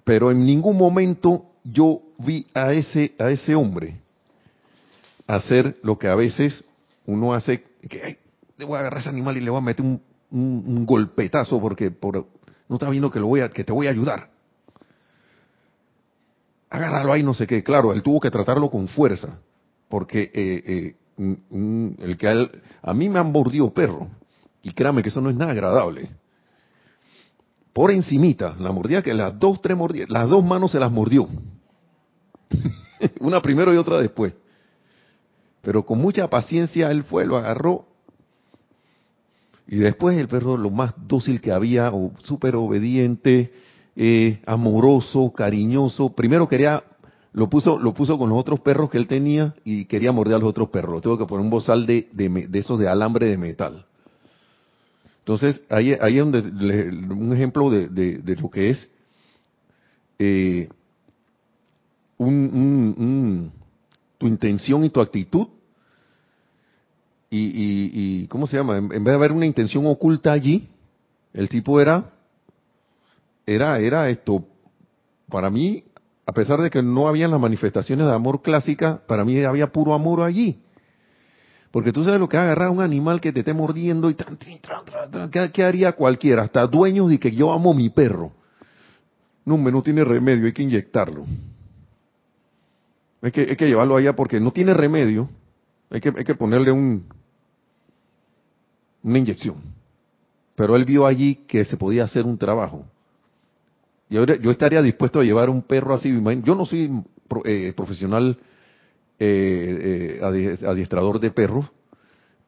pero 0.03 0.31
en 0.31 0.45
ningún 0.45 0.77
momento 0.77 1.45
yo 1.63 2.01
vi 2.17 2.47
a 2.53 2.73
ese, 2.73 3.15
a 3.19 3.29
ese 3.29 3.55
hombre 3.55 3.99
hacer 5.27 5.77
lo 5.83 5.97
que 5.97 6.07
a 6.07 6.15
veces 6.15 6.63
uno 7.05 7.33
hace, 7.33 7.63
que 7.87 8.19
le 8.57 8.65
voy 8.65 8.77
a 8.77 8.79
agarrar 8.79 8.97
a 8.97 9.01
ese 9.01 9.09
animal 9.09 9.37
y 9.37 9.41
le 9.41 9.49
voy 9.49 9.59
a 9.59 9.63
meter 9.63 9.85
un, 9.85 10.85
golpetazo 10.85 11.59
porque 11.59 11.91
por, 11.91 12.27
no 12.67 12.75
está 12.75 12.89
viendo 12.89 13.11
que, 13.11 13.19
lo 13.19 13.27
voy 13.27 13.41
a, 13.41 13.49
que 13.49 13.63
te 13.63 13.71
voy 13.71 13.87
a 13.87 13.91
ayudar. 13.91 14.29
Agárralo 16.69 17.13
ahí, 17.13 17.23
no 17.23 17.33
sé 17.33 17.47
qué. 17.47 17.63
Claro, 17.63 17.93
él 17.93 18.03
tuvo 18.03 18.19
que 18.19 18.29
tratarlo 18.29 18.69
con 18.69 18.87
fuerza, 18.87 19.39
porque 19.87 20.31
eh, 20.33 20.95
eh, 21.17 21.35
el 21.99 22.17
que 22.17 22.27
a, 22.27 22.49
a 22.83 22.93
mí 22.93 23.09
me 23.09 23.17
han 23.17 23.31
mordido 23.31 23.73
perro, 23.73 24.07
y 24.61 24.71
créame 24.73 25.01
que 25.01 25.09
eso 25.09 25.21
no 25.21 25.31
es 25.31 25.35
nada 25.35 25.51
agradable 25.51 26.09
por 27.79 27.91
encimita, 27.91 28.57
la 28.59 28.73
mordida 28.73 29.01
que 29.01 29.13
las 29.13 29.39
dos, 29.39 29.61
tres 29.61 29.77
mordidas, 29.77 30.09
las 30.09 30.27
dos 30.27 30.43
manos 30.43 30.71
se 30.71 30.81
las 30.81 30.91
mordió. 30.91 31.29
Una 33.21 33.41
primero 33.41 33.73
y 33.73 33.77
otra 33.77 34.01
después. 34.01 34.33
Pero 35.61 35.85
con 35.85 35.97
mucha 35.97 36.29
paciencia 36.29 36.91
él 36.91 37.05
fue, 37.05 37.25
lo 37.25 37.37
agarró. 37.37 37.85
Y 39.65 39.77
después 39.77 40.17
el 40.17 40.27
perro, 40.27 40.57
lo 40.57 40.71
más 40.71 40.93
dócil 41.07 41.39
que 41.39 41.53
había, 41.53 41.89
súper 42.21 42.57
obediente, 42.57 43.53
eh, 43.95 44.41
amoroso, 44.45 45.31
cariñoso. 45.31 46.09
Primero 46.09 46.49
quería, 46.49 46.83
lo 47.31 47.49
puso, 47.49 47.79
lo 47.79 47.93
puso 47.93 48.17
con 48.17 48.27
los 48.27 48.39
otros 48.39 48.59
perros 48.59 48.89
que 48.89 48.97
él 48.97 49.07
tenía 49.07 49.55
y 49.63 49.85
quería 49.85 50.11
morder 50.11 50.35
a 50.35 50.39
los 50.39 50.49
otros 50.49 50.67
perros. 50.67 50.95
Lo 50.95 50.99
tuvo 50.99 51.17
que 51.17 51.25
poner 51.25 51.45
un 51.45 51.49
bozal 51.49 51.85
de, 51.85 52.09
de, 52.11 52.27
de 52.27 52.59
esos 52.59 52.77
de 52.77 52.89
alambre 52.89 53.27
de 53.27 53.37
metal. 53.37 53.85
Entonces, 55.29 55.63
ahí, 55.69 55.95
ahí 56.01 56.17
es 56.17 56.25
donde 56.25 56.89
un 57.13 57.31
ejemplo 57.33 57.69
de, 57.69 57.87
de, 57.87 58.35
lo 58.35 58.49
que 58.49 58.71
es 58.71 58.89
eh, 60.17 60.67
un, 62.17 63.51
tu 64.17 64.25
intención 64.25 64.83
y 64.85 64.89
tu 64.89 64.99
actitud. 64.99 65.45
Y, 67.29 68.23
y, 68.23 68.27
¿cómo 68.27 68.47
se 68.47 68.57
llama? 68.57 68.77
En, 68.77 68.89
vez 68.89 69.03
de 69.03 69.13
haber 69.13 69.31
una 69.31 69.45
intención 69.45 69.85
oculta 69.85 70.31
allí, 70.31 70.67
el 71.31 71.47
tipo 71.47 71.79
era, 71.79 72.11
era, 73.45 73.77
era 73.77 74.09
esto, 74.09 74.43
para 75.29 75.51
mí, 75.51 75.83
a 76.25 76.31
pesar 76.31 76.59
de 76.59 76.71
que 76.71 76.81
no 76.81 77.07
habían 77.07 77.29
las 77.29 77.39
manifestaciones 77.39 78.07
de 78.07 78.13
amor 78.13 78.41
clásica, 78.41 79.03
para 79.05 79.23
mí 79.23 79.39
había 79.43 79.71
puro 79.71 79.93
amor 79.93 80.23
allí. 80.23 80.63
Porque 81.71 81.93
tú 81.93 82.03
sabes 82.03 82.19
lo 82.19 82.27
que 82.27 82.37
es 82.37 82.41
agarrar 82.41 82.67
a 82.67 82.71
un 82.71 82.81
animal 82.81 83.21
que 83.21 83.31
te 83.31 83.41
esté 83.41 83.53
mordiendo 83.53 84.09
y 84.09 84.15
¿qué 85.53 85.63
haría 85.63 85.91
cualquiera? 85.91 86.43
Hasta 86.43 86.65
dueños 86.65 87.09
de 87.09 87.19
que 87.19 87.31
yo 87.31 87.51
amo 87.51 87.73
mi 87.73 87.89
perro. 87.89 88.31
No, 89.45 89.57
no 89.57 89.81
tiene 89.83 90.03
remedio, 90.03 90.45
hay 90.45 90.53
que 90.53 90.63
inyectarlo. 90.63 91.25
Hay 93.21 93.31
que, 93.31 93.41
hay 93.41 93.55
que 93.55 93.67
llevarlo 93.67 93.97
allá 93.97 94.15
porque 94.15 94.39
no 94.39 94.51
tiene 94.51 94.73
remedio. 94.73 95.29
Hay 95.91 96.01
que, 96.01 96.13
hay 96.15 96.23
que 96.23 96.35
ponerle 96.35 96.71
un, 96.71 97.05
una 99.03 99.19
inyección. 99.19 99.57
Pero 100.55 100.75
él 100.75 100.85
vio 100.85 101.05
allí 101.05 101.35
que 101.47 101.65
se 101.65 101.77
podía 101.77 102.03
hacer 102.03 102.25
un 102.25 102.37
trabajo. 102.37 102.85
yo, 104.09 104.25
yo 104.25 104.51
estaría 104.51 104.81
dispuesto 104.81 105.19
a 105.19 105.23
llevar 105.23 105.49
un 105.49 105.61
perro 105.61 105.93
así. 105.93 106.11
Yo 106.43 106.55
no 106.55 106.65
soy 106.65 107.03
eh, 107.45 107.73
profesional 107.75 108.37
eh, 109.19 110.19
eh, 110.21 110.65
adiestrador 110.65 111.19
de 111.19 111.31
perros, 111.31 111.65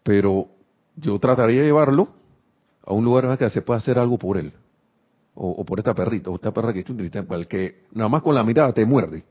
pero 0.04 0.48
yo 0.96 1.20
trataría 1.20 1.62
de 1.62 1.68
llevarlo 1.68 2.10
a 2.86 2.94
un 2.94 3.04
lugar 3.04 3.26
en 3.26 3.38
que 3.38 3.50
se 3.50 3.62
pueda 3.62 3.80
hacer 3.80 4.00
algo 4.00 4.18
por 4.18 4.38
él. 4.38 4.54
O, 5.34 5.64
por 5.64 5.80
esta 5.80 5.94
perrita, 5.94 6.30
o 6.30 6.36
esta 6.36 6.54
perra 6.54 6.74
que 6.74 6.80
es 6.80 7.48
que 7.48 7.86
nada 7.94 8.10
más 8.10 8.22
con 8.22 8.36
la 8.36 8.44
mirada 8.44 8.74
te 8.74 8.86
muerde. 8.86 9.24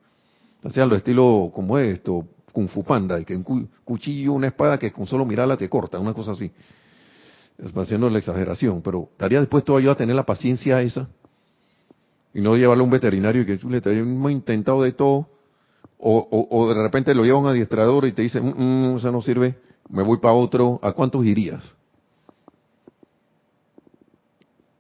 O 0.63 0.71
sea, 0.71 0.87
lo 0.87 0.97
estilo 0.97 1.51
como 1.55 1.79
esto, 1.79 2.27
Kung 2.53 2.69
Fu 2.69 2.83
Panda, 2.83 3.23
que 3.23 3.37
un 3.37 3.69
cuchillo, 3.85 4.33
una 4.33 4.49
espada 4.49 4.79
que 4.79 4.93
con 4.93 5.07
solo 5.07 5.25
mirarla 5.25 5.57
te 5.57 5.69
corta, 5.69 5.99
una 5.99 6.15
cosa 6.15 6.33
así. 6.33 6.51
Es 7.59 7.77
haciendo 7.77 8.09
la 8.09 8.19
exageración, 8.19 8.81
pero 8.81 9.09
estaría 9.13 9.41
dispuesto 9.41 9.79
yo 9.79 9.93
a 9.93 9.95
tener 9.95 10.17
la 10.17 10.25
paciencia 10.25 10.81
esa 10.81 11.09
y 12.33 12.41
no 12.41 12.57
llevarlo 12.57 12.83
a 12.83 12.85
un 12.85 12.91
veterinario 12.91 13.43
y 13.43 13.47
que 13.47 13.59
le 13.69 13.99
hemos 13.99 14.31
intentado 14.31 14.83
de 14.83 14.93
todo, 14.93 15.29
o, 16.03 16.49
o, 16.51 16.69
de 16.75 16.83
repente 16.83 17.15
lo 17.15 17.25
lleva 17.25 17.39
un 17.39 17.47
adiestrador 17.47 18.07
y 18.07 18.13
te 18.13 18.23
dice, 18.23 18.41
mm, 18.41 18.55
mm, 18.57 18.97
eso 18.97 19.13
no 19.13 19.21
sirve, 19.21 19.57
me 19.89 20.03
voy 20.03 20.19
para 20.19 20.35
otro, 20.35 20.79
¿a 20.83 20.93
cuántos 20.93 21.25
irías? 21.25 21.63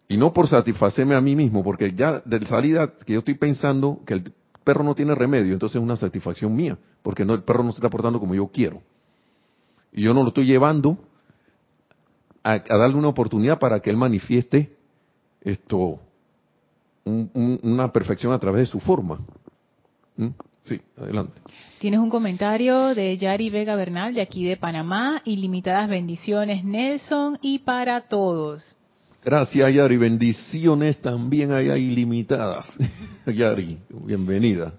Y 0.08 0.16
no 0.16 0.32
por 0.32 0.48
satisfacerme 0.48 1.14
a 1.14 1.20
mí 1.20 1.36
mismo, 1.36 1.62
porque 1.62 1.92
ya 1.92 2.20
de 2.24 2.44
salida 2.46 2.94
que 3.06 3.12
yo 3.12 3.20
estoy 3.20 3.34
pensando 3.34 4.00
que 4.04 4.14
el 4.14 4.32
perro 4.64 4.82
no 4.82 4.94
tiene 4.94 5.14
remedio, 5.14 5.52
entonces 5.52 5.76
es 5.76 5.82
una 5.82 5.96
satisfacción 5.96 6.54
mía, 6.54 6.78
porque 7.02 7.24
no, 7.24 7.34
el 7.34 7.42
perro 7.42 7.62
no 7.62 7.70
se 7.70 7.76
está 7.76 7.90
portando 7.90 8.18
como 8.18 8.34
yo 8.34 8.48
quiero. 8.48 8.82
Y 9.92 10.02
yo 10.02 10.14
no 10.14 10.22
lo 10.22 10.28
estoy 10.28 10.46
llevando 10.46 10.98
a, 12.42 12.58
darle 12.58 12.96
una 12.96 13.08
oportunidad 13.08 13.58
para 13.58 13.80
que 13.80 13.90
él 13.90 13.96
manifieste 13.96 14.76
esto, 15.42 16.00
una 17.04 17.92
perfección 17.92 18.32
a 18.32 18.38
través 18.38 18.62
de 18.62 18.66
su 18.66 18.80
forma. 18.80 19.20
Sí, 20.70 20.80
adelante. 20.96 21.32
Tienes 21.80 21.98
un 21.98 22.10
comentario 22.10 22.94
de 22.94 23.18
Yari 23.18 23.50
Vega 23.50 23.74
Bernal 23.74 24.14
de 24.14 24.20
aquí 24.20 24.44
de 24.44 24.56
Panamá. 24.56 25.20
Ilimitadas 25.24 25.88
bendiciones, 25.88 26.62
Nelson, 26.64 27.40
y 27.42 27.58
para 27.58 28.02
todos. 28.02 28.76
Gracias, 29.24 29.74
Yari. 29.74 29.96
Bendiciones 29.96 30.98
también 30.98 31.50
hay 31.50 31.70
ilimitadas. 31.70 32.72
Yari, 33.26 33.78
bienvenida. 33.88 34.72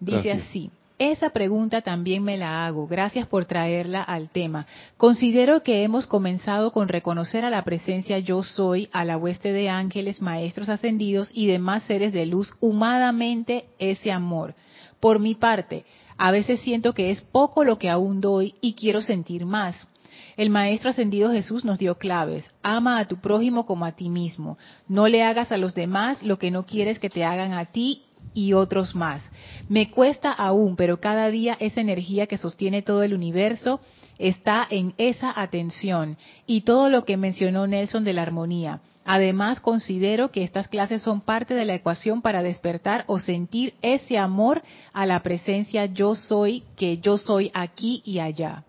Dice 0.00 0.32
así. 0.32 0.72
Esa 0.98 1.30
pregunta 1.30 1.82
también 1.82 2.24
me 2.24 2.36
la 2.36 2.66
hago. 2.66 2.88
Gracias 2.88 3.28
por 3.28 3.44
traerla 3.44 4.02
al 4.02 4.28
tema. 4.30 4.66
Considero 4.96 5.62
que 5.62 5.84
hemos 5.84 6.08
comenzado 6.08 6.72
con 6.72 6.88
reconocer 6.88 7.44
a 7.44 7.50
la 7.50 7.62
presencia 7.62 8.18
yo 8.18 8.42
soy, 8.42 8.88
a 8.90 9.04
la 9.04 9.16
hueste 9.16 9.52
de 9.52 9.68
ángeles, 9.68 10.20
maestros 10.20 10.68
ascendidos 10.68 11.30
y 11.32 11.46
demás 11.46 11.84
seres 11.84 12.12
de 12.12 12.26
luz 12.26 12.52
humadamente 12.58 13.66
ese 13.78 14.10
amor. 14.10 14.56
Por 15.00 15.18
mi 15.18 15.34
parte, 15.34 15.84
a 16.16 16.30
veces 16.30 16.60
siento 16.60 16.94
que 16.94 17.10
es 17.10 17.20
poco 17.22 17.64
lo 17.64 17.78
que 17.78 17.88
aún 17.88 18.20
doy 18.20 18.54
y 18.60 18.74
quiero 18.74 19.00
sentir 19.00 19.46
más. 19.46 19.88
El 20.36 20.50
Maestro 20.50 20.90
Ascendido 20.90 21.32
Jesús 21.32 21.64
nos 21.64 21.78
dio 21.78 21.96
claves. 21.96 22.48
Ama 22.62 22.98
a 22.98 23.06
tu 23.06 23.16
prójimo 23.16 23.66
como 23.66 23.84
a 23.84 23.92
ti 23.92 24.08
mismo. 24.08 24.58
No 24.88 25.08
le 25.08 25.22
hagas 25.22 25.52
a 25.52 25.56
los 25.56 25.74
demás 25.74 26.22
lo 26.22 26.38
que 26.38 26.50
no 26.50 26.64
quieres 26.64 26.98
que 26.98 27.10
te 27.10 27.24
hagan 27.24 27.52
a 27.52 27.66
ti 27.66 28.02
y 28.34 28.52
otros 28.52 28.94
más. 28.94 29.22
Me 29.68 29.90
cuesta 29.90 30.32
aún, 30.32 30.76
pero 30.76 31.00
cada 31.00 31.28
día 31.30 31.56
esa 31.60 31.80
energía 31.80 32.26
que 32.26 32.38
sostiene 32.38 32.82
todo 32.82 33.02
el 33.02 33.14
universo 33.14 33.80
está 34.18 34.66
en 34.68 34.94
esa 34.98 35.40
atención 35.40 36.16
y 36.46 36.62
todo 36.62 36.90
lo 36.90 37.04
que 37.04 37.16
mencionó 37.16 37.66
Nelson 37.66 38.04
de 38.04 38.12
la 38.12 38.22
armonía. 38.22 38.80
Además, 39.10 39.60
considero 39.60 40.30
que 40.30 40.44
estas 40.44 40.68
clases 40.68 41.00
son 41.00 41.22
parte 41.22 41.54
de 41.54 41.64
la 41.64 41.74
ecuación 41.74 42.20
para 42.20 42.42
despertar 42.42 43.04
o 43.06 43.18
sentir 43.18 43.72
ese 43.80 44.18
amor 44.18 44.62
a 44.92 45.06
la 45.06 45.22
presencia 45.22 45.86
yo 45.86 46.14
soy, 46.14 46.62
que 46.76 46.98
yo 46.98 47.16
soy 47.16 47.50
aquí 47.54 48.02
y 48.04 48.18
allá. 48.18 48.64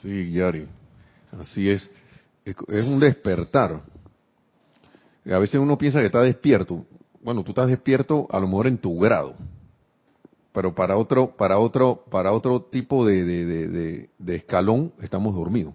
Sí, 0.00 0.32
Yari, 0.32 0.66
así 1.38 1.68
es. 1.68 1.90
Es 2.44 2.84
un 2.84 3.00
despertar. 3.00 3.82
A 5.26 5.38
veces 5.38 5.60
uno 5.60 5.76
piensa 5.76 6.00
que 6.00 6.06
está 6.06 6.22
despierto 6.22 6.86
bueno, 7.22 7.44
tú 7.44 7.52
estás 7.52 7.68
despierto 7.68 8.26
a 8.30 8.40
lo 8.40 8.48
mejor 8.48 8.66
en 8.66 8.78
tu 8.78 8.98
grado, 8.98 9.34
pero 10.52 10.74
para 10.74 10.96
otro, 10.96 11.36
para 11.36 11.58
otro, 11.58 12.04
para 12.10 12.32
otro 12.32 12.62
tipo 12.62 13.06
de, 13.06 13.24
de, 13.24 14.08
de, 14.18 14.34
escalón 14.34 14.92
estamos 15.00 15.34
dormidos. 15.34 15.72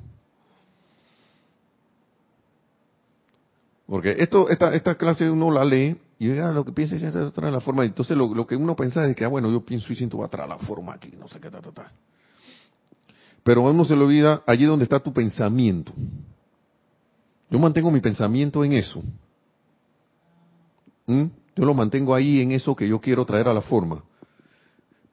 Porque 3.87 4.15
esto, 4.19 4.49
esta, 4.49 4.75
esta 4.75 4.95
clase 4.95 5.29
uno 5.29 5.49
la 5.49 5.63
lee 5.63 5.95
y 6.19 6.35
ya 6.35 6.51
lo 6.51 6.65
que 6.65 6.73
piensa 6.73 6.95
es 6.95 7.15
otra 7.15 7.49
la 7.49 7.61
forma. 7.61 7.85
Entonces 7.85 8.17
lo, 8.17 8.33
lo, 8.33 8.45
que 8.45 8.55
uno 8.55 8.75
piensa 8.75 9.07
es 9.07 9.15
que, 9.15 9.23
ah, 9.23 9.29
bueno, 9.29 9.49
yo 9.49 9.63
pienso 9.63 9.91
y 9.93 9.95
siento 9.95 10.23
atrás 10.23 10.47
la 10.47 10.57
forma 10.57 10.93
aquí, 10.93 11.13
no 11.17 11.27
sé 11.29 11.39
qué, 11.39 11.49
ta, 11.49 11.61
ta, 11.61 11.71
ta. 11.71 11.91
Pero 13.43 13.61
uno 13.61 13.85
se 13.85 13.95
le 13.95 14.03
olvida 14.03 14.43
allí 14.45 14.65
donde 14.65 14.83
está 14.83 14.99
tu 14.99 15.13
pensamiento. 15.13 15.93
Yo 17.49 17.59
mantengo 17.59 17.89
mi 17.89 18.01
pensamiento 18.01 18.63
en 18.65 18.73
eso. 18.73 19.01
¿Mm? 21.05 21.23
Yo 21.55 21.65
lo 21.65 21.73
mantengo 21.73 22.13
ahí 22.13 22.41
en 22.41 22.51
eso 22.51 22.75
que 22.75 22.87
yo 22.89 22.99
quiero 22.99 23.25
traer 23.25 23.47
a 23.47 23.53
la 23.53 23.61
forma. 23.61 24.03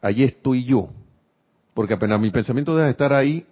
Allí 0.02 0.24
estoy 0.24 0.64
yo. 0.64 0.88
Porque 1.74 1.94
apenas 1.94 2.20
mi 2.20 2.30
pensamiento 2.30 2.74
deja 2.74 2.86
de 2.86 2.90
estar 2.90 3.12
ahí. 3.12 3.46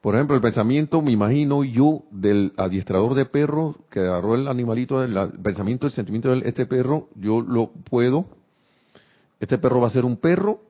Por 0.00 0.14
ejemplo, 0.14 0.36
el 0.36 0.42
pensamiento, 0.42 1.02
me 1.02 1.10
imagino 1.10 1.64
yo, 1.64 2.04
del 2.10 2.52
adiestrador 2.56 3.14
de 3.14 3.26
perros 3.26 3.76
que 3.90 4.00
agarró 4.00 4.36
el 4.36 4.46
animalito, 4.46 5.02
el 5.02 5.32
pensamiento, 5.42 5.86
el 5.86 5.92
sentimiento 5.92 6.30
de 6.30 6.48
este 6.48 6.66
perro, 6.66 7.08
yo 7.16 7.40
lo 7.40 7.72
puedo. 7.72 8.26
Este 9.40 9.58
perro 9.58 9.80
va 9.80 9.88
a 9.88 9.90
ser 9.90 10.04
un 10.04 10.16
perro 10.16 10.60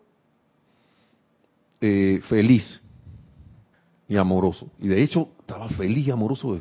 eh, 1.81 2.21
feliz 2.29 2.81
y 4.09 4.17
amoroso. 4.17 4.71
Y 4.79 4.89
de 4.89 5.03
hecho, 5.03 5.29
estaba 5.41 5.69
feliz 5.69 6.07
y 6.07 6.11
amoroso, 6.11 6.59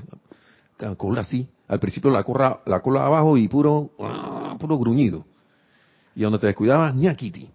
cola 0.97 1.21
así. 1.21 1.47
Al 1.67 1.79
principio 1.79 2.09
la 2.11 2.23
cola, 2.23 2.61
la 2.65 2.81
cola 2.81 3.05
abajo 3.05 3.37
y 3.37 3.47
puro, 3.47 3.91
ah, 3.99 4.55
puro 4.59 4.77
gruñido. 4.77 5.25
Y 6.15 6.21
donde 6.21 6.39
te 6.39 6.47
descuidabas, 6.47 6.93
Kitty, 7.15 7.49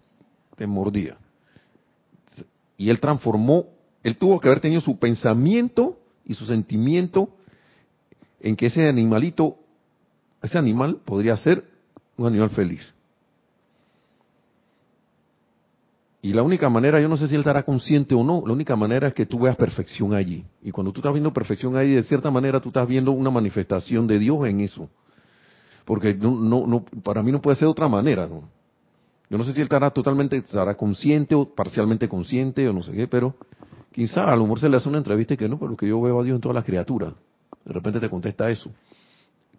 te 0.55 0.67
mordía. 0.67 1.17
Y 2.77 2.89
él 2.89 2.99
transformó, 2.99 3.65
él 4.03 4.17
tuvo 4.17 4.39
que 4.39 4.47
haber 4.47 4.59
tenido 4.59 4.81
su 4.81 4.97
pensamiento 4.99 5.97
y 6.25 6.33
su 6.33 6.45
sentimiento 6.45 7.29
en 8.41 8.55
que 8.55 8.65
ese 8.67 8.87
animalito, 8.87 9.57
ese 10.41 10.57
animal 10.57 10.99
podría 11.05 11.37
ser 11.37 11.63
un 12.17 12.27
animal 12.27 12.49
feliz. 12.49 12.93
Y 16.21 16.31
la 16.31 16.41
única 16.41 16.69
manera, 16.69 17.01
yo 17.01 17.09
no 17.09 17.17
sé 17.17 17.27
si 17.27 17.35
él 17.35 17.41
estará 17.41 17.63
consciente 17.63 18.15
o 18.15 18.23
no, 18.23 18.43
la 18.45 18.53
única 18.53 18.77
manera 18.77 19.09
es 19.09 19.13
que 19.13 19.25
tú 19.25 19.39
veas 19.39 19.57
perfección 19.57 20.13
allí. 20.13 20.45
Y 20.61 20.71
cuando 20.71 20.93
tú 20.93 21.01
estás 21.01 21.11
viendo 21.11 21.33
perfección 21.33 21.75
allí, 21.75 21.95
de 21.95 22.03
cierta 22.03 22.31
manera 22.31 22.61
tú 22.61 22.69
estás 22.69 22.87
viendo 22.87 23.11
una 23.11 23.29
manifestación 23.29 24.07
de 24.07 24.19
Dios 24.19 24.45
en 24.47 24.61
eso. 24.61 24.89
Porque 25.83 26.13
no, 26.13 26.31
no, 26.31 26.65
no, 26.65 26.85
para 27.03 27.21
mí 27.21 27.31
no 27.31 27.41
puede 27.41 27.57
ser 27.57 27.67
otra 27.67 27.89
manera, 27.89 28.25
¿no? 28.25 28.43
Yo 29.29 29.37
no 29.37 29.43
sé 29.43 29.51
si 29.51 29.59
él 29.59 29.63
estará 29.63 29.89
totalmente, 29.89 30.37
estará 30.37 30.75
consciente 30.75 31.35
o 31.35 31.45
parcialmente 31.45 32.07
consciente 32.07 32.69
o 32.69 32.73
no 32.73 32.83
sé 32.83 32.93
qué, 32.93 33.07
pero 33.07 33.35
quizá 33.93 34.25
a 34.25 34.35
lo 34.35 34.43
mejor 34.43 34.59
se 34.59 34.69
le 34.69 34.77
hace 34.77 34.89
una 34.89 34.97
entrevista 34.97 35.35
y 35.35 35.37
que 35.37 35.47
no, 35.47 35.57
pero 35.57 35.77
que 35.77 35.87
yo 35.87 36.01
veo 36.01 36.19
a 36.19 36.23
Dios 36.23 36.35
en 36.35 36.41
todas 36.41 36.55
las 36.55 36.65
criaturas. 36.65 37.13
De 37.63 37.73
repente 37.73 37.99
te 37.99 38.09
contesta 38.09 38.49
eso. 38.49 38.69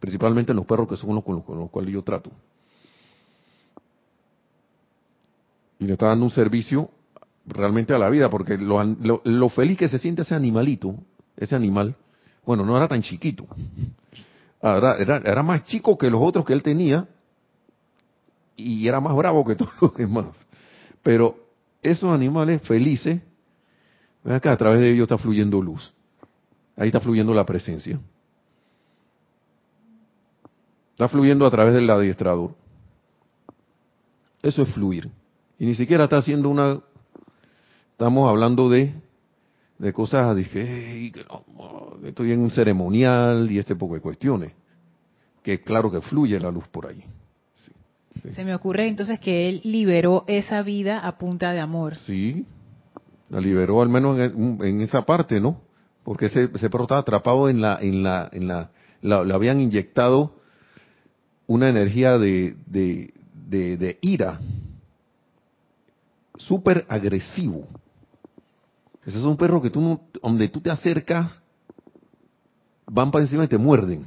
Principalmente 0.01 0.53
en 0.53 0.57
los 0.57 0.66
perros 0.66 0.89
que 0.89 0.97
son 0.97 1.14
los 1.14 1.24
con 1.24 1.43
los 1.59 1.70
cuales 1.70 1.93
yo 1.93 2.03
trato. 2.03 2.30
y 5.78 5.87
le 5.87 5.93
está 5.95 6.07
dando 6.07 6.24
un 6.24 6.30
servicio 6.30 6.91
realmente 7.47 7.93
a 7.93 7.99
la 7.99 8.09
vida, 8.09 8.30
porque 8.30 8.57
lo, 8.57 9.49
feliz 9.51 9.78
que 9.78 9.89
se 9.89 9.99
siente 9.99 10.22
ese 10.22 10.35
animalito, 10.35 10.95
ese 11.37 11.55
animal, 11.55 11.95
bueno, 12.47 12.64
no 12.64 12.76
era 12.76 12.89
tan 12.89 13.03
chiquito, 13.03 13.47
era, 14.62 14.97
era, 14.99 15.43
más 15.43 15.64
chico 15.64 15.99
que 15.99 16.11
los 16.11 16.22
otros 16.22 16.45
que 16.45 16.55
él 16.55 16.62
tenía 16.62 17.07
y 18.57 18.89
era 18.89 19.01
más 19.01 19.14
bravo 19.14 19.45
que 19.45 19.55
todos 19.57 19.72
los 19.80 19.95
demás. 19.95 20.26
Pero 21.03 21.37
esos 21.82 22.11
animales 22.11 22.62
felices, 22.62 23.20
ven 24.25 24.35
acá, 24.35 24.53
a 24.53 24.57
través 24.57 24.81
de 24.81 24.91
ellos 24.91 25.05
está 25.05 25.18
fluyendo 25.18 25.61
luz. 25.61 25.93
Ahí 26.77 26.89
está 26.89 27.01
fluyendo 27.01 27.33
la 27.35 27.45
presencia. 27.47 28.01
Está 30.93 31.09
fluyendo 31.09 31.47
a 31.47 31.51
través 31.51 31.75
del 31.75 31.89
adiestrador. 31.91 32.55
Eso 34.43 34.62
es 34.62 34.72
fluir. 34.75 35.11
Y 35.59 35.66
ni 35.66 35.75
siquiera 35.75 36.05
está 36.05 36.18
haciendo 36.18 36.49
una... 36.49 36.81
Estamos 37.93 38.29
hablando 38.29 38.68
de, 38.68 38.93
de 39.79 39.93
cosas, 39.93 40.35
dije, 40.37 41.12
estoy 42.05 42.33
en 42.33 42.41
un 42.41 42.51
ceremonial 42.51 43.51
y 43.51 43.59
este 43.59 43.77
poco 43.77 43.95
de 43.95 44.01
cuestiones. 44.01 44.53
Que 45.43 45.62
claro 45.62 45.91
que 45.91 46.01
fluye 46.01 46.41
la 46.41 46.51
luz 46.51 46.66
por 46.68 46.87
ahí. 46.87 47.05
Se 48.35 48.45
me 48.45 48.55
ocurre 48.55 48.89
entonces 48.89 49.20
que 49.20 49.49
él 49.49 49.61
liberó 49.64 50.25
esa 50.27 50.62
vida 50.62 50.99
a 50.99 51.18
punta 51.18 51.53
de 51.53 51.61
amor. 51.61 51.97
Sí, 51.97 52.47
la 53.35 53.41
liberó 53.41 53.82
al 53.82 53.89
menos 53.89 54.16
en, 54.20 54.80
esa 54.80 55.05
parte, 55.05 55.41
¿no? 55.41 55.61
Porque 56.05 56.26
ese, 56.26 56.49
perro 56.49 56.85
estaba 56.85 57.01
atrapado 57.01 57.49
en 57.49 57.61
la, 57.61 57.76
en 57.80 58.05
la, 58.05 58.28
en 58.30 58.47
la, 58.47 58.70
la, 59.03 59.35
habían 59.35 59.61
inyectado 59.61 60.37
una 61.49 61.68
energía 61.68 62.16
de, 62.16 62.55
de, 62.66 63.12
de, 63.49 63.99
ira, 64.03 64.39
súper 66.37 66.87
agresivo. 66.89 67.66
Ese 69.05 69.18
es 69.18 69.24
un 69.24 69.37
perro 69.37 69.61
que 69.61 69.70
tú, 69.70 69.99
donde 70.22 70.49
tú 70.49 70.61
te 70.61 70.70
acercas, 70.70 71.37
van 72.87 73.11
para 73.11 73.24
encima 73.24 73.43
y 73.43 73.49
te 73.49 73.59
muerden. 73.59 74.07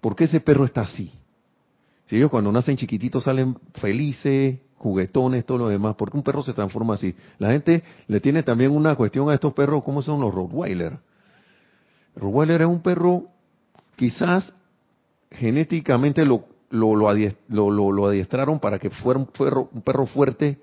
¿Por 0.00 0.16
qué 0.16 0.24
ese 0.24 0.40
perro 0.40 0.64
está 0.64 0.80
así? 0.80 1.12
Si 2.06 2.16
ellos 2.16 2.32
cuando 2.32 2.50
nacen 2.50 2.76
chiquititos 2.76 3.22
salen 3.22 3.56
felices, 3.74 4.58
juguetones, 4.80 5.44
todo 5.44 5.58
lo 5.58 5.68
demás, 5.68 5.94
¿por 5.94 6.10
qué 6.10 6.16
un 6.16 6.22
perro 6.22 6.42
se 6.42 6.54
transforma 6.54 6.94
así? 6.94 7.14
La 7.38 7.50
gente 7.50 7.82
le 8.08 8.18
tiene 8.18 8.42
también 8.42 8.70
una 8.70 8.96
cuestión 8.96 9.28
a 9.28 9.34
estos 9.34 9.52
perros, 9.52 9.84
¿cómo 9.84 10.00
son 10.00 10.20
los 10.20 10.34
Rottweiler? 10.34 10.98
Rottweiler 12.16 12.62
es 12.62 12.66
un 12.66 12.80
perro, 12.80 13.24
quizás 13.96 14.52
genéticamente 15.30 16.24
lo, 16.24 16.46
lo, 16.70 18.08
adiestraron 18.08 18.58
para 18.58 18.78
que 18.78 18.88
fuera 18.88 19.20
un 19.20 19.26
perro, 19.26 19.68
un 19.70 19.82
perro 19.82 20.06
fuerte 20.06 20.58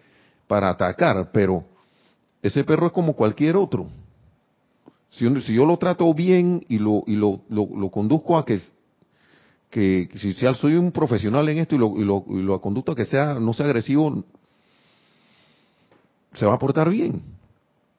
para 0.47 0.69
atacar, 0.69 1.29
pero 1.31 1.63
ese 2.41 2.63
perro 2.63 2.87
es 2.87 2.93
como 2.93 3.13
cualquier 3.13 3.55
otro. 3.55 3.87
Si, 5.09 5.29
si 5.41 5.53
yo 5.53 5.65
lo 5.67 5.77
trato 5.77 6.11
bien 6.13 6.65
y 6.67 6.79
lo, 6.79 7.03
y 7.05 7.15
lo, 7.15 7.91
conduzco 7.91 8.35
a 8.35 8.43
que, 8.43 8.59
que 9.69 10.09
si, 10.15 10.33
soy 10.33 10.75
un 10.75 10.91
profesional 10.91 11.47
en 11.49 11.59
esto 11.59 11.75
y 11.75 11.77
lo, 11.77 11.97
y 11.97 12.03
lo, 12.03 12.25
y 12.29 12.41
lo 12.41 12.61
conduzco 12.61 12.93
a 12.93 12.95
que 12.95 13.05
sea, 13.05 13.35
no 13.35 13.53
sea 13.53 13.65
agresivo, 13.65 14.23
se 16.33 16.45
va 16.45 16.53
a 16.53 16.59
portar 16.59 16.89
bien. 16.89 17.21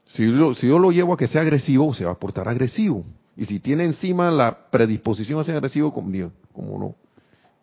Si, 0.06 0.24
si 0.54 0.68
yo 0.68 0.78
lo 0.78 0.90
llevo 0.90 1.12
a 1.12 1.16
que 1.16 1.26
sea 1.26 1.42
agresivo, 1.42 1.92
se 1.92 2.04
va 2.04 2.12
a 2.12 2.18
portar 2.18 2.48
agresivo. 2.48 3.04
Y 3.36 3.44
si 3.44 3.60
tiene 3.60 3.84
encima 3.84 4.30
la 4.30 4.70
predisposición 4.70 5.38
a 5.38 5.44
ser 5.44 5.56
agresivo, 5.56 5.92
como 5.92 6.78
no. 6.78 6.94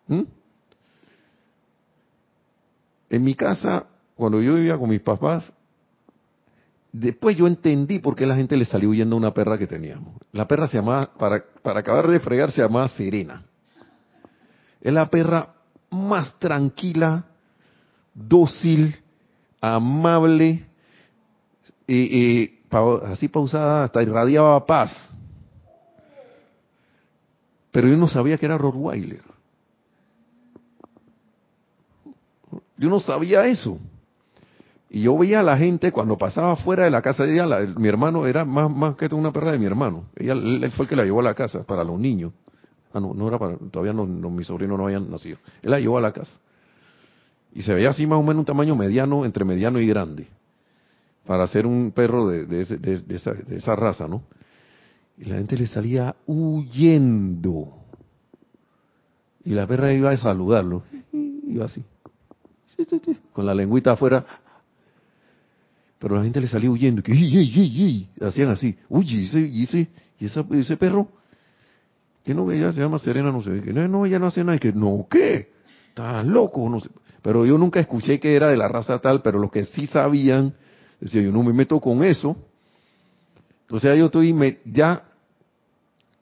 ¿Mm? 0.06 0.22
En 3.10 3.24
mi 3.24 3.34
casa, 3.34 3.86
cuando 4.14 4.40
yo 4.40 4.54
vivía 4.54 4.78
con 4.78 4.88
mis 4.88 5.00
papás, 5.00 5.52
después 6.92 7.36
yo 7.36 7.46
entendí 7.46 7.98
por 7.98 8.16
qué 8.16 8.26
la 8.26 8.36
gente 8.36 8.56
le 8.56 8.64
salió 8.64 8.90
huyendo 8.90 9.16
a 9.16 9.18
una 9.18 9.34
perra 9.34 9.58
que 9.58 9.66
teníamos. 9.66 10.14
La 10.32 10.48
perra 10.48 10.66
se 10.66 10.78
llamaba, 10.78 11.10
para, 11.18 11.44
para 11.62 11.80
acabar 11.80 12.08
de 12.08 12.20
fregar, 12.20 12.50
se 12.52 12.62
llamaba 12.62 12.88
Serena. 12.88 13.44
Es 14.80 14.92
la 14.92 15.08
perra 15.10 15.54
más 15.90 16.38
tranquila, 16.38 17.24
dócil, 18.14 18.96
amable, 19.60 20.66
así 23.06 23.28
pausada, 23.28 23.84
hasta 23.84 24.02
irradiaba 24.02 24.64
paz. 24.64 25.10
Pero 27.72 27.88
yo 27.88 27.96
no 27.96 28.08
sabía 28.08 28.38
que 28.38 28.46
era 28.46 28.56
Rottweiler. 28.56 29.22
Yo 32.78 32.90
no 32.90 33.00
sabía 33.00 33.46
eso. 33.46 33.78
Y 34.88 35.02
yo 35.02 35.18
veía 35.18 35.40
a 35.40 35.42
la 35.42 35.56
gente 35.56 35.92
cuando 35.92 36.16
pasaba 36.16 36.56
fuera 36.56 36.84
de 36.84 36.90
la 36.90 37.02
casa 37.02 37.24
de 37.24 37.34
ella, 37.34 37.46
mi 37.76 37.88
hermano 37.88 38.26
era 38.26 38.44
más, 38.44 38.70
más 38.70 38.96
que 38.96 39.12
una 39.14 39.32
perra 39.32 39.52
de 39.52 39.58
mi 39.58 39.66
hermano. 39.66 40.04
Ella, 40.16 40.32
él 40.32 40.70
fue 40.76 40.84
el 40.84 40.88
que 40.88 40.96
la 40.96 41.04
llevó 41.04 41.20
a 41.20 41.24
la 41.24 41.34
casa 41.34 41.64
para 41.64 41.84
los 41.84 41.98
niños. 41.98 42.32
Ah, 42.92 43.00
no, 43.00 43.14
no 43.14 43.28
era 43.28 43.38
para, 43.38 43.56
todavía 43.56 43.92
no, 43.92 44.06
mis 44.06 44.46
sobrinos 44.46 44.78
no 44.78 44.84
habían 44.84 45.10
nacido. 45.10 45.38
Él 45.62 45.70
la 45.70 45.80
llevó 45.80 45.98
a 45.98 46.00
la 46.00 46.12
casa. 46.12 46.38
Y 47.52 47.62
se 47.62 47.74
veía 47.74 47.90
así 47.90 48.06
más 48.06 48.18
o 48.18 48.22
menos 48.22 48.40
un 48.40 48.44
tamaño 48.44 48.76
mediano, 48.76 49.24
entre 49.24 49.44
mediano 49.44 49.80
y 49.80 49.86
grande. 49.86 50.28
Para 51.26 51.46
ser 51.46 51.66
un 51.66 51.90
perro 51.92 52.28
de, 52.28 52.60
esa 53.50 53.76
raza, 53.76 54.06
¿no? 54.06 54.22
Y 55.18 55.24
la 55.24 55.36
gente 55.36 55.56
le 55.56 55.66
salía 55.66 56.14
huyendo. 56.26 57.72
Y 59.44 59.50
la 59.50 59.66
perra 59.66 59.92
iba 59.92 60.10
a 60.10 60.16
saludarlo. 60.16 60.82
Iba 61.12 61.64
así. 61.64 61.82
Con 63.32 63.46
la 63.46 63.54
lengüita 63.54 63.92
afuera. 63.92 64.24
Pero 65.98 66.16
la 66.16 66.24
gente 66.24 66.40
le 66.40 66.48
salía 66.48 66.70
huyendo. 66.70 67.02
Que, 67.02 67.12
Hacían 68.20 68.48
así. 68.48 68.76
Uy, 68.88 69.06
y 69.08 69.24
ese, 69.24 69.40
y 69.40 69.62
ese, 69.62 69.88
y 70.18 70.26
ese 70.60 70.76
perro. 70.76 71.08
Que 72.26 72.34
no, 72.34 72.50
ella 72.50 72.72
se 72.72 72.80
llama 72.80 72.98
Serena, 72.98 73.30
no 73.30 73.40
sé. 73.40 73.60
Que 73.60 73.72
no, 73.72 73.86
no, 73.86 74.04
ella 74.04 74.18
no 74.18 74.26
hace 74.26 74.42
nada. 74.42 74.58
Que 74.58 74.72
no, 74.72 75.06
¿qué? 75.08 75.52
Está 75.90 76.24
loco, 76.24 76.68
no 76.68 76.80
sé. 76.80 76.90
Pero 77.22 77.46
yo 77.46 77.56
nunca 77.56 77.78
escuché 77.78 78.18
que 78.18 78.34
era 78.34 78.48
de 78.48 78.56
la 78.56 78.66
raza 78.66 78.98
tal, 78.98 79.22
pero 79.22 79.38
los 79.38 79.52
que 79.52 79.62
sí 79.62 79.86
sabían, 79.86 80.54
decía, 81.00 81.22
yo 81.22 81.30
no 81.30 81.44
me 81.44 81.52
meto 81.52 81.80
con 81.80 82.02
eso. 82.02 82.36
O 83.70 83.78
sea, 83.78 83.94
yo 83.94 84.06
estoy 84.06 84.34
ya, 84.64 85.04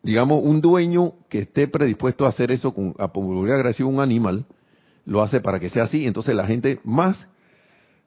digamos, 0.03 0.43
un 0.45 0.61
dueño 0.61 1.15
que 1.31 1.39
esté 1.39 1.69
predispuesto 1.69 2.27
a 2.27 2.29
hacer 2.29 2.53
eso, 2.53 2.75
con, 2.75 2.95
a 2.99 3.07
volver 3.07 3.55
agresivo 3.55 3.89
a 3.89 3.93
un 3.95 4.01
animal, 4.01 4.45
lo 5.07 5.23
hace 5.23 5.41
para 5.41 5.59
que 5.59 5.71
sea 5.71 5.85
así. 5.85 6.07
Entonces 6.07 6.37
la 6.37 6.47
gente 6.47 6.81
más 6.85 7.29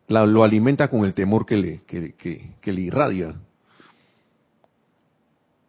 lo 0.08 0.44
alimenta 0.44 0.88
con 0.88 1.04
el 1.04 1.16
temor 1.16 1.48
que 1.48 1.58
le, 1.58 1.82
que, 1.88 2.14
que, 2.14 2.72
le 2.72 2.82
irradia. 2.82 3.34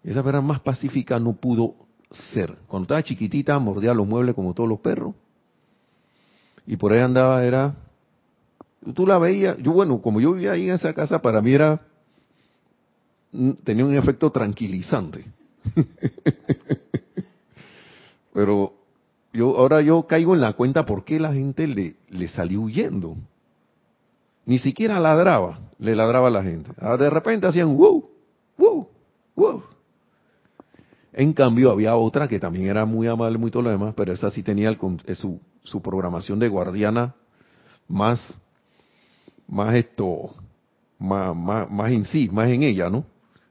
Esa 0.04 0.22
perra 0.22 0.42
más 0.42 0.60
pacífica 0.60 1.18
no 1.18 1.32
pudo 1.32 1.87
ser. 2.32 2.56
Cuando 2.66 2.84
estaba 2.84 3.02
chiquitita, 3.02 3.58
mordía 3.58 3.94
los 3.94 4.06
muebles 4.06 4.34
como 4.34 4.54
todos 4.54 4.68
los 4.68 4.80
perros. 4.80 5.14
Y 6.66 6.76
por 6.76 6.92
ahí 6.92 7.00
andaba, 7.00 7.44
era. 7.44 7.74
Tú 8.94 9.06
la 9.06 9.18
veías. 9.18 9.56
Yo, 9.58 9.72
bueno, 9.72 10.00
como 10.00 10.20
yo 10.20 10.32
vivía 10.32 10.52
ahí 10.52 10.68
en 10.68 10.74
esa 10.74 10.92
casa, 10.92 11.20
para 11.20 11.40
mí 11.40 11.52
era 11.52 11.80
tenía 13.64 13.84
un 13.84 13.94
efecto 13.94 14.30
tranquilizante. 14.30 15.26
Pero 18.32 18.72
yo 19.32 19.56
ahora 19.56 19.80
yo 19.82 20.06
caigo 20.06 20.34
en 20.34 20.40
la 20.40 20.52
cuenta 20.54 20.86
por 20.86 21.04
qué 21.04 21.20
la 21.20 21.32
gente 21.32 21.66
le, 21.66 21.96
le 22.08 22.28
salió 22.28 22.62
huyendo. 22.62 23.16
Ni 24.46 24.58
siquiera 24.58 24.98
ladraba, 24.98 25.60
le 25.78 25.94
ladraba 25.94 26.28
a 26.28 26.30
la 26.30 26.42
gente. 26.42 26.70
Ah, 26.80 26.96
de 26.96 27.10
repente 27.10 27.46
hacían 27.46 27.76
wow, 27.76 28.08
wow, 28.56 28.88
wow. 29.34 29.62
En 31.18 31.32
cambio 31.32 31.72
había 31.72 31.96
otra 31.96 32.28
que 32.28 32.38
también 32.38 32.68
era 32.68 32.84
muy 32.84 33.08
amable, 33.08 33.38
muy 33.38 33.50
todo 33.50 33.64
lo 33.64 33.70
demás, 33.70 33.92
pero 33.96 34.12
esa 34.12 34.30
sí 34.30 34.44
tenía 34.44 34.70
eh, 34.70 35.14
su, 35.16 35.82
programación 35.82 36.38
de 36.38 36.46
guardiana 36.46 37.16
más, 37.88 38.22
más 39.48 39.74
esto, 39.74 40.36
más, 40.96 41.34
más, 41.34 41.68
más 41.68 41.90
en 41.90 42.04
sí, 42.04 42.30
más 42.32 42.48
en 42.48 42.62
ella, 42.62 42.88
¿no? 42.88 43.04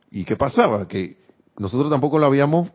¿Y 0.09 0.23
qué 0.23 0.37
pasaba? 0.37 0.87
Que 0.87 1.17
nosotros 1.57 1.89
tampoco 1.89 2.17
la 2.19 2.27
habíamos 2.27 2.71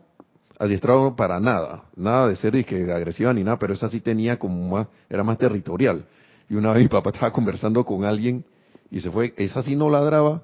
adiestrado 0.59 1.15
para 1.15 1.39
nada, 1.39 1.85
nada 1.95 2.27
de 2.27 2.35
ser 2.35 2.63
que 2.63 2.91
agresiva 2.91 3.33
ni 3.33 3.43
nada, 3.43 3.57
pero 3.57 3.73
esa 3.73 3.89
sí 3.89 3.99
tenía 3.99 4.37
como 4.37 4.77
más, 4.77 4.87
era 5.09 5.23
más 5.23 5.39
territorial. 5.39 6.05
Y 6.47 6.53
una 6.53 6.71
vez 6.71 6.83
mi 6.83 6.89
papá 6.89 7.09
estaba 7.09 7.33
conversando 7.33 7.83
con 7.83 8.05
alguien 8.05 8.45
y 8.91 9.01
se 9.01 9.09
fue, 9.09 9.33
esa 9.37 9.63
sí 9.63 9.75
no 9.75 9.89
ladraba, 9.89 10.43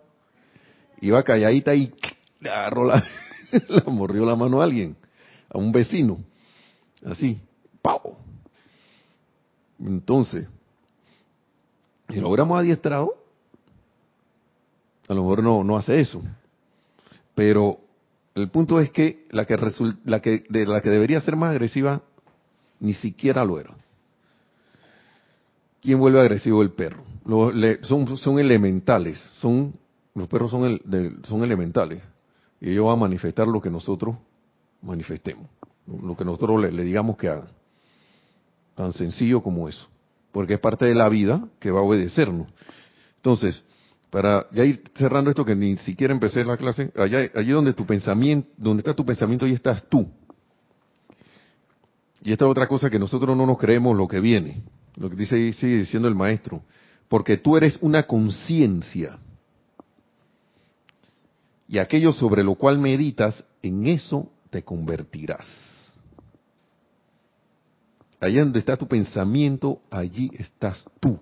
iba 1.01 1.21
calladita 1.21 1.75
y 1.75 1.93
agarró 2.41 2.85
la, 2.85 3.03
la 3.69 3.91
morrió 3.91 4.25
la 4.25 4.35
mano 4.35 4.61
a 4.61 4.63
alguien, 4.65 4.95
a 5.49 5.57
un 5.57 5.71
vecino, 5.71 6.19
así, 7.05 7.39
¡pau! 7.81 8.15
Entonces, 9.79 10.47
si 12.09 12.19
lo 12.19 12.29
hubiéramos 12.29 12.59
adiestrado, 12.59 13.15
a 15.07 15.13
lo 15.13 15.21
mejor 15.21 15.43
no, 15.43 15.63
no 15.63 15.77
hace 15.77 15.99
eso. 15.99 16.21
Pero 17.33 17.79
el 18.35 18.49
punto 18.49 18.79
es 18.79 18.91
que 18.91 19.25
la 19.31 19.45
que, 19.45 19.57
la 20.05 20.21
que, 20.21 20.43
de 20.49 20.65
la 20.65 20.81
que 20.81 20.89
debería 20.89 21.21
ser 21.21 21.35
más 21.35 21.51
agresiva 21.51 22.01
ni 22.79 22.93
siquiera 22.93 23.45
lo 23.45 23.59
era. 23.59 23.73
¿Quién 25.81 25.99
vuelve 25.99 26.19
agresivo? 26.19 26.61
El 26.61 26.71
perro. 26.71 27.03
son, 27.83 28.17
son 28.17 28.39
elementales, 28.39 29.19
son 29.39 29.73
los 30.13 30.27
perros 30.27 30.51
son, 30.51 30.81
son 31.23 31.43
elementales. 31.43 32.01
Y 32.61 32.71
ellos 32.71 32.85
van 32.85 32.93
a 32.93 33.01
manifestar 33.01 33.47
lo 33.47 33.61
que 33.61 33.69
nosotros 33.69 34.15
manifestemos, 34.81 35.47
lo 35.87 36.15
que 36.15 36.25
nosotros 36.25 36.61
le, 36.61 36.83
digamos 36.83 37.17
que 37.17 37.29
hagan. 37.29 37.49
Tan 38.75 38.93
sencillo 38.93 39.41
como 39.41 39.67
eso. 39.67 39.87
Porque 40.31 40.55
es 40.55 40.59
parte 40.59 40.85
de 40.85 40.95
la 40.95 41.09
vida 41.09 41.47
que 41.59 41.71
va 41.71 41.79
a 41.79 41.83
obedecernos. 41.83 42.47
Entonces, 43.17 43.63
para 44.09 44.47
ya 44.51 44.63
ir 44.63 44.83
cerrando 44.95 45.29
esto 45.29 45.45
que 45.45 45.55
ni 45.55 45.77
siquiera 45.77 46.13
empecé 46.13 46.43
la 46.43 46.57
clase, 46.57 46.91
allá, 46.95 47.29
allí 47.35 47.51
donde 47.51 47.73
tu 47.73 47.85
pensamiento, 47.85 48.49
donde 48.57 48.81
está 48.81 48.93
tu 48.93 49.05
pensamiento, 49.05 49.45
ahí 49.45 49.53
estás 49.53 49.85
tú. 49.87 50.07
Y 52.23 52.31
esta 52.31 52.45
es 52.45 52.51
otra 52.51 52.67
cosa 52.67 52.89
que 52.89 52.99
nosotros 52.99 53.35
no 53.35 53.45
nos 53.45 53.57
creemos 53.57 53.95
lo 53.95 54.07
que 54.07 54.19
viene, 54.19 54.63
lo 54.95 55.09
que 55.09 55.15
dice 55.15 55.53
sigue 55.53 55.77
diciendo 55.77 56.07
el 56.07 56.15
maestro, 56.15 56.63
porque 57.07 57.37
tú 57.37 57.55
eres 57.55 57.77
una 57.81 58.03
conciencia. 58.03 59.17
Y 61.69 61.77
aquello 61.77 62.11
sobre 62.11 62.43
lo 62.43 62.55
cual 62.55 62.79
meditas, 62.79 63.45
en 63.61 63.85
eso 63.85 64.27
te 64.49 64.63
convertirás. 64.63 65.45
Allá 68.19 68.41
donde 68.41 68.57
está 68.57 68.75
tu 68.75 68.87
pensamiento, 68.87 69.79
allí 69.91 70.31
estás 70.33 70.83
tú. 70.99 71.19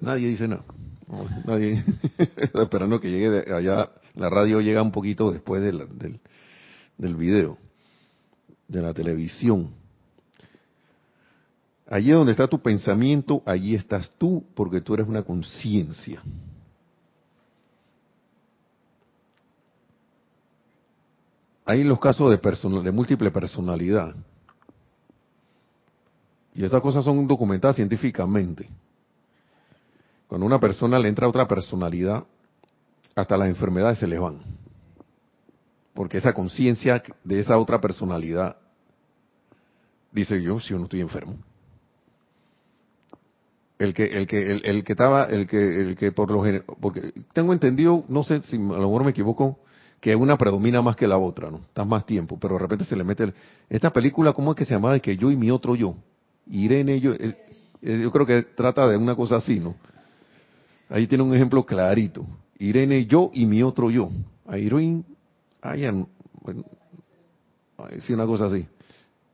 Nadie 0.00 0.28
dice 0.28 0.46
nada. 0.46 0.64
Nadie, 1.44 1.84
esperando 2.54 3.00
que 3.00 3.10
llegue 3.10 3.28
de 3.28 3.54
allá. 3.54 3.90
La 4.14 4.30
radio 4.30 4.60
llega 4.60 4.82
un 4.82 4.92
poquito 4.92 5.32
después 5.32 5.60
del, 5.62 6.20
del 6.96 7.16
video, 7.16 7.58
de 8.68 8.82
la 8.82 8.94
televisión. 8.94 9.82
Allí 11.86 12.10
donde 12.10 12.32
está 12.32 12.48
tu 12.48 12.60
pensamiento, 12.60 13.42
allí 13.44 13.74
estás 13.74 14.10
tú, 14.16 14.44
porque 14.54 14.80
tú 14.80 14.94
eres 14.94 15.06
una 15.06 15.22
conciencia. 15.22 16.22
Hay 21.66 21.84
los 21.84 21.98
casos 21.98 22.30
de, 22.30 22.82
de 22.82 22.92
múltiple 22.92 23.30
personalidad. 23.30 24.14
Y 26.54 26.64
estas 26.64 26.80
cosas 26.80 27.04
son 27.04 27.26
documentadas 27.26 27.76
científicamente. 27.76 28.68
Cuando 30.26 30.46
una 30.46 30.60
persona 30.60 30.98
le 30.98 31.08
entra 31.08 31.26
a 31.26 31.30
otra 31.30 31.46
personalidad, 31.48 32.24
hasta 33.14 33.36
las 33.36 33.48
enfermedades 33.48 33.98
se 33.98 34.06
le 34.06 34.18
van. 34.18 34.40
Porque 35.92 36.18
esa 36.18 36.32
conciencia 36.32 37.02
de 37.22 37.38
esa 37.38 37.56
otra 37.58 37.80
personalidad 37.80 38.56
dice 40.12 40.40
yo, 40.42 40.58
si 40.60 40.70
yo 40.70 40.78
no 40.78 40.84
estoy 40.84 41.00
enfermo. 41.00 41.36
El 43.78 43.92
que, 43.92 44.04
el 44.04 44.26
que, 44.26 44.52
el, 44.52 44.84
que 44.84 44.92
estaba, 44.92 45.24
el 45.24 45.48
que, 45.48 45.80
el 45.80 45.96
que 45.96 46.12
por 46.12 46.30
lo 46.30 46.44
general, 46.44 46.64
porque 46.80 47.12
tengo 47.32 47.52
entendido, 47.52 48.04
no 48.08 48.22
sé 48.22 48.40
si 48.44 48.56
a 48.56 48.58
lo 48.60 48.78
mejor 48.78 49.04
me 49.04 49.10
equivoco, 49.10 49.58
que 50.00 50.14
una 50.14 50.38
predomina 50.38 50.80
más 50.80 50.96
que 50.96 51.08
la 51.08 51.18
otra, 51.18 51.50
¿no? 51.50 51.58
Está 51.58 51.84
más 51.84 52.06
tiempo, 52.06 52.38
pero 52.38 52.54
de 52.54 52.60
repente 52.60 52.84
se 52.84 52.94
le 52.94 53.02
mete 53.02 53.32
esta 53.68 53.92
película, 53.92 54.32
¿cómo 54.32 54.52
es 54.52 54.56
que 54.56 54.64
se 54.64 54.74
llama? 54.74 54.92
De 54.92 55.00
que 55.00 55.16
yo 55.16 55.30
y 55.30 55.36
mi 55.36 55.50
otro 55.50 55.74
yo. 55.74 55.96
Irene, 56.46 57.00
yo, 57.00 57.14
yo 57.80 58.12
creo 58.12 58.26
que 58.26 58.42
trata 58.42 58.86
de 58.86 58.96
una 58.96 59.16
cosa 59.16 59.36
así, 59.36 59.58
¿no? 59.58 59.74
Ahí 60.88 61.06
tiene 61.06 61.24
un 61.24 61.34
ejemplo 61.34 61.64
clarito. 61.64 62.26
Irene, 62.58 63.06
yo 63.06 63.30
y 63.32 63.46
mi 63.46 63.62
otro 63.62 63.90
yo. 63.90 64.10
A 64.46 64.58
Irene, 64.58 65.02
ay, 65.62 65.90
bueno, 66.42 66.64
sí, 68.00 68.12
una 68.12 68.26
cosa 68.26 68.46
así. 68.46 68.66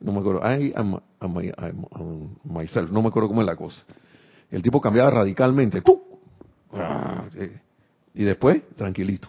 No 0.00 0.12
me 0.12 0.20
acuerdo. 0.20 0.40
I 0.40 0.72
am, 0.74 1.00
myself. 2.44 2.90
No 2.90 3.02
me 3.02 3.08
acuerdo 3.08 3.28
cómo 3.28 3.42
es 3.42 3.46
la 3.46 3.56
cosa. 3.56 3.84
El 4.50 4.62
tipo 4.62 4.80
cambiaba 4.80 5.10
radicalmente. 5.10 5.82
Ah, 6.72 7.24
y 8.14 8.24
después, 8.24 8.62
tranquilito. 8.76 9.28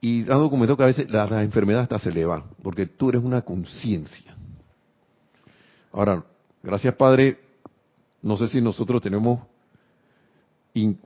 Y 0.00 0.20
han 0.30 0.38
documentado 0.38 0.76
que 0.76 0.82
a 0.82 0.86
veces 0.86 1.10
las, 1.10 1.30
enfermedades 1.32 1.84
hasta 1.84 1.98
se 1.98 2.12
le 2.12 2.24
van, 2.24 2.44
porque 2.62 2.86
tú 2.86 3.08
eres 3.08 3.22
una 3.22 3.42
conciencia. 3.42 4.36
Ahora, 5.92 6.22
gracias 6.62 6.94
Padre, 6.94 7.38
no 8.22 8.36
sé 8.36 8.48
si 8.48 8.60
nosotros 8.60 9.00
tenemos, 9.00 9.40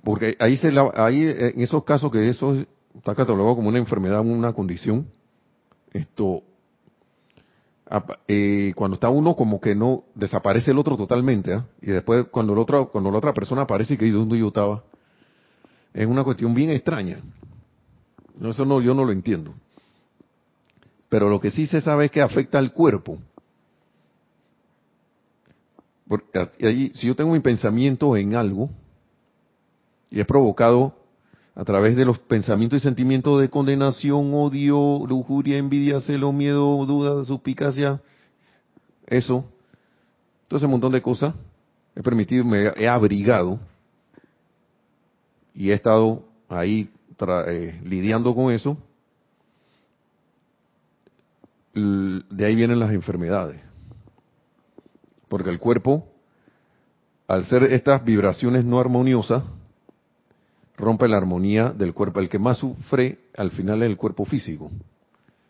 porque 0.02 0.36
ahí, 0.40 0.56
se 0.56 0.72
ahí 0.96 1.22
en 1.22 1.60
esos 1.60 1.84
casos 1.84 2.10
que 2.10 2.28
eso 2.28 2.66
está 2.96 3.14
catalogado 3.14 3.56
como 3.56 3.68
una 3.68 3.78
enfermedad, 3.78 4.20
una 4.20 4.52
condición, 4.52 5.06
esto, 5.92 6.42
eh, 8.28 8.72
cuando 8.76 8.94
está 8.94 9.08
uno 9.08 9.34
como 9.34 9.60
que 9.60 9.74
no 9.74 10.04
desaparece 10.14 10.70
el 10.70 10.78
otro 10.78 10.96
totalmente, 10.96 11.54
¿ah? 11.54 11.66
y 11.82 11.90
después 11.90 12.26
cuando 12.30 12.52
el 12.52 12.58
otro, 12.60 12.88
cuando 12.90 13.10
la 13.10 13.18
otra 13.18 13.34
persona 13.34 13.62
aparece 13.62 13.94
y 13.94 13.96
que 13.96 14.10
dónde 14.10 14.38
yo 14.38 14.48
estaba, 14.48 14.84
es 15.92 16.06
una 16.06 16.22
cuestión 16.22 16.54
bien 16.54 16.70
extraña. 16.70 17.20
Eso 18.40 18.64
no, 18.64 18.80
yo 18.80 18.94
no 18.94 19.04
lo 19.04 19.12
entiendo. 19.12 19.54
Pero 21.08 21.28
lo 21.28 21.40
que 21.40 21.50
sí 21.50 21.66
se 21.66 21.80
sabe 21.80 22.06
es 22.06 22.10
que 22.10 22.22
afecta 22.22 22.58
al 22.58 22.72
cuerpo. 22.72 23.18
Porque 26.06 26.48
allí, 26.62 26.92
si 26.94 27.08
yo 27.08 27.16
tengo 27.16 27.32
mi 27.32 27.40
pensamiento 27.40 28.16
en 28.16 28.34
algo 28.34 28.70
y 30.10 30.20
es 30.20 30.26
provocado 30.26 30.94
a 31.54 31.64
través 31.64 31.96
de 31.96 32.04
los 32.04 32.18
pensamientos 32.18 32.80
y 32.80 32.82
sentimientos 32.82 33.40
de 33.40 33.50
condenación, 33.50 34.32
odio, 34.34 35.04
lujuria, 35.06 35.58
envidia, 35.58 36.00
celo, 36.00 36.32
miedo, 36.32 36.84
duda, 36.86 37.24
suspicacia, 37.24 38.00
eso, 39.06 39.44
todo 40.48 40.58
ese 40.58 40.66
montón 40.66 40.92
de 40.92 41.02
cosas, 41.02 41.34
he 41.94 42.02
permitido, 42.02 42.44
me 42.44 42.68
he 42.76 42.88
abrigado 42.88 43.58
y 45.54 45.70
he 45.70 45.74
estado 45.74 46.24
ahí 46.48 46.88
eh, 47.48 47.80
lidiando 47.84 48.34
con 48.34 48.52
eso. 48.52 48.76
De 51.74 52.44
ahí 52.44 52.54
vienen 52.54 52.80
las 52.80 52.92
enfermedades. 52.92 53.60
Porque 55.28 55.50
el 55.50 55.58
cuerpo, 55.58 56.08
al 57.28 57.44
ser 57.44 57.64
estas 57.72 58.04
vibraciones 58.04 58.64
no 58.64 58.80
armoniosas, 58.80 59.44
rompe 60.80 61.06
la 61.06 61.18
armonía 61.18 61.70
del 61.70 61.94
cuerpo. 61.94 62.20
El 62.20 62.28
que 62.28 62.38
más 62.38 62.58
sufre 62.58 63.18
al 63.36 63.50
final 63.50 63.82
es 63.82 63.90
el 63.90 63.96
cuerpo 63.96 64.24
físico. 64.24 64.70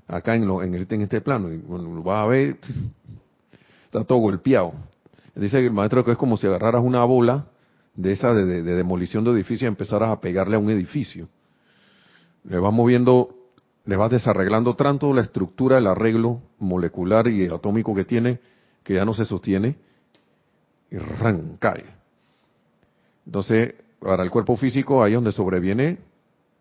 Acá 0.07 0.35
en, 0.35 0.47
lo, 0.47 0.63
en, 0.63 0.75
este, 0.75 0.97
en 0.97 1.03
este 1.03 1.21
plano. 1.21 1.53
Y 1.53 1.59
lo 1.59 2.03
vas 2.03 2.25
a 2.25 2.27
ver, 2.27 2.59
está 3.85 4.05
todo 4.05 4.19
golpeado. 4.19 4.73
Dice 5.35 5.65
el 5.65 5.73
maestro 5.73 6.05
que 6.05 6.13
es 6.13 6.19
como 6.19 6.37
si 6.37 6.47
agarraras 6.47 6.83
una 6.83 7.05
bola 7.05 7.47
de 7.95 8.13
esa 8.13 8.35
de, 8.35 8.45
de, 8.45 8.63
demolición 8.63 9.25
de 9.25 9.31
edificio 9.31 9.67
y 9.67 9.69
empezaras 9.69 10.11
a 10.11 10.21
pegarle 10.21 10.57
a 10.57 10.59
un 10.59 10.71
edificio. 10.71 11.29
Le 12.45 12.59
vas 12.59 12.73
moviendo, 12.73 13.35
le 13.85 13.97
vas 13.97 14.11
desarreglando 14.11 14.75
tanto 14.75 15.13
la 15.15 15.23
estructura, 15.23 15.79
el 15.79 15.87
arreglo 15.87 16.41
molecular 16.59 17.29
y 17.29 17.47
atómico 17.47 17.95
que 17.95 18.05
tiene, 18.05 18.41
que 18.83 18.95
ya 18.95 19.05
no 19.05 19.15
se 19.15 19.25
sostiene 19.25 19.77
y 20.91 20.99
ran, 20.99 21.57
cae. 21.59 21.85
Entonces, 23.27 23.75
para 24.01 24.23
el 24.23 24.31
cuerpo 24.31 24.57
físico, 24.57 25.03
ahí 25.03 25.13
es 25.13 25.17
donde 25.17 25.33
sobreviene 25.33 25.99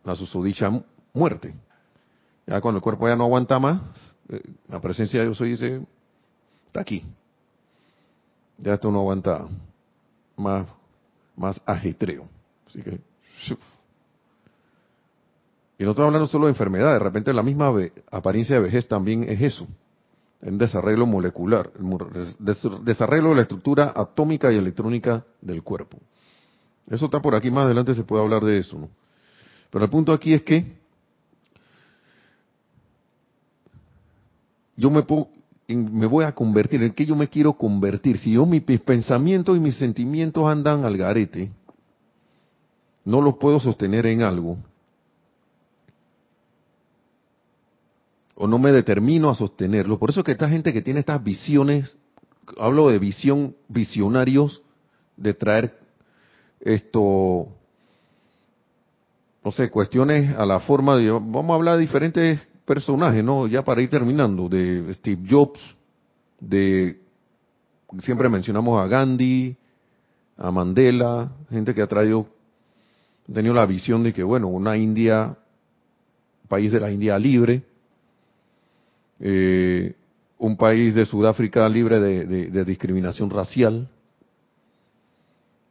la 0.04 0.16
susodicha 0.16 0.70
muerte. 1.14 1.54
Ya 2.46 2.62
cuando 2.62 2.78
el 2.78 2.84
cuerpo 2.84 3.08
ya 3.08 3.16
no 3.16 3.24
aguanta 3.26 3.60
más, 3.60 3.82
eh, 4.30 4.42
la 4.68 4.80
presencia 4.80 5.20
de 5.20 5.28
Dios 5.28 5.40
dice, 5.40 5.82
está 6.68 6.82
aquí. 6.82 7.04
Ya 8.58 8.74
esto 8.74 8.92
no 8.92 9.00
aguanta 9.00 9.48
más, 10.36 10.68
más 11.36 11.62
ajetreo. 11.66 12.28
Así 12.68 12.82
que, 12.82 13.00
y 15.78 15.84
no 15.86 15.92
estoy 15.92 16.06
hablando 16.06 16.28
solo 16.28 16.48
de 16.48 16.52
enfermedad, 16.52 16.94
de 16.94 17.00
repente 17.00 17.34
la 17.34 17.42
misma 17.42 17.74
apariencia 18.12 18.58
de 18.58 18.64
vejez 18.64 18.86
también 18.88 19.24
es 19.24 19.42
eso 19.42 19.66
en 20.42 20.58
desarreglo 20.58 21.06
molecular, 21.06 21.72
desarreglo 22.40 23.30
de 23.30 23.36
la 23.36 23.42
estructura 23.42 23.94
atómica 23.96 24.52
y 24.52 24.58
electrónica 24.58 25.26
del 25.42 25.64
cuerpo. 25.64 25.98
Eso 26.90 27.06
está 27.06 27.22
por 27.22 27.36
aquí, 27.36 27.52
más 27.52 27.66
adelante 27.66 27.94
se 27.94 28.04
puede 28.04 28.24
hablar 28.24 28.44
de 28.44 28.58
eso. 28.58 28.78
¿no? 28.78 28.90
Pero 29.70 29.86
el 29.86 29.92
punto 29.92 30.12
aquí 30.12 30.34
es 30.34 30.42
que 30.42 30.66
yo 34.76 34.90
me, 34.90 35.06
me 35.68 36.08
voy 36.08 36.26
a 36.26 36.34
convertir, 36.34 36.82
¿en 36.82 36.94
qué 36.94 37.06
yo 37.06 37.16
me 37.16 37.28
quiero 37.28 37.54
convertir? 37.54 38.18
Si 38.18 38.32
yo 38.32 38.46
mis 38.46 38.64
pensamientos 38.82 39.56
y 39.56 39.60
mis 39.60 39.76
sentimientos 39.76 40.48
andan 40.48 40.84
al 40.84 40.98
garete, 40.98 41.52
no 43.06 43.22
los 43.22 43.38
puedo 43.38 43.60
sostener 43.60 44.06
en 44.08 44.24
algo, 44.24 44.58
o 48.36 48.48
no 48.48 48.58
me 48.58 48.72
determino 48.72 49.30
a 49.30 49.36
sostenerlo. 49.36 50.00
Por 50.00 50.12
eso 50.12 50.24
que 50.24 50.32
esta 50.32 50.48
gente 50.48 50.72
que 50.72 50.82
tiene 50.82 51.02
estas 51.02 51.22
visiones, 51.22 51.98
hablo 52.58 52.88
de 52.88 52.98
visión, 52.98 53.54
visionarios, 53.68 54.62
de 55.18 55.34
traer 55.34 55.79
esto, 56.62 57.48
no 59.44 59.52
sé, 59.52 59.70
cuestiones 59.70 60.36
a 60.38 60.46
la 60.46 60.60
forma 60.60 60.98
de, 60.98 61.12
vamos 61.12 61.52
a 61.52 61.56
hablar 61.56 61.76
de 61.76 61.82
diferentes 61.82 62.40
personajes, 62.66 63.24
¿no? 63.24 63.48
Ya 63.48 63.64
para 63.64 63.82
ir 63.82 63.90
terminando, 63.90 64.50
de 64.50 64.94
Steve 64.96 65.24
Jobs, 65.30 65.60
de, 66.40 67.00
siempre 68.02 68.30
mencionamos 68.30 68.84
a 68.84 68.88
Gandhi, 68.88 69.56
a 70.38 70.52
Mandela, 70.52 71.32
gente 71.50 71.74
que 71.74 71.82
ha 71.82 71.88
traído, 71.88 72.28
ha 73.30 73.34
tenido 73.34 73.54
la 73.54 73.66
visión 73.66 74.04
de 74.04 74.14
que, 74.14 74.24
bueno, 74.24 74.48
una 74.48 74.78
India, 74.78 75.36
país 76.48 76.72
de 76.72 76.80
la 76.80 76.92
India 76.92 77.18
libre, 77.18 77.64
eh, 79.20 79.96
un 80.38 80.56
país 80.56 80.96
de 80.96 81.06
Sudáfrica 81.06 81.68
libre 81.68 82.00
de, 82.00 82.66
discriminación 82.66 83.30
racial. 83.30 83.90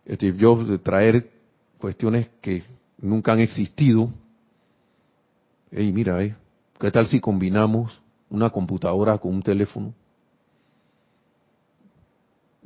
Steve 0.09 0.39
Jobs 0.41 0.69
de 0.69 0.79
traer 0.79 1.31
cuestiones 1.79 2.29
que 2.41 2.63
nunca 3.01 3.33
han 3.33 3.41
existido. 3.41 4.11
Hey, 5.71 5.93
mira, 5.93 6.23
eh, 6.23 6.35
¿qué 6.79 6.91
tal 6.91 7.07
si 7.07 7.21
combinamos 7.21 8.01
una 8.31 8.51
computadora 8.51 9.19
con 9.19 9.35
un 9.35 9.43
teléfono? 9.43 9.93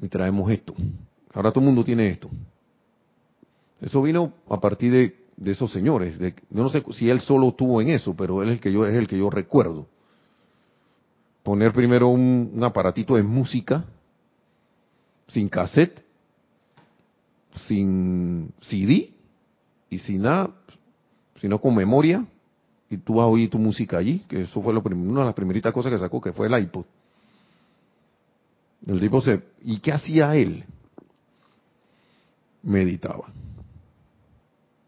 Y 0.01 0.09
traemos 0.09 0.51
esto. 0.51 0.75
Ahora 1.33 1.51
todo 1.51 1.61
el 1.61 1.67
mundo 1.67 1.85
tiene 1.85 2.09
esto. 2.09 2.29
Eso 3.81 4.03
vino 4.03 4.33
a 4.49 4.61
partir 4.61 4.93
de, 5.37 5.51
esos 5.51 5.73
señores. 5.73 6.19
Yo 6.19 6.63
no 6.63 6.69
sé 6.69 6.85
si 6.93 7.11
él 7.11 7.21
solo 7.21 7.53
tuvo 7.53 7.81
en 7.81 7.91
eso, 7.91 8.15
pero 8.15 8.43
él 8.43 8.51
es 8.51 8.55
el 8.55 8.61
que 8.61 8.73
yo, 8.73 8.87
es 8.87 8.97
el 8.97 9.09
que 9.09 9.19
yo 9.19 9.29
recuerdo 9.31 9.87
poner 11.43 11.73
primero 11.73 12.09
un, 12.09 12.61
aparatito 12.63 13.17
de 13.17 13.23
música 13.23 13.85
sin 15.29 15.49
cassette 15.49 16.05
sin 17.67 18.53
CD 18.61 19.13
y 19.91 19.99
sin 19.99 20.23
nada, 20.23 20.51
sino 21.37 21.61
con 21.61 21.75
memoria, 21.75 22.25
y 22.89 22.99
tú 22.99 23.15
vas 23.15 23.25
a 23.25 23.29
oír 23.29 23.49
tu 23.49 23.59
música 23.59 23.99
allí, 23.99 24.21
que 24.29 24.43
eso 24.43 24.63
fue 24.63 24.75
lo 24.75 24.83
una 24.83 25.21
de 25.21 25.27
las 25.27 25.35
primeritas 25.35 25.73
cosas 25.73 25.93
que 25.93 25.99
sacó, 25.99 26.21
que 26.21 26.33
fue 26.33 26.47
el 26.47 26.63
iPod. 26.63 26.85
El 28.87 29.01
tipo 29.01 29.21
se... 29.21 29.43
¿Y 29.63 29.79
qué 29.79 29.93
hacía 29.93 30.35
él? 30.37 30.65
Meditaba. 32.63 33.33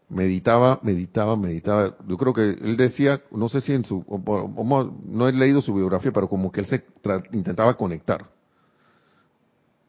Meditaba, 0.07 0.79
meditaba, 0.83 1.35
meditaba. 1.35 1.95
Yo 2.07 2.17
creo 2.17 2.33
que 2.33 2.41
él 2.41 2.77
decía, 2.77 3.21
no 3.31 3.49
sé 3.49 3.61
si 3.61 3.73
en 3.73 3.85
su... 3.85 4.05
No 5.05 5.27
he 5.27 5.33
leído 5.33 5.61
su 5.61 5.73
biografía, 5.73 6.11
pero 6.11 6.29
como 6.29 6.51
que 6.51 6.61
él 6.61 6.67
se 6.67 6.83
intentaba 7.31 7.75
conectar 7.75 8.29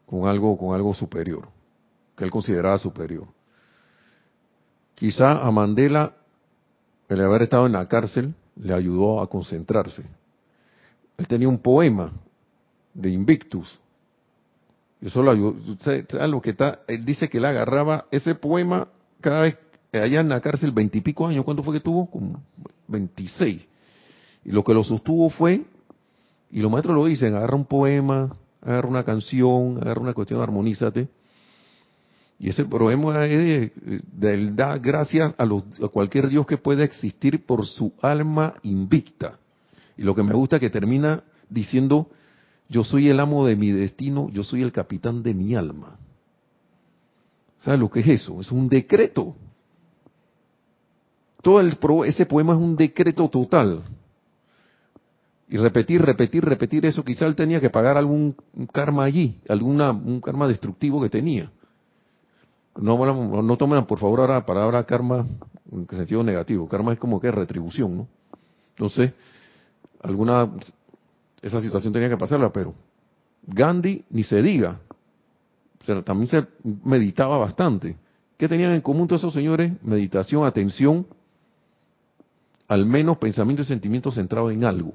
con 0.07 0.27
algo, 0.27 0.57
con 0.57 0.74
algo 0.74 0.95
superior, 0.95 1.49
que 2.17 2.25
él 2.25 2.31
consideraba 2.31 2.79
superior. 2.79 3.27
Quizá 4.95 5.47
a 5.47 5.51
Mandela 5.51 6.14
el 7.09 7.21
haber 7.21 7.43
estado 7.43 7.67
en 7.67 7.73
la 7.73 7.87
cárcel 7.87 8.35
le 8.57 8.73
ayudó 8.73 9.21
a 9.21 9.29
concentrarse. 9.29 10.03
Él 11.19 11.29
tenía 11.29 11.49
un 11.49 11.59
poema 11.59 12.12
de 12.95 13.11
Invictus. 13.11 13.79
Eso 15.01 15.23
lo 15.23 15.31
ayudó. 15.31 15.57
lo 16.27 16.41
que 16.41 16.51
está? 16.51 16.81
Él 16.89 17.05
dice 17.05 17.29
que 17.29 17.39
él 17.39 17.45
agarraba 17.45 18.07
ese 18.11 18.35
poema 18.35 18.89
cada 19.21 19.43
vez 19.43 19.59
allá 19.93 20.21
en 20.21 20.31
la 20.31 20.41
cárcel, 20.41 20.73
veintipico 20.73 21.27
años. 21.27 21.45
¿Cuánto 21.45 21.62
fue 21.62 21.75
que 21.75 21.81
tuvo? 21.81 22.11
Como 22.11 22.43
26. 22.89 23.62
Y 24.45 24.51
lo 24.51 24.64
que 24.64 24.75
lo 24.75 24.83
sostuvo 24.85 25.29
fue, 25.31 25.64
y 26.51 26.61
los 26.61 26.71
maestros 26.71 26.97
lo 26.97 27.05
dicen, 27.05 27.35
agarra 27.35 27.57
un 27.57 27.67
poema, 27.67 28.35
agarra 28.62 28.89
una 28.89 29.05
canción, 29.05 29.79
agarra 29.79 30.01
una 30.01 30.14
cuestión, 30.14 30.41
armonízate 30.41 31.09
y 32.39 32.51
ese 32.51 32.64
problema 32.66 33.24
es 33.26 33.72
de, 34.12 34.53
dar 34.53 34.78
gracias 34.80 35.34
a, 35.39 35.45
los, 35.47 35.64
a 35.82 35.89
cualquier 35.89 36.28
Dios 36.28 36.47
que 36.47 36.59
pueda 36.59 36.84
existir 36.84 37.47
por 37.47 37.64
su 37.64 37.95
alma 38.03 38.55
invicta. 38.62 39.39
Y 39.97 40.03
lo 40.03 40.14
que 40.14 40.22
me 40.22 40.34
gusta 40.34 40.57
es 40.57 40.61
que 40.61 40.68
termina 40.68 41.24
diciendo, 41.49 42.11
yo 42.68 42.84
soy 42.84 43.09
el 43.09 43.20
amo 43.20 43.47
de 43.47 43.57
mi 43.57 43.70
destino, 43.70 44.28
yo 44.30 44.43
soy 44.43 44.62
el 44.62 44.72
capitán 44.72 45.22
de 45.22 45.32
mi 45.32 45.55
alma. 45.55 45.97
¿Sabes 47.61 47.80
lo 47.80 47.91
que 47.91 48.01
es 48.01 48.09
eso? 48.09 48.41
Es 48.41 48.53
un 48.53 48.68
decreto. 48.68 49.34
Todo 51.41 51.61
el, 51.61 51.78
ese 52.05 52.26
poema 52.26 52.53
es 52.53 52.59
un 52.59 52.76
decreto 52.76 53.28
total. 53.30 53.82
Y 55.49 55.57
repetir, 55.57 56.03
repetir, 56.03 56.45
repetir 56.45 56.84
eso, 56.84 57.05
quizá 57.05 57.24
él 57.24 57.34
tenía 57.34 57.61
que 57.61 57.70
pagar 57.70 57.97
algún 57.97 58.37
karma 58.72 59.05
allí, 59.05 59.41
alguna, 59.49 59.93
un 59.93 60.20
karma 60.20 60.49
destructivo 60.49 61.01
que 61.01 61.09
tenía. 61.09 61.51
No, 62.79 63.43
no 63.43 63.57
tomen 63.57 63.85
por 63.87 63.99
favor 63.99 64.20
ahora 64.20 64.35
la 64.35 64.47
palabra 64.47 64.85
karma 64.85 65.27
en 65.72 65.87
sentido 65.89 66.22
negativo. 66.22 66.68
Karma 66.68 66.93
es 66.93 66.99
como 66.99 67.20
que 67.20 67.31
retribución, 67.31 67.97
¿no? 67.97 68.09
Entonces, 68.70 69.12
alguna, 70.03 70.51
esa 71.41 71.61
situación 71.61 71.93
tenía 71.93 72.09
que 72.09 72.16
pasarla, 72.16 72.53
pero 72.53 72.74
Gandhi 73.47 74.05
ni 74.11 74.24
se 74.24 74.43
diga. 74.43 74.79
También 76.05 76.29
se 76.29 76.47
meditaba 76.85 77.39
bastante. 77.39 77.97
¿Qué 78.37 78.49
tenían 78.49 78.72
en 78.72 78.81
común 78.81 79.09
todos 79.09 79.22
esos 79.22 79.33
señores? 79.33 79.72
Meditación, 79.83 80.45
atención, 80.45 81.07
al 82.68 82.85
menos 82.85 83.18
pensamiento 83.18 83.62
y 83.62 83.66
sentimiento 83.66 84.11
centrado 84.11 84.51
en 84.51 84.64
algo. 84.64 84.93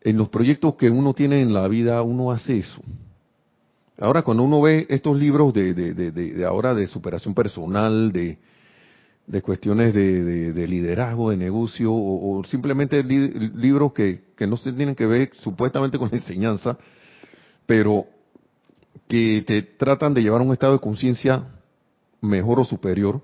En 0.00 0.16
los 0.16 0.28
proyectos 0.28 0.76
que 0.76 0.90
uno 0.90 1.12
tiene 1.12 1.42
en 1.42 1.52
la 1.52 1.68
vida, 1.68 2.00
uno 2.02 2.32
hace 2.32 2.58
eso. 2.58 2.80
Ahora, 3.98 4.22
cuando 4.22 4.42
uno 4.42 4.60
ve 4.60 4.86
estos 4.88 5.16
libros 5.16 5.52
de, 5.52 6.44
ahora 6.48 6.74
de 6.74 6.86
superación 6.86 7.34
personal, 7.34 8.10
de, 8.12 8.38
cuestiones 9.42 9.94
de, 9.94 10.66
liderazgo, 10.66 11.30
de 11.30 11.36
negocio, 11.36 11.92
o, 11.92 12.42
simplemente 12.44 13.02
libros 13.04 13.92
que, 13.92 14.22
que 14.36 14.46
no 14.46 14.56
se 14.56 14.72
tienen 14.72 14.94
que 14.94 15.06
ver 15.06 15.30
supuestamente 15.34 15.98
con 15.98 16.10
la 16.10 16.16
enseñanza, 16.16 16.78
pero 17.66 18.06
que 19.08 19.44
te 19.46 19.62
tratan 19.62 20.14
de 20.14 20.22
llevar 20.22 20.40
a 20.40 20.44
un 20.44 20.52
estado 20.52 20.72
de 20.72 20.78
conciencia 20.78 21.44
mejor 22.20 22.60
o 22.60 22.64
superior, 22.64 23.22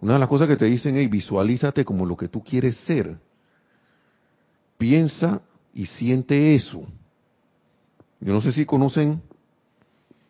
una 0.00 0.14
de 0.14 0.18
las 0.18 0.28
cosas 0.28 0.48
que 0.48 0.56
te 0.56 0.66
dicen 0.66 0.96
es 0.96 1.10
visualízate 1.10 1.84
como 1.84 2.06
lo 2.06 2.16
que 2.16 2.28
tú 2.28 2.42
quieres 2.42 2.76
ser. 2.78 3.18
Piensa 4.76 5.40
y 5.74 5.86
siente 5.86 6.54
eso. 6.54 6.82
Yo 8.20 8.32
no 8.32 8.40
sé 8.40 8.52
si 8.52 8.64
conocen 8.64 9.22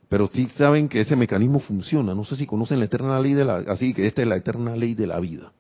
pero 0.08 0.28
sí 0.32 0.46
saben 0.56 0.88
que 0.88 1.00
ese 1.00 1.16
mecanismo 1.16 1.60
funciona. 1.60 2.14
No 2.14 2.24
sé 2.24 2.36
si 2.36 2.46
conocen 2.46 2.78
la 2.78 2.86
eterna 2.86 3.20
ley 3.20 3.34
de 3.34 3.44
la, 3.44 3.56
así 3.68 3.92
que 3.92 4.06
esta 4.06 4.22
es 4.22 4.28
la 4.28 4.36
eterna 4.36 4.74
ley 4.74 4.94
de 4.94 5.06
la 5.06 5.20
vida. 5.20 5.52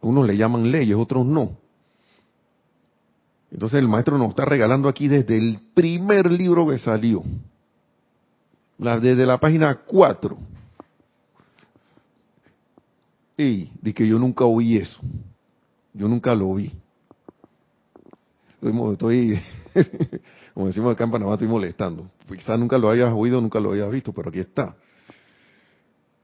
Unos 0.00 0.26
le 0.26 0.36
llaman 0.36 0.70
leyes, 0.70 0.96
otros 0.96 1.26
no. 1.26 1.56
Entonces 3.50 3.80
el 3.80 3.88
maestro 3.88 4.18
nos 4.18 4.30
está 4.30 4.44
regalando 4.44 4.88
aquí 4.88 5.08
desde 5.08 5.36
el 5.36 5.58
primer 5.74 6.30
libro 6.30 6.68
que 6.68 6.78
salió, 6.78 7.22
desde 8.78 9.26
la 9.26 9.38
página 9.38 9.74
4. 9.86 10.36
Y 13.38 13.70
de 13.80 13.94
que 13.94 14.06
yo 14.06 14.18
nunca 14.18 14.44
oí 14.44 14.76
eso. 14.76 15.00
Yo 15.92 16.08
nunca 16.08 16.34
lo 16.34 16.54
vi. 16.54 16.72
Estoy, 18.62 19.40
como 20.54 20.66
decimos 20.66 20.94
acá 20.94 21.04
en 21.04 21.10
Panamá, 21.10 21.34
estoy 21.34 21.48
molestando. 21.48 22.10
Quizás 22.28 22.58
nunca 22.58 22.78
lo 22.78 22.90
hayas 22.90 23.12
oído, 23.12 23.40
nunca 23.40 23.60
lo 23.60 23.72
hayas 23.72 23.90
visto, 23.90 24.12
pero 24.12 24.30
aquí 24.30 24.40
está. 24.40 24.74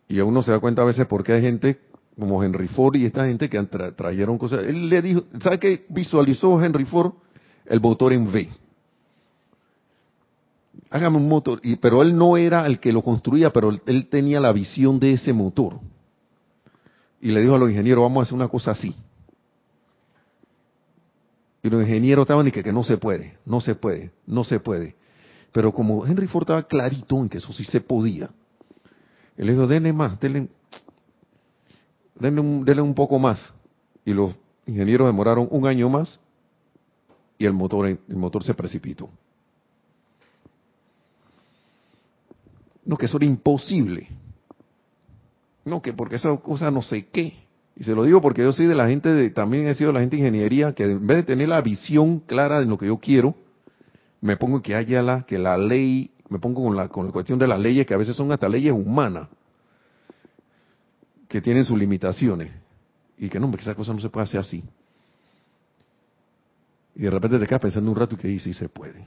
Y 0.09 0.20
uno 0.20 0.43
se 0.43 0.51
da 0.51 0.59
cuenta 0.59 0.83
a 0.83 0.85
veces 0.85 1.07
por 1.07 1.22
qué 1.22 1.35
hay 1.35 1.43
gente 1.43 1.78
como 2.18 2.43
Henry 2.43 2.68
Ford 2.68 2.97
y 2.97 3.07
esta 3.07 3.26
gente 3.26 3.49
que 3.49 3.62
trajeron 3.62 4.39
cosas. 4.39 4.64
Él 4.66 4.89
le 4.89 5.03
dijo, 5.03 5.24
¿sabe 5.43 5.59
qué 5.59 5.87
visualizó 5.89 6.62
Henry 6.62 6.85
Ford? 6.85 7.12
El 7.66 7.80
motor 7.80 8.12
en 8.12 8.26
V. 8.26 8.49
Hágame 10.91 11.16
un 11.16 11.28
motor. 11.28 11.61
Y, 11.62 11.76
pero 11.76 12.03
él 12.03 12.16
no 12.16 12.37
era 12.37 12.66
el 12.66 12.80
que 12.80 12.93
lo 12.93 13.03
construía, 13.03 13.51
pero 13.51 13.70
él 13.87 14.07
tenía 14.09 14.41
la 14.41 14.53
visión 14.53 14.99
de 14.99 15.12
ese 15.12 15.33
motor. 15.33 15.78
Y 17.20 17.30
le 17.30 17.41
dijo 17.41 17.55
a 17.55 17.59
los 17.59 17.70
ingenieros, 17.70 18.03
vamos 18.03 18.20
a 18.20 18.22
hacer 18.24 18.35
una 18.35 18.49
cosa 18.49 18.72
así. 18.72 18.95
Y 21.63 21.71
los 21.71 21.83
ingenieros 21.83 22.25
estaban 22.25 22.47
y 22.49 22.51
que, 22.51 22.63
que 22.63 22.73
no 22.73 22.83
se 22.83 22.97
puede, 22.97 23.39
no 23.45 23.61
se 23.61 23.75
puede, 23.75 24.11
no 24.27 24.43
se 24.43 24.59
puede. 24.59 24.97
Pero 25.53 25.73
como 25.73 26.07
Henry 26.07 26.27
Ford 26.27 26.43
estaba 26.43 26.63
clarito 26.65 27.19
en 27.19 27.29
que 27.29 27.39
eso 27.39 27.53
sí 27.53 27.65
se 27.65 27.81
podía, 27.81 28.31
él 29.37 29.47
le 29.47 29.53
dijo, 29.53 29.67
denle 29.67 29.93
más, 29.93 30.19
denle, 30.21 30.49
un, 32.21 32.65
denle 32.65 32.83
un 32.83 32.95
poco 32.95 33.19
más. 33.19 33.53
Y 34.05 34.13
los 34.13 34.35
ingenieros 34.67 35.07
demoraron 35.07 35.49
un 35.51 35.67
año 35.67 35.89
más 35.89 36.19
y 37.39 37.47
el 37.47 37.53
motor, 37.53 37.87
el 37.87 38.17
motor 38.17 38.43
se 38.43 38.55
precipitó. 38.55 39.09
No, 42.85 42.97
que 42.97 43.07
eso 43.07 43.17
era 43.17 43.27
imposible. 43.27 44.09
No, 45.65 45.81
que 45.81 45.93
porque 45.93 46.17
esa 46.17 46.37
cosa 46.39 46.71
no 46.71 46.83
sé 46.83 47.07
qué. 47.07 47.41
Y 47.77 47.85
se 47.85 47.95
lo 47.95 48.05
digo 48.05 48.20
porque 48.20 48.43
yo 48.43 48.53
soy 48.53 48.66
de 48.66 48.75
la 48.75 48.89
gente 48.89 49.09
de, 49.09 49.31
también 49.31 49.66
he 49.66 49.75
sido 49.75 49.89
de 49.89 49.95
la 49.95 50.01
gente 50.01 50.16
de 50.16 50.23
ingeniería, 50.23 50.75
que 50.75 50.85
en 50.85 51.07
vez 51.07 51.18
de 51.18 51.23
tener 51.23 51.49
la 51.49 51.61
visión 51.62 52.20
clara 52.20 52.61
de 52.61 52.66
lo 52.66 52.77
que 52.77 52.87
yo 52.87 52.99
quiero, 52.99 53.35
me 54.20 54.37
pongo 54.37 54.62
que 54.62 54.75
haya 54.75 55.03
la, 55.03 55.23
que 55.23 55.39
la 55.39 55.57
ley, 55.57 56.11
me 56.29 56.39
pongo 56.39 56.62
con 56.62 56.77
la, 56.77 56.89
con 56.89 57.07
la 57.07 57.12
cuestión 57.12 57.39
de 57.39 57.49
las 57.49 57.59
leyes, 57.59 57.87
que 57.87 57.95
a 57.95 57.97
veces 57.97 58.14
son 58.14 58.31
hasta 58.31 58.49
leyes 58.49 58.73
humanas, 58.73 59.29
que 61.29 61.41
tienen 61.41 61.64
sus 61.64 61.79
limitaciones. 61.79 62.53
Y 63.16 63.29
que 63.29 63.41
no, 63.41 63.51
que 63.53 63.61
esa 63.61 63.75
cosa 63.75 63.93
no 63.93 64.01
se 64.01 64.11
puede 64.11 64.25
hacer 64.25 64.41
así. 64.41 64.64
Y 66.95 67.03
de 67.03 67.11
repente 67.11 67.39
te 67.39 67.47
quedas 67.47 67.61
pensando 67.61 67.91
un 67.91 67.97
rato 67.97 68.14
y 68.14 68.18
que 68.18 68.29
dices, 68.29 68.55
sí 68.55 68.59
se 68.59 68.68
puede. 68.68 69.05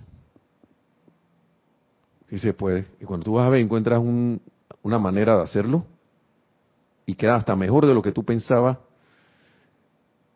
Sí 2.29 2.39
se 2.39 2.53
puede. 2.53 2.87
Y 2.99 3.05
cuando 3.05 3.25
tú 3.25 3.33
vas 3.33 3.45
a 3.45 3.49
ver, 3.49 3.61
encuentras 3.61 4.01
una 4.81 4.99
manera 4.99 5.37
de 5.37 5.43
hacerlo, 5.43 5.85
y 7.05 7.15
queda 7.15 7.35
hasta 7.35 7.55
mejor 7.55 7.85
de 7.85 7.93
lo 7.93 8.01
que 8.01 8.11
tú 8.11 8.23
pensabas 8.23 8.77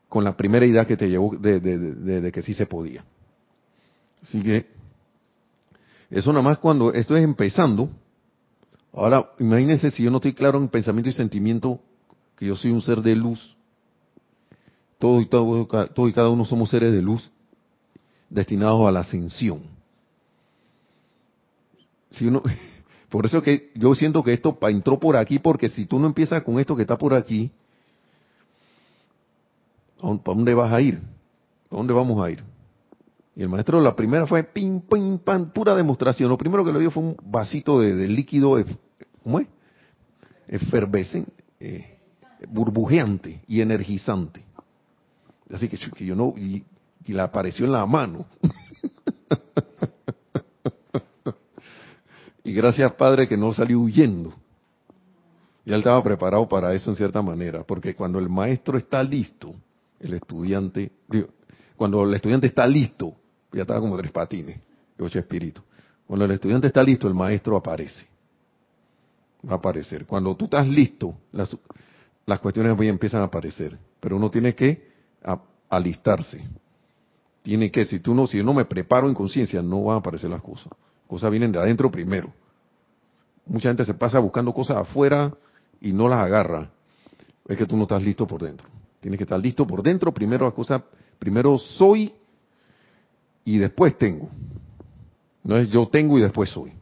con 0.08 0.24
la 0.24 0.36
primera 0.36 0.66
idea 0.66 0.86
que 0.86 0.98
te 0.98 1.08
llevó 1.08 1.36
de, 1.36 2.32
que 2.34 2.42
sí 2.42 2.54
se 2.54 2.66
podía. 2.66 3.04
Así 4.24 4.42
que 4.42 4.68
eso 6.10 6.32
nada 6.32 6.44
más 6.44 6.58
cuando 6.58 6.92
esto 6.92 7.16
es 7.16 7.24
empezando. 7.24 7.90
Ahora, 8.92 9.30
imagínense 9.40 9.92
si 9.92 10.04
yo 10.04 10.10
no 10.10 10.18
estoy 10.18 10.34
claro 10.34 10.58
en 10.58 10.68
pensamiento 10.68 11.10
y 11.10 11.14
sentimiento, 11.14 11.80
que 12.36 12.48
yo 12.48 12.56
soy 12.56 12.72
un 12.72 12.82
ser 12.82 13.02
de 13.02 13.16
luz. 13.16 13.56
Todo 14.98 15.22
y, 15.22 15.28
todo, 15.28 15.68
todo 15.94 16.08
y 16.08 16.14
cada 16.14 16.30
uno 16.30 16.44
somos 16.44 16.72
seres 16.72 16.92
de 16.92 17.02
luz 17.02 17.32
destinados 18.30 18.88
a 18.88 18.92
la 18.92 19.02
ascensión. 19.02 19.62
Si 22.12 22.28
uno, 22.28 22.42
por 23.10 23.26
eso 23.26 23.42
que 23.42 23.72
yo 23.76 23.96
siento 23.96 24.24
que 24.24 24.34
esto 24.34 24.58
entró 24.62 25.00
por 25.00 25.18
aquí, 25.18 25.40
porque 25.40 25.70
si 25.70 25.86
tú 25.86 26.00
no 26.00 26.08
empiezas 26.08 26.44
con 26.44 26.60
esto 26.60 26.76
que 26.76 26.84
está 26.84 26.98
por 26.98 27.14
aquí, 27.14 27.52
¿para 30.00 30.20
dónde 30.24 30.54
vas 30.54 30.72
a 30.72 30.80
ir? 30.80 31.02
¿A 31.72 31.76
dónde 31.76 31.94
vamos 31.94 32.24
a 32.24 32.30
ir? 32.30 32.44
Y 33.36 33.42
el 33.42 33.50
maestro, 33.50 33.82
la 33.82 33.96
primera 33.96 34.28
fue 34.28 34.44
pim, 34.44 34.82
pim, 34.82 35.18
pam, 35.18 35.52
pura 35.52 35.74
demostración. 35.74 36.30
Lo 36.30 36.38
primero 36.38 36.64
que 36.64 36.72
le 36.72 36.80
dio 36.80 36.92
fue 36.92 37.04
un 37.04 37.18
vasito 37.24 37.80
de, 37.80 38.08
líquido, 38.08 38.58
¿cómo 39.24 39.40
es? 39.40 39.48
Efervescente, 40.48 41.32
eh, 41.60 41.98
burbujeante 42.48 43.42
y 43.48 43.62
energizante. 43.62 44.44
Así 45.52 45.68
que, 45.68 45.78
yo 46.06 46.16
no, 46.16 46.34
y, 46.38 46.64
y 47.06 47.14
le 47.14 47.22
apareció 47.22 47.66
en 47.66 47.72
la 47.72 47.86
mano. 47.86 48.26
y 52.50 52.54
gracias, 52.54 52.92
Padre, 52.94 53.28
que 53.28 53.38
no 53.38 53.54
salió 53.54 53.80
huyendo. 53.80 54.34
Ya 55.64 55.76
él 55.76 55.82
estaba 55.82 56.02
preparado 56.02 56.50
para 56.50 56.74
eso 56.74 56.90
en 56.90 56.96
cierta 56.96 57.22
manera, 57.22 57.64
porque 57.64 57.94
cuando 57.94 58.18
el 58.18 58.28
maestro 58.28 58.76
está 58.76 59.04
listo, 59.04 59.54
el 60.00 60.16
estudiante, 60.16 60.92
cuando 61.76 62.02
el 62.02 62.12
estudiante 62.16 62.48
está 62.48 62.66
listo, 62.66 63.14
ya 63.52 63.62
estaba 63.62 63.80
como 63.80 63.96
tres 63.98 64.12
patines, 64.12 64.60
ocho 64.98 65.20
espíritus. 65.20 65.64
Cuando 66.08 66.26
el 66.26 66.32
estudiante 66.32 66.66
está 66.66 66.82
listo, 66.82 67.08
el 67.08 67.14
maestro 67.14 67.56
aparece. 67.56 68.08
Va 69.48 69.54
a 69.54 69.58
aparecer. 69.58 70.08
Cuando 70.08 70.36
tú 70.36 70.46
estás 70.46 70.68
listo, 70.68 71.14
las, 71.32 71.56
las 72.26 72.40
cuestiones 72.40 72.76
empiezan 72.82 73.22
a 73.22 73.26
aparecer. 73.26 73.78
Pero 74.00 74.16
uno 74.16 74.32
tiene 74.32 74.56
que 74.56 74.90
alistarse. 75.70 76.44
Tiene 77.44 77.70
que, 77.70 77.86
si 77.86 78.00
tú 78.00 78.16
no, 78.16 78.26
si 78.26 78.38
yo 78.38 78.44
no 78.44 78.56
me 78.56 78.66
preparo 78.66 79.08
en 79.08 79.14
conciencia, 79.14 79.62
no 79.62 79.84
van 79.84 79.98
a 79.98 80.00
aparecer 80.00 80.32
las 80.32 80.42
cosas. 80.42 80.74
Cosas 81.06 81.30
vienen 81.30 81.52
de 81.52 81.60
adentro 81.60 81.90
primero. 81.90 82.32
Mucha 83.50 83.70
gente 83.70 83.84
se 83.84 83.96
pasa 83.96 84.20
buscando 84.20 84.54
cosas 84.54 84.78
afuera 84.78 85.34
y 85.82 85.92
no 85.92 86.08
las 86.08 86.20
agarra. 86.20 86.70
Es 87.48 87.58
que 87.58 87.66
tú 87.66 87.76
no 87.76 87.84
estás 87.84 88.04
listo 88.04 88.28
por 88.28 88.42
dentro. 88.42 88.68
Tienes 89.00 89.18
que 89.18 89.24
estar 89.24 89.40
listo 89.40 89.66
por 89.66 89.82
dentro. 89.82 90.14
Primero 90.14 90.46
las 90.46 90.54
cosas, 90.54 90.84
primero 91.18 91.58
soy 91.58 92.14
y 93.44 93.58
después 93.58 93.98
tengo. 93.98 94.30
No 95.44 95.58
es 95.58 95.68
yo 95.70 95.88
tengo 95.88 96.20
y 96.20 96.22
después 96.22 96.52
soy. 96.52 96.74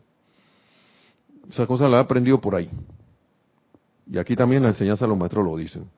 Esa 1.50 1.66
cosa 1.66 1.88
la 1.88 1.98
he 1.98 2.02
aprendido 2.02 2.42
por 2.42 2.54
ahí. 2.54 2.70
Y 4.12 4.18
aquí 4.18 4.36
también 4.36 4.64
la 4.64 4.70
enseñanza 4.70 5.06
de 5.06 5.10
los 5.10 5.18
maestros 5.18 5.46
lo 5.46 5.56
dicen. 5.56 5.90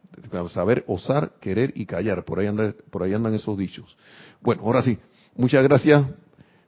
Saber 0.50 0.84
osar, 0.88 1.34
querer 1.40 1.74
y 1.76 1.88
callar. 1.88 2.24
Por 2.26 2.40
ahí, 2.40 2.46
andan, 2.46 2.76
por 2.92 3.02
ahí 3.02 3.14
andan 3.14 3.34
esos 3.34 3.58
dichos. 3.58 3.98
Bueno, 4.42 4.62
ahora 4.64 4.84
sí. 4.84 5.00
Muchas 5.36 5.64
gracias 5.64 6.04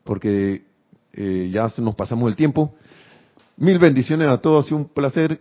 porque 0.04 0.64
eh, 1.14 1.49
ya 1.52 1.68
nos 1.78 1.93
pasamos 1.93 2.28
el 2.30 2.36
tiempo. 2.36 2.74
Mil 3.62 3.78
bendiciones 3.78 4.28
a 4.28 4.39
todos. 4.39 4.72
Ha 4.72 4.76
un 4.76 4.86
placer. 4.86 5.39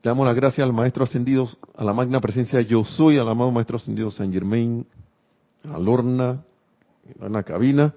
Damos 0.00 0.24
las 0.24 0.36
gracias 0.36 0.64
al 0.64 0.72
Maestro 0.72 1.02
Ascendido, 1.02 1.48
a 1.74 1.82
la 1.82 1.92
magna 1.92 2.20
presencia 2.20 2.60
Yo 2.60 2.84
Soy, 2.84 3.18
al 3.18 3.28
amado 3.28 3.50
Maestro 3.50 3.78
Ascendido 3.78 4.12
San 4.12 4.32
Germain, 4.32 4.86
a 5.64 5.76
Lorna, 5.76 6.44
a 7.20 7.28
la 7.28 7.42
cabina. 7.42 7.92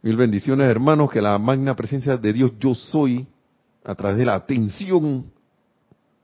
Mil 0.00 0.16
bendiciones, 0.16 0.68
hermanos, 0.68 1.10
que 1.10 1.20
la 1.20 1.36
magna 1.38 1.74
presencia 1.74 2.16
de 2.16 2.32
Dios 2.32 2.52
Yo 2.60 2.72
Soy, 2.76 3.26
a 3.82 3.96
través 3.96 4.16
de 4.16 4.26
la 4.26 4.36
atención 4.36 5.24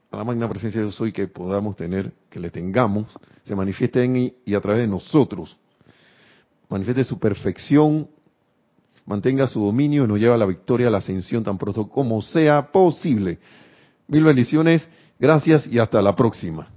a 0.09 0.15
la 0.15 0.23
magna 0.23 0.47
presencia 0.47 0.79
Yo 0.79 0.93
Soy 0.93 1.11
que 1.11 1.27
podamos 1.27 1.75
tener, 1.75 2.13
que 2.29 2.39
le 2.39 2.51
tengamos, 2.51 3.07
se 3.43 3.53
manifieste 3.53 4.01
en 4.01 4.33
y 4.45 4.53
a 4.53 4.61
través 4.61 4.83
de 4.83 4.87
nosotros. 4.87 5.57
Manifieste 6.69 7.03
su 7.03 7.19
perfección, 7.19 8.07
mantenga 9.05 9.47
su 9.47 9.63
dominio 9.63 10.05
y 10.05 10.07
nos 10.07 10.19
lleva 10.19 10.35
a 10.35 10.37
la 10.37 10.45
victoria, 10.45 10.87
a 10.87 10.91
la 10.91 10.99
ascensión 10.99 11.43
tan 11.43 11.57
pronto 11.57 11.87
como 11.87 12.21
sea 12.21 12.71
posible. 12.71 13.39
Mil 14.07 14.23
bendiciones, 14.23 14.87
gracias 15.19 15.67
y 15.67 15.79
hasta 15.79 16.01
la 16.01 16.15
próxima. 16.15 16.67